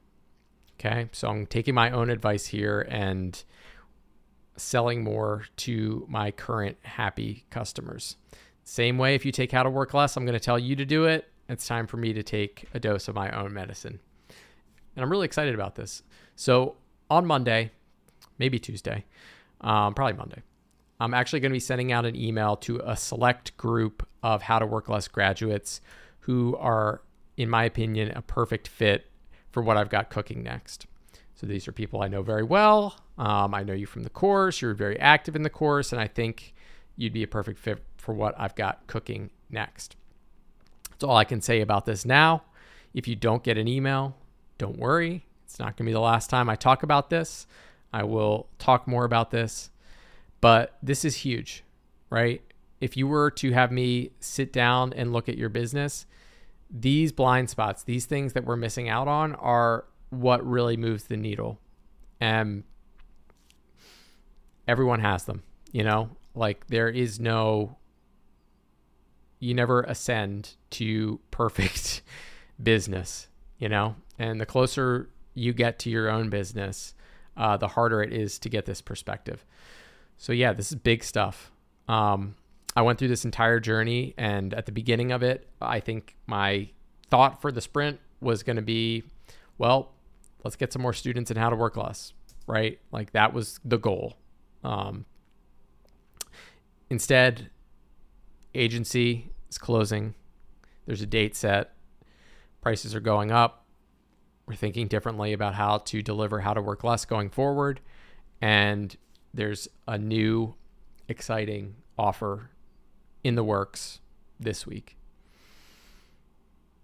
Okay. 0.80 1.10
So 1.12 1.28
I'm 1.28 1.46
taking 1.46 1.76
my 1.76 1.92
own 1.92 2.10
advice 2.10 2.48
here 2.48 2.88
and 2.90 3.44
selling 4.56 5.04
more 5.04 5.46
to 5.58 6.06
my 6.10 6.32
current 6.32 6.78
happy 6.84 7.46
customers. 7.50 8.18
Same 8.72 8.98
way, 8.98 9.16
if 9.16 9.26
you 9.26 9.34
take 9.34 9.52
how 9.52 9.64
to 9.64 9.70
work 9.70 9.94
less, 9.94 10.16
I'm 10.16 10.24
going 10.24 10.32
to 10.32 10.40
tell 10.40 10.58
you 10.58 10.78
to 10.78 10.86
do 10.86 11.04
it. 11.04 11.30
It's 11.50 11.68
time 11.68 11.88
for 11.88 11.98
me 11.98 12.14
to 12.14 12.24
take 12.24 12.70
a 12.74 12.80
dose 12.80 13.10
of 13.10 13.16
my 13.16 13.30
own 13.32 13.54
medicine. 13.54 14.00
And 14.96 15.04
I'm 15.04 15.12
really 15.12 15.26
excited 15.26 15.54
about 15.54 15.76
this. 15.76 16.04
So 16.38 16.78
on 17.10 17.26
Monday, 17.26 17.72
maybe 18.38 18.60
Tuesday, 18.60 19.04
um, 19.60 19.94
probably 19.94 20.14
Monday, 20.14 20.42
I'm 21.02 21.14
actually 21.14 21.42
going 21.42 21.50
to 21.50 21.56
be 21.56 21.60
sending 21.60 21.92
out 21.92 22.06
an 22.06 22.16
email 22.16 22.56
to 22.58 22.82
a 22.86 22.96
select 22.96 23.58
group 23.58 24.08
of 24.24 24.44
How 24.44 24.58
to 24.58 24.66
Work 24.66 24.88
Less 24.88 25.10
graduates 25.10 25.82
who 26.22 26.56
are, 26.56 27.02
in 27.36 27.50
my 27.50 27.66
opinion, 27.66 28.14
a 28.16 28.22
perfect 28.22 28.70
fit 28.70 29.08
for 29.50 29.62
what 29.62 29.76
I've 29.76 29.90
got 29.90 30.10
cooking 30.10 30.44
next. 30.44 30.86
So 31.36 31.46
these 31.46 31.68
are 31.68 31.74
people 31.74 32.02
I 32.02 32.08
know 32.08 32.22
very 32.22 32.44
well. 32.44 32.96
Um, 33.18 33.54
I 33.54 33.64
know 33.64 33.74
you 33.74 33.86
from 33.86 34.04
the 34.04 34.10
course. 34.10 34.62
You're 34.62 34.74
very 34.74 34.98
active 34.98 35.36
in 35.36 35.44
the 35.44 35.50
course, 35.50 35.92
and 35.92 36.00
I 36.00 36.08
think 36.08 36.54
you'd 36.96 37.12
be 37.12 37.24
a 37.24 37.28
perfect 37.28 37.60
fit 37.60 37.84
for 38.02 38.14
what 38.14 38.36
I've 38.38 38.56
got 38.56 38.88
cooking 38.88 39.30
next. 39.50 39.96
That's 40.90 41.04
all 41.04 41.18
I 41.18 41.24
can 41.24 41.42
say 41.42 41.62
about 41.62 41.86
this 41.86 42.06
now. 42.06 42.44
If 42.94 43.08
you 43.08 43.16
don't 43.16 43.44
get 43.44 43.58
an 43.58 43.68
email, 43.68 44.16
don't 44.58 44.78
worry. 44.78 45.26
It's 45.46 45.60
not 45.60 45.78
going 45.78 45.86
to 45.86 45.90
be 45.90 45.94
the 45.94 46.00
last 46.00 46.30
time 46.30 46.50
I 46.50 46.56
talk 46.56 46.84
about 46.84 47.10
this. 47.10 47.48
I 47.94 48.04
will 48.04 48.48
talk 48.58 48.88
more 48.88 49.06
about 49.06 49.32
this 49.32 49.72
but 50.42 50.76
this 50.82 51.06
is 51.06 51.18
huge, 51.18 51.64
right? 52.10 52.42
If 52.82 52.98
you 52.98 53.08
were 53.08 53.30
to 53.32 53.52
have 53.52 53.72
me 53.72 54.12
sit 54.20 54.52
down 54.52 54.92
and 54.94 55.14
look 55.14 55.30
at 55.30 55.38
your 55.38 55.50
business, 55.50 56.08
these 56.70 57.12
blind 57.12 57.50
spots, 57.50 57.84
these 57.84 58.08
things 58.08 58.34
that 58.34 58.44
we're 58.44 58.56
missing 58.56 58.90
out 58.90 59.08
on 59.08 59.36
are 59.36 59.86
what 60.10 60.46
really 60.46 60.76
moves 60.76 61.04
the 61.04 61.16
needle. 61.16 61.60
And 62.20 62.64
everyone 64.68 65.00
has 65.00 65.26
them, 65.26 65.44
you 65.72 65.84
know? 65.84 66.10
Like 66.34 66.68
there 66.68 66.90
is 66.90 67.20
no 67.20 67.78
you 69.42 69.54
never 69.56 69.82
ascend 69.82 70.56
to 70.70 71.20
perfect 71.32 72.04
business, 72.64 73.28
you 73.58 73.68
know? 73.68 73.96
And 74.18 74.40
the 74.40 74.46
closer 74.46 75.10
you 75.34 75.52
get 75.52 75.80
to 75.80 75.90
your 75.90 76.10
own 76.10 76.30
business, 76.30 76.94
uh, 77.36 77.58
the 77.58 77.68
harder 77.68 78.02
it 78.02 78.14
is 78.14 78.38
to 78.40 78.50
get 78.50 78.66
this 78.66 78.82
perspective. 78.82 79.44
So 80.18 80.32
yeah, 80.32 80.54
this 80.54 80.72
is 80.72 80.76
big 80.76 81.04
stuff. 81.04 81.52
Um, 81.88 82.36
I 82.76 82.84
went 82.84 83.00
through 83.00 83.08
this 83.08 83.26
entire 83.26 83.60
journey, 83.60 84.14
and 84.16 84.54
at 84.54 84.68
the 84.68 84.72
beginning 84.72 85.12
of 85.12 85.24
it, 85.24 85.50
I 85.60 85.80
think 85.80 86.16
my 86.28 86.70
thought 87.10 87.42
for 87.42 87.52
the 87.52 87.62
sprint 87.62 88.00
was 88.22 88.44
going 88.44 88.56
to 88.58 88.62
be, 88.62 89.04
well, 89.58 89.92
let's 90.44 90.56
get 90.56 90.72
some 90.72 90.84
more 90.84 90.94
students 90.94 91.32
in 91.32 91.38
how 91.38 91.50
to 91.50 91.56
work 91.56 91.76
less, 91.76 92.14
right? 92.46 92.80
Like 92.92 93.12
that 93.14 93.34
was 93.34 93.60
the 93.66 93.78
goal. 93.78 94.18
Um, 94.64 95.06
instead, 96.92 97.50
agency 98.54 99.31
is 99.52 99.58
closing. 99.58 100.16
There's 100.86 101.02
a 101.02 101.06
date 101.06 101.36
set. 101.36 101.74
Prices 102.62 102.96
are 102.96 103.00
going 103.00 103.32
up. 103.32 103.66
We're 104.48 104.56
thinking 104.56 104.88
differently 104.88 105.34
about 105.34 105.54
how 105.54 105.80
to 105.80 106.02
deliver 106.02 106.40
how 106.40 106.54
to 106.54 106.62
work 106.62 106.84
less 106.84 107.06
going 107.06 107.30
forward. 107.30 107.80
And 108.42 108.96
there's 109.34 109.68
a 109.88 109.98
new 109.98 110.56
exciting 111.08 111.76
offer 111.98 112.50
in 113.24 113.36
the 113.36 113.44
works 113.44 114.00
this 114.40 114.66
week. 114.66 114.98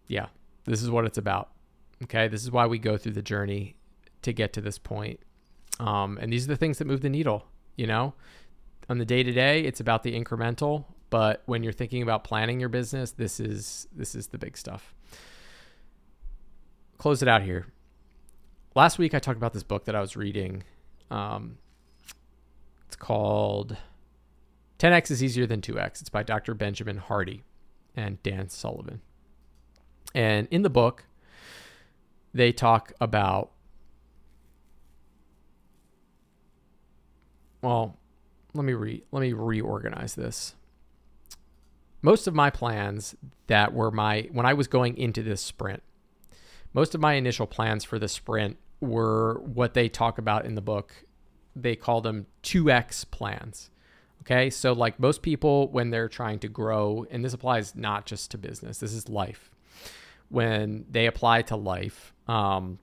Yeah, 0.08 0.28
this 0.66 0.82
is 0.82 0.90
what 0.90 1.06
it's 1.06 1.18
about. 1.18 1.50
Okay, 2.04 2.28
this 2.28 2.44
is 2.44 2.52
why 2.52 2.68
we 2.68 2.78
go 2.78 2.96
through 2.98 3.14
the 3.14 3.22
journey 3.22 3.76
to 4.22 4.32
get 4.32 4.54
to 4.54 4.62
this 4.62 4.78
point. 4.78 5.20
Um, 5.80 6.18
and 6.22 6.32
these 6.32 6.46
are 6.46 6.50
the 6.50 6.58
things 6.58 6.78
that 6.78 6.86
move 6.86 7.02
the 7.02 7.10
needle. 7.10 7.46
You 7.76 7.88
know, 7.88 8.14
on 8.90 8.98
the 8.98 9.06
day 9.06 9.24
to 9.24 9.32
day, 9.32 9.62
it's 9.62 9.80
about 9.80 10.04
the 10.04 10.20
incremental. 10.20 10.86
But 11.10 11.44
when 11.46 11.64
you're 11.64 11.74
thinking 11.74 12.02
about 12.02 12.24
planning 12.24 12.60
your 12.60 12.70
business, 12.70 13.12
this 13.12 13.40
is 13.40 13.88
this 13.96 14.14
is 14.16 14.28
the 14.28 14.38
big 14.38 14.58
stuff. 14.58 14.94
Close 16.98 17.22
it 17.22 17.28
out 17.28 17.44
here. 17.44 17.68
Last 18.76 19.00
week, 19.00 19.14
I 19.14 19.20
talked 19.20 19.38
about 19.38 19.54
this 19.54 19.64
book 19.64 19.86
that 19.86 19.96
I 19.96 20.02
was 20.02 20.16
reading. 20.16 20.64
Um, 21.10 21.58
it's 22.86 22.96
called 22.96 23.78
10x 24.80 25.12
is 25.12 25.24
easier 25.24 25.46
than 25.46 25.62
2x. 25.62 26.02
It's 26.02 26.10
by 26.10 26.24
Dr. 26.24 26.54
Benjamin 26.54 26.98
Hardy 26.98 27.44
and 27.96 28.22
Dan 28.24 28.50
Sullivan. 28.50 29.02
And 30.14 30.48
in 30.52 30.62
the 30.62 30.70
book, 30.70 31.06
they 32.34 32.52
talk 32.52 32.94
about, 33.02 33.52
well, 37.62 37.98
let 38.54 38.64
me 38.64 38.74
re 38.74 39.04
let 39.12 39.22
me 39.22 39.34
reorganize 39.34 40.16
this. 40.16 40.56
Most 42.02 42.28
of 42.28 42.36
my 42.36 42.50
plans 42.50 43.16
that 43.48 43.74
were 43.74 43.92
my 43.92 44.30
when 44.32 44.46
I 44.46 44.54
was 44.54 44.68
going 44.68 44.98
into 44.98 45.24
this 45.24 45.42
sprint, 45.42 45.84
most 46.74 46.96
of 46.96 47.02
my 47.02 47.14
initial 47.14 47.48
plans 47.48 47.84
for 47.84 47.98
the 48.00 48.08
sprint 48.08 48.58
were 48.80 49.40
what 49.40 49.74
they 49.74 49.90
talk 49.90 50.18
about 50.18 50.46
in 50.46 50.56
the 50.56 50.62
book 50.62 50.94
they 51.62 51.76
call 51.76 52.02
them 52.02 52.28
2x 52.44 53.10
plans. 53.12 53.70
Okay, 54.22 54.50
so 54.50 54.74
like 54.74 55.00
most 55.00 55.22
people, 55.22 55.70
when 55.70 55.90
they're 55.90 56.10
trying 56.10 56.40
to 56.40 56.48
grow, 56.48 57.06
and 57.10 57.24
this 57.24 57.34
applies 57.34 57.76
not 57.76 58.06
just 58.06 58.32
to 58.32 58.38
business, 58.38 58.80
this 58.80 58.94
is 58.94 59.08
life. 59.08 59.52
When 60.30 60.86
they 60.90 61.06
apply 61.06 61.44
to 61.44 61.56
life, 61.56 62.14
um, 62.28 62.80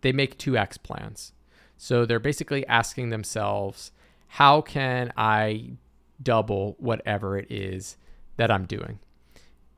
they 0.00 0.12
make 0.12 0.38
2x 0.38 0.82
plans. 0.82 1.32
So 1.76 2.04
they're 2.04 2.18
basically 2.18 2.66
asking 2.66 3.10
themselves, 3.10 3.92
how 4.26 4.60
can 4.60 5.12
I 5.16 5.72
double 6.20 6.76
whatever 6.78 7.38
it 7.38 7.50
is 7.50 7.96
that 8.36 8.50
I'm 8.50 8.64
doing? 8.66 8.98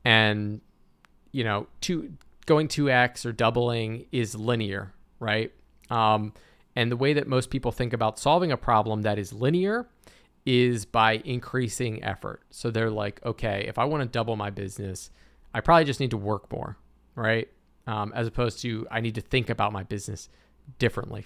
And, 0.03 0.61
you 1.31 1.43
know, 1.43 1.67
two, 1.81 2.13
going 2.45 2.67
2x 2.67 3.25
or 3.25 3.31
doubling 3.31 4.05
is 4.11 4.35
linear, 4.35 4.93
right? 5.19 5.51
Um, 5.89 6.33
and 6.75 6.91
the 6.91 6.97
way 6.97 7.13
that 7.13 7.27
most 7.27 7.49
people 7.49 7.71
think 7.71 7.93
about 7.93 8.19
solving 8.19 8.51
a 8.51 8.57
problem 8.57 9.03
that 9.03 9.17
is 9.17 9.33
linear 9.33 9.87
is 10.45 10.85
by 10.85 11.13
increasing 11.25 12.03
effort. 12.03 12.41
So 12.51 12.69
they're 12.69 12.91
like, 12.91 13.23
okay, 13.25 13.65
if 13.67 13.79
I 13.79 13.85
want 13.85 14.03
to 14.03 14.09
double 14.09 14.35
my 14.35 14.49
business, 14.49 15.09
I 15.53 15.61
probably 15.61 15.85
just 15.85 15.99
need 15.99 16.11
to 16.11 16.17
work 16.17 16.51
more, 16.51 16.77
right? 17.15 17.47
Um, 17.87 18.11
as 18.15 18.27
opposed 18.27 18.61
to 18.61 18.87
I 18.91 18.99
need 18.99 19.15
to 19.15 19.21
think 19.21 19.49
about 19.49 19.73
my 19.73 19.83
business 19.83 20.29
differently. 20.79 21.25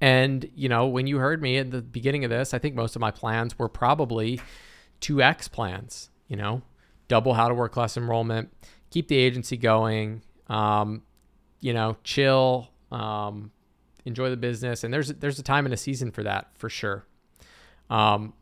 And, 0.00 0.50
you 0.54 0.68
know, 0.68 0.86
when 0.86 1.06
you 1.06 1.18
heard 1.18 1.40
me 1.40 1.58
at 1.58 1.70
the 1.70 1.80
beginning 1.80 2.24
of 2.24 2.30
this, 2.30 2.52
I 2.52 2.58
think 2.58 2.74
most 2.74 2.96
of 2.96 3.00
my 3.00 3.10
plans 3.10 3.58
were 3.58 3.68
probably 3.68 4.40
2x 5.00 5.50
plans, 5.50 6.10
you 6.28 6.36
know, 6.36 6.62
double 7.08 7.34
how 7.34 7.48
to 7.48 7.54
work 7.54 7.76
less 7.76 7.96
enrollment, 7.96 8.52
keep 8.90 9.08
the 9.08 9.16
agency 9.16 9.56
going, 9.56 10.22
um, 10.48 11.02
you 11.60 11.72
know, 11.72 11.96
chill, 12.04 12.68
um, 12.90 13.50
enjoy 14.04 14.30
the 14.30 14.36
business, 14.36 14.84
and 14.84 14.92
there's 14.92 15.08
there's 15.08 15.38
a 15.38 15.42
time 15.42 15.64
and 15.64 15.74
a 15.74 15.76
season 15.76 16.10
for 16.10 16.22
that 16.22 16.48
for 16.56 16.68
sure. 16.68 17.04
Um, 17.90 18.32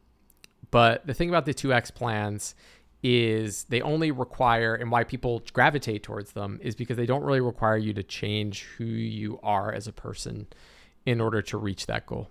but 0.71 1.07
the 1.07 1.15
thing 1.15 1.29
about 1.29 1.47
the 1.47 1.55
2x 1.55 1.95
plans 1.95 2.55
is 3.03 3.65
they 3.65 3.83
only 3.83 4.11
require 4.11 4.75
and 4.75 4.91
why 4.91 5.05
people 5.05 5.43
gravitate 5.53 6.03
towards 6.03 6.33
them 6.33 6.59
is 6.63 6.75
because 6.75 6.97
they 6.97 7.05
don't 7.05 7.23
really 7.23 7.41
require 7.41 7.77
you 7.77 7.93
to 7.93 8.03
change 8.03 8.63
who 8.79 8.85
you 8.85 9.39
are 9.43 9.71
as 9.73 9.87
a 9.87 9.93
person 9.93 10.47
in 11.05 11.21
order 11.21 11.43
to 11.43 11.59
reach 11.59 11.87
that 11.87 12.07
goal. 12.07 12.31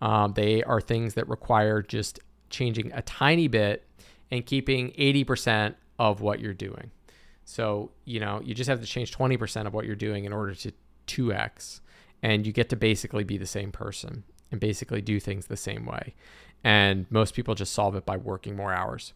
Um, 0.00 0.34
they 0.34 0.62
are 0.62 0.80
things 0.80 1.14
that 1.14 1.28
require 1.28 1.82
just 1.82 2.20
changing 2.50 2.92
a 2.92 3.02
tiny 3.02 3.48
bit 3.48 3.86
and 4.30 4.44
keeping 4.44 4.90
80% 4.92 5.74
of 5.98 6.20
what 6.20 6.40
you're 6.40 6.54
doing. 6.54 6.90
So, 7.44 7.92
you 8.04 8.20
know, 8.20 8.40
you 8.44 8.54
just 8.54 8.68
have 8.68 8.80
to 8.80 8.86
change 8.86 9.16
20% 9.16 9.66
of 9.66 9.74
what 9.74 9.84
you're 9.86 9.94
doing 9.94 10.24
in 10.24 10.32
order 10.32 10.54
to 10.54 10.72
2x 11.06 11.80
and 12.22 12.46
you 12.46 12.52
get 12.52 12.68
to 12.70 12.76
basically 12.76 13.24
be 13.24 13.38
the 13.38 13.46
same 13.46 13.70
person 13.70 14.24
and 14.50 14.60
basically 14.60 15.00
do 15.00 15.20
things 15.20 15.46
the 15.46 15.56
same 15.56 15.86
way. 15.86 16.14
And 16.64 17.06
most 17.10 17.34
people 17.34 17.54
just 17.54 17.72
solve 17.72 17.94
it 17.94 18.04
by 18.04 18.16
working 18.16 18.56
more 18.56 18.72
hours. 18.72 19.12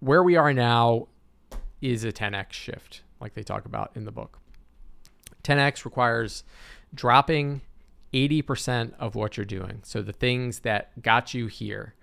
Where 0.00 0.22
we 0.22 0.36
are 0.36 0.52
now 0.52 1.08
is 1.80 2.04
a 2.04 2.12
10x 2.12 2.52
shift, 2.52 3.02
like 3.20 3.34
they 3.34 3.42
talk 3.42 3.64
about 3.64 3.90
in 3.94 4.04
the 4.04 4.12
book. 4.12 4.38
10x 5.42 5.84
requires 5.84 6.44
dropping 6.94 7.62
80% 8.14 8.94
of 8.98 9.14
what 9.14 9.36
you're 9.36 9.44
doing. 9.44 9.80
So 9.82 10.00
the 10.00 10.12
things 10.12 10.60
that 10.60 11.02
got 11.02 11.34
you 11.34 11.48
here. 11.48 11.94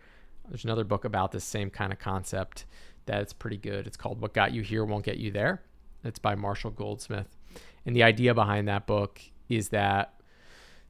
There's 0.49 0.65
another 0.65 0.83
book 0.83 1.05
about 1.05 1.31
this 1.31 1.45
same 1.45 1.69
kind 1.69 1.93
of 1.93 1.99
concept 1.99 2.65
that's 3.05 3.31
pretty 3.31 3.57
good. 3.57 3.87
It's 3.87 3.97
called 3.97 4.21
What 4.21 4.33
Got 4.33 4.51
You 4.51 4.61
Here 4.61 4.83
Won't 4.83 5.05
Get 5.05 5.17
You 5.17 5.31
There. 5.31 5.61
It's 6.03 6.19
by 6.19 6.35
Marshall 6.35 6.71
Goldsmith. 6.71 7.37
And 7.85 7.95
the 7.95 8.03
idea 8.03 8.33
behind 8.33 8.67
that 8.67 8.85
book 8.85 9.21
is 9.47 9.69
that 9.69 10.21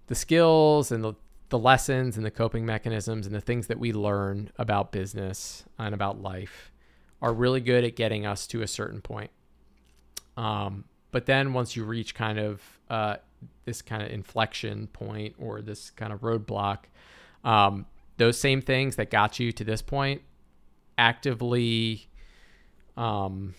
the 0.08 0.16
skills 0.16 0.92
and 0.92 1.04
the, 1.04 1.14
the 1.50 1.60
lessons 1.60 2.18
and 2.18 2.26
the 2.26 2.32
coping 2.32 2.66
mechanisms 2.66 3.28
and 3.28 3.36
the 3.36 3.42
things 3.42 3.68
that 3.68 3.80
we 3.80 3.94
learn 3.94 4.50
about 4.58 4.92
business 4.92 5.64
and 5.78 5.94
about 5.94 6.22
life 6.22 6.72
are 7.22 7.34
really 7.34 7.62
good 7.62 7.84
at 7.84 7.96
getting 7.96 8.26
us 8.26 8.48
to 8.48 8.64
a 8.64 8.68
certain 8.68 9.02
point. 9.02 9.30
Um, 10.36 10.86
but 11.12 11.28
then 11.28 11.54
once 11.54 11.76
you 11.76 11.84
reach 11.84 12.16
kind 12.16 12.40
of 12.40 12.62
uh, 12.90 13.18
this 13.66 13.82
kind 13.82 14.02
of 14.04 14.10
inflection 14.10 14.88
point 14.88 15.36
or 15.40 15.62
this 15.62 15.90
kind 15.92 16.12
of 16.14 16.22
roadblock, 16.22 16.80
um, 17.44 17.86
those 18.18 18.40
same 18.40 18.62
things 18.62 18.96
that 18.98 19.10
got 19.10 19.40
you 19.40 19.52
to 19.52 19.64
this 19.64 19.82
point 19.82 20.22
actively 20.98 22.08
um, 22.98 23.56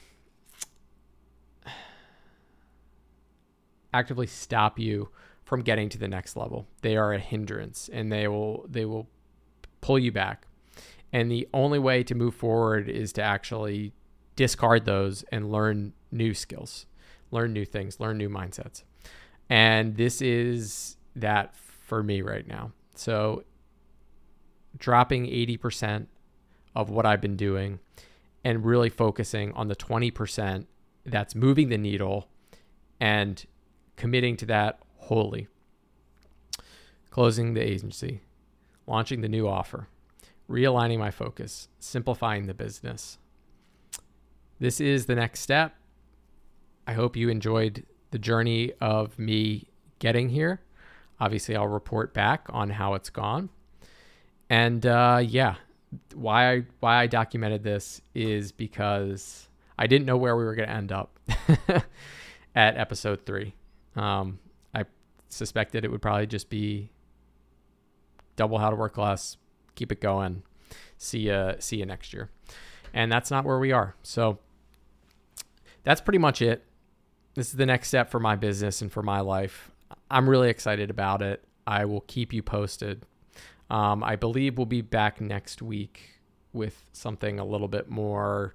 actively 3.93 4.27
stop 4.27 4.79
you 4.79 5.09
from 5.45 5.63
getting 5.63 5.89
to 5.91 5.99
the 5.99 6.09
next 6.09 6.37
level. 6.37 6.67
They 6.83 6.97
are 6.97 7.13
a 7.13 7.19
hindrance 7.19 7.91
and 7.93 8.11
they 8.11 8.29
will 8.29 8.67
they 8.69 8.85
will 8.85 9.09
pull 9.81 9.99
you 9.99 10.13
back. 10.13 10.47
And 11.13 11.31
the 11.31 11.47
only 11.53 11.79
way 11.79 12.03
to 12.05 12.15
move 12.15 12.35
forward 12.35 12.89
is 12.89 13.13
to 13.15 13.23
actually 13.23 13.93
discard 14.35 14.87
those 14.87 15.25
and 15.31 15.53
learn 15.53 15.93
new 16.11 16.33
skills, 16.33 16.87
learn 17.31 17.53
new 17.53 17.67
things, 17.67 18.01
learn 18.01 18.17
new 18.17 18.31
mindsets. 18.31 18.83
And 19.53 19.99
this 19.99 20.23
is 20.23 20.97
that 21.15 21.55
for 21.55 22.03
me 22.03 22.23
right 22.23 22.49
now. 22.49 22.73
So 22.95 23.45
dropping 24.79 25.27
80% 25.27 26.07
of 26.75 26.89
what 26.89 27.05
I've 27.05 27.21
been 27.21 27.37
doing 27.37 27.79
and 28.43 28.65
really 28.65 28.89
focusing 28.89 29.53
on 29.53 29.69
the 29.69 29.77
20% 29.77 30.65
that's 31.05 31.35
moving 31.35 31.69
the 31.69 31.77
needle 31.77 32.29
and 32.99 33.45
committing 33.97 34.39
to 34.39 34.47
that 34.47 34.79
wholly. 34.97 35.49
Closing 37.11 37.53
the 37.53 37.61
agency, 37.61 38.23
launching 38.87 39.21
the 39.21 39.29
new 39.29 39.47
offer, 39.47 39.87
realigning 40.49 40.99
my 40.99 41.11
focus, 41.11 41.69
simplifying 41.79 42.47
the 42.47 42.55
business. 42.55 43.19
This 44.59 44.81
is 44.81 45.05
the 45.05 45.15
next 45.15 45.41
step. 45.41 45.75
I 46.87 46.95
hope 46.95 47.17
you 47.17 47.29
enjoyed 47.29 47.85
the 48.13 48.19
journey 48.19 48.73
of 48.81 49.19
me 49.19 49.67
getting 49.99 50.29
here. 50.29 50.61
Obviously, 51.21 51.57
I'll 51.57 51.67
report 51.69 52.15
back 52.15 52.47
on 52.51 52.71
how 52.71 52.95
it's 52.95 53.11
gone. 53.11 53.51
And 54.49 54.85
uh, 54.87 55.21
yeah, 55.25 55.57
why 56.15 56.53
I, 56.53 56.63
why 56.81 57.03
I 57.03 57.07
documented 57.07 57.63
this 57.63 58.01
is 58.15 58.53
because 58.53 59.49
I 59.79 59.87
didn't 59.87 60.07
know 60.07 60.17
where 60.17 60.37
we 60.37 60.45
were 60.45 60.55
going 60.55 60.69
to 60.69 60.75
end 60.75 60.93
up 60.93 61.19
at 62.55 62.77
episode 62.77 63.25
three. 63.27 63.55
Um, 63.97 64.39
I 64.75 64.85
suspected 65.29 65.85
it 65.85 65.91
would 65.91 66.03
probably 66.03 66.27
just 66.27 66.51
be 66.51 66.91
double 68.37 68.59
how 68.59 68.71
to 68.71 68.77
work 68.77 68.99
less, 68.99 69.37
keep 69.75 69.93
it 69.93 70.01
going, 70.01 70.43
see 70.99 71.21
you 71.21 71.55
see 71.59 71.77
you 71.77 71.87
next 71.87 72.13
year, 72.13 72.31
and 72.95 73.11
that's 73.11 73.31
not 73.31 73.45
where 73.45 73.59
we 73.59 73.73
are. 73.73 73.95
So 74.03 74.39
that's 75.85 76.01
pretty 76.01 76.19
much 76.19 76.43
it. 76.43 76.65
This 77.35 77.49
is 77.49 77.55
the 77.55 77.67
next 77.67 77.89
step 77.89 78.11
for 78.11 78.21
my 78.21 78.37
business 78.37 78.83
and 78.83 78.93
for 78.93 79.03
my 79.03 79.21
life. 79.21 79.71
I'm 80.11 80.29
really 80.29 80.51
excited 80.51 80.91
about 80.91 81.23
it. 81.23 81.43
I 81.67 81.87
will 81.87 82.03
keep 82.03 82.33
you 82.33 82.43
posted. 82.43 83.07
Um, 83.71 84.05
I 84.05 84.17
believe 84.17 84.59
we'll 84.59 84.67
be 84.67 84.83
back 84.83 85.21
next 85.21 85.63
week 85.63 86.21
with 86.53 86.83
something 86.93 87.39
a 87.39 87.45
little 87.45 87.69
bit 87.69 87.89
more 87.89 88.55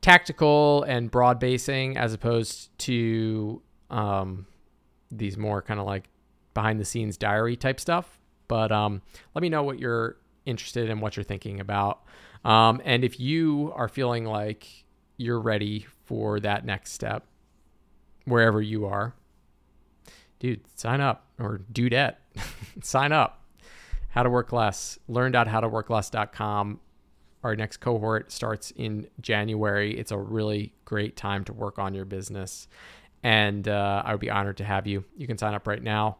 tactical 0.00 0.82
and 0.84 1.10
broad 1.10 1.38
basing 1.38 1.96
as 1.96 2.12
opposed 2.12 2.76
to 2.78 3.62
um, 3.90 4.46
these 5.10 5.36
more 5.36 5.62
kind 5.62 5.78
of 5.78 5.86
like 5.86 6.08
behind 6.54 6.80
the 6.80 6.84
scenes 6.84 7.16
diary 7.16 7.56
type 7.56 7.78
stuff. 7.78 8.18
But 8.48 8.72
um, 8.72 9.02
let 9.34 9.42
me 9.42 9.48
know 9.48 9.62
what 9.62 9.78
you're 9.78 10.16
interested 10.46 10.90
in, 10.90 10.98
what 10.98 11.16
you're 11.16 11.22
thinking 11.22 11.60
about. 11.60 12.02
Um, 12.44 12.80
and 12.84 13.04
if 13.04 13.20
you 13.20 13.72
are 13.76 13.88
feeling 13.88 14.24
like 14.24 14.66
you're 15.16 15.38
ready 15.38 15.86
for 16.06 16.40
that 16.40 16.64
next 16.64 16.92
step, 16.92 17.24
wherever 18.24 18.60
you 18.60 18.86
are, 18.86 19.14
dude, 20.38 20.60
sign 20.76 21.00
up 21.00 21.26
or 21.38 21.60
dudette, 21.72 22.16
sign 22.82 23.12
up 23.12 23.40
how 24.10 24.22
to 24.22 24.30
work 24.30 24.52
less, 24.52 24.98
learn.howtoworkless.com. 25.08 26.80
Our 27.42 27.56
next 27.56 27.78
cohort 27.78 28.30
starts 28.30 28.70
in 28.72 29.08
January. 29.20 29.98
It's 29.98 30.12
a 30.12 30.18
really 30.18 30.74
great 30.84 31.16
time 31.16 31.44
to 31.44 31.52
work 31.52 31.78
on 31.78 31.94
your 31.94 32.04
business. 32.04 32.68
And 33.22 33.66
uh, 33.66 34.02
I 34.04 34.12
would 34.12 34.20
be 34.20 34.30
honored 34.30 34.58
to 34.58 34.64
have 34.64 34.86
you. 34.86 35.04
You 35.16 35.26
can 35.26 35.38
sign 35.38 35.54
up 35.54 35.66
right 35.66 35.82
now 35.82 36.18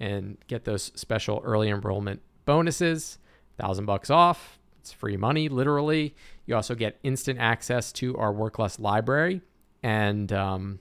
and 0.00 0.36
get 0.46 0.64
those 0.64 0.92
special 0.94 1.40
early 1.44 1.68
enrollment 1.70 2.20
bonuses, 2.44 3.18
thousand 3.58 3.86
bucks 3.86 4.10
off. 4.10 4.58
It's 4.80 4.92
free 4.92 5.16
money, 5.16 5.48
literally. 5.48 6.14
You 6.46 6.56
also 6.56 6.74
get 6.74 6.98
instant 7.02 7.38
access 7.38 7.92
to 7.94 8.16
our 8.16 8.32
Work 8.32 8.58
Less 8.58 8.78
library, 8.78 9.42
and 9.82 10.32
um, 10.32 10.78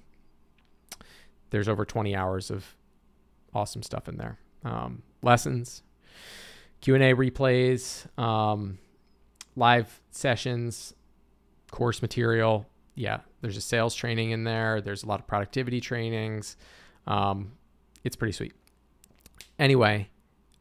there's 1.49 1.67
over 1.67 1.85
20 1.85 2.15
hours 2.15 2.51
of 2.51 2.75
awesome 3.53 3.83
stuff 3.83 4.07
in 4.07 4.17
there. 4.17 4.37
Um, 4.63 5.03
lessons, 5.21 5.83
Q&A 6.81 7.13
replays, 7.13 8.05
um, 8.19 8.77
live 9.55 10.01
sessions, 10.11 10.93
course 11.71 12.01
material. 12.01 12.65
Yeah, 12.95 13.19
there's 13.41 13.57
a 13.57 13.61
sales 13.61 13.95
training 13.95 14.31
in 14.31 14.43
there. 14.43 14.81
There's 14.81 15.03
a 15.03 15.07
lot 15.07 15.19
of 15.19 15.27
productivity 15.27 15.79
trainings. 15.81 16.57
Um, 17.05 17.53
it's 18.03 18.15
pretty 18.15 18.31
sweet. 18.33 18.53
Anyway, 19.59 20.09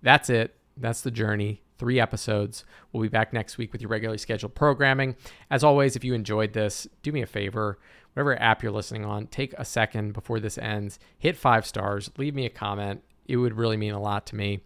that's 0.03 0.30
it. 0.30 0.57
That's 0.76 1.03
the 1.03 1.11
journey. 1.11 1.62
Three 1.78 2.01
episodes. 2.01 2.64
We'll 2.93 3.03
be 3.03 3.09
back 3.09 3.32
next 3.32 3.59
week 3.59 3.72
with 3.72 3.82
your 3.82 3.91
regularly 3.91 4.18
scheduled 4.18 4.55
programming. 4.55 5.16
As 5.51 5.62
always, 5.62 5.97
if 5.97 6.05
you 6.05 6.14
enjoyed 6.14 6.55
this, 6.55 6.87
do 7.03 7.12
me 7.12 7.22
a 7.22 7.26
favor. 7.26 7.78
Whatever 8.16 8.40
app 8.40 8.62
you're 8.62 8.72
listening 8.72 9.04
on, 9.04 9.26
take 9.26 9.52
a 9.58 9.64
second 9.66 10.14
before 10.14 10.40
this 10.40 10.56
ends, 10.56 10.98
hit 11.18 11.36
five 11.36 11.66
stars, 11.66 12.10
leave 12.16 12.34
me 12.34 12.46
a 12.46 12.50
comment. 12.50 13.02
It 13.26 13.36
would 13.36 13.52
really 13.52 13.76
mean 13.76 13.92
a 13.92 14.00
lot 14.00 14.24
to 14.28 14.36
me. 14.36 14.60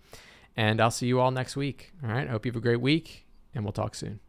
And 0.57 0.81
I'll 0.81 0.93
see 0.93 1.09
you 1.09 1.19
all 1.19 1.33
next 1.33 1.57
week. 1.57 1.93
All 2.05 2.11
right. 2.11 2.29
I 2.29 2.31
hope 2.31 2.47
you 2.47 2.53
have 2.53 2.57
a 2.57 2.61
great 2.61 2.81
week, 2.81 3.27
and 3.53 3.65
we'll 3.65 3.73
talk 3.73 3.97
soon. 3.97 4.21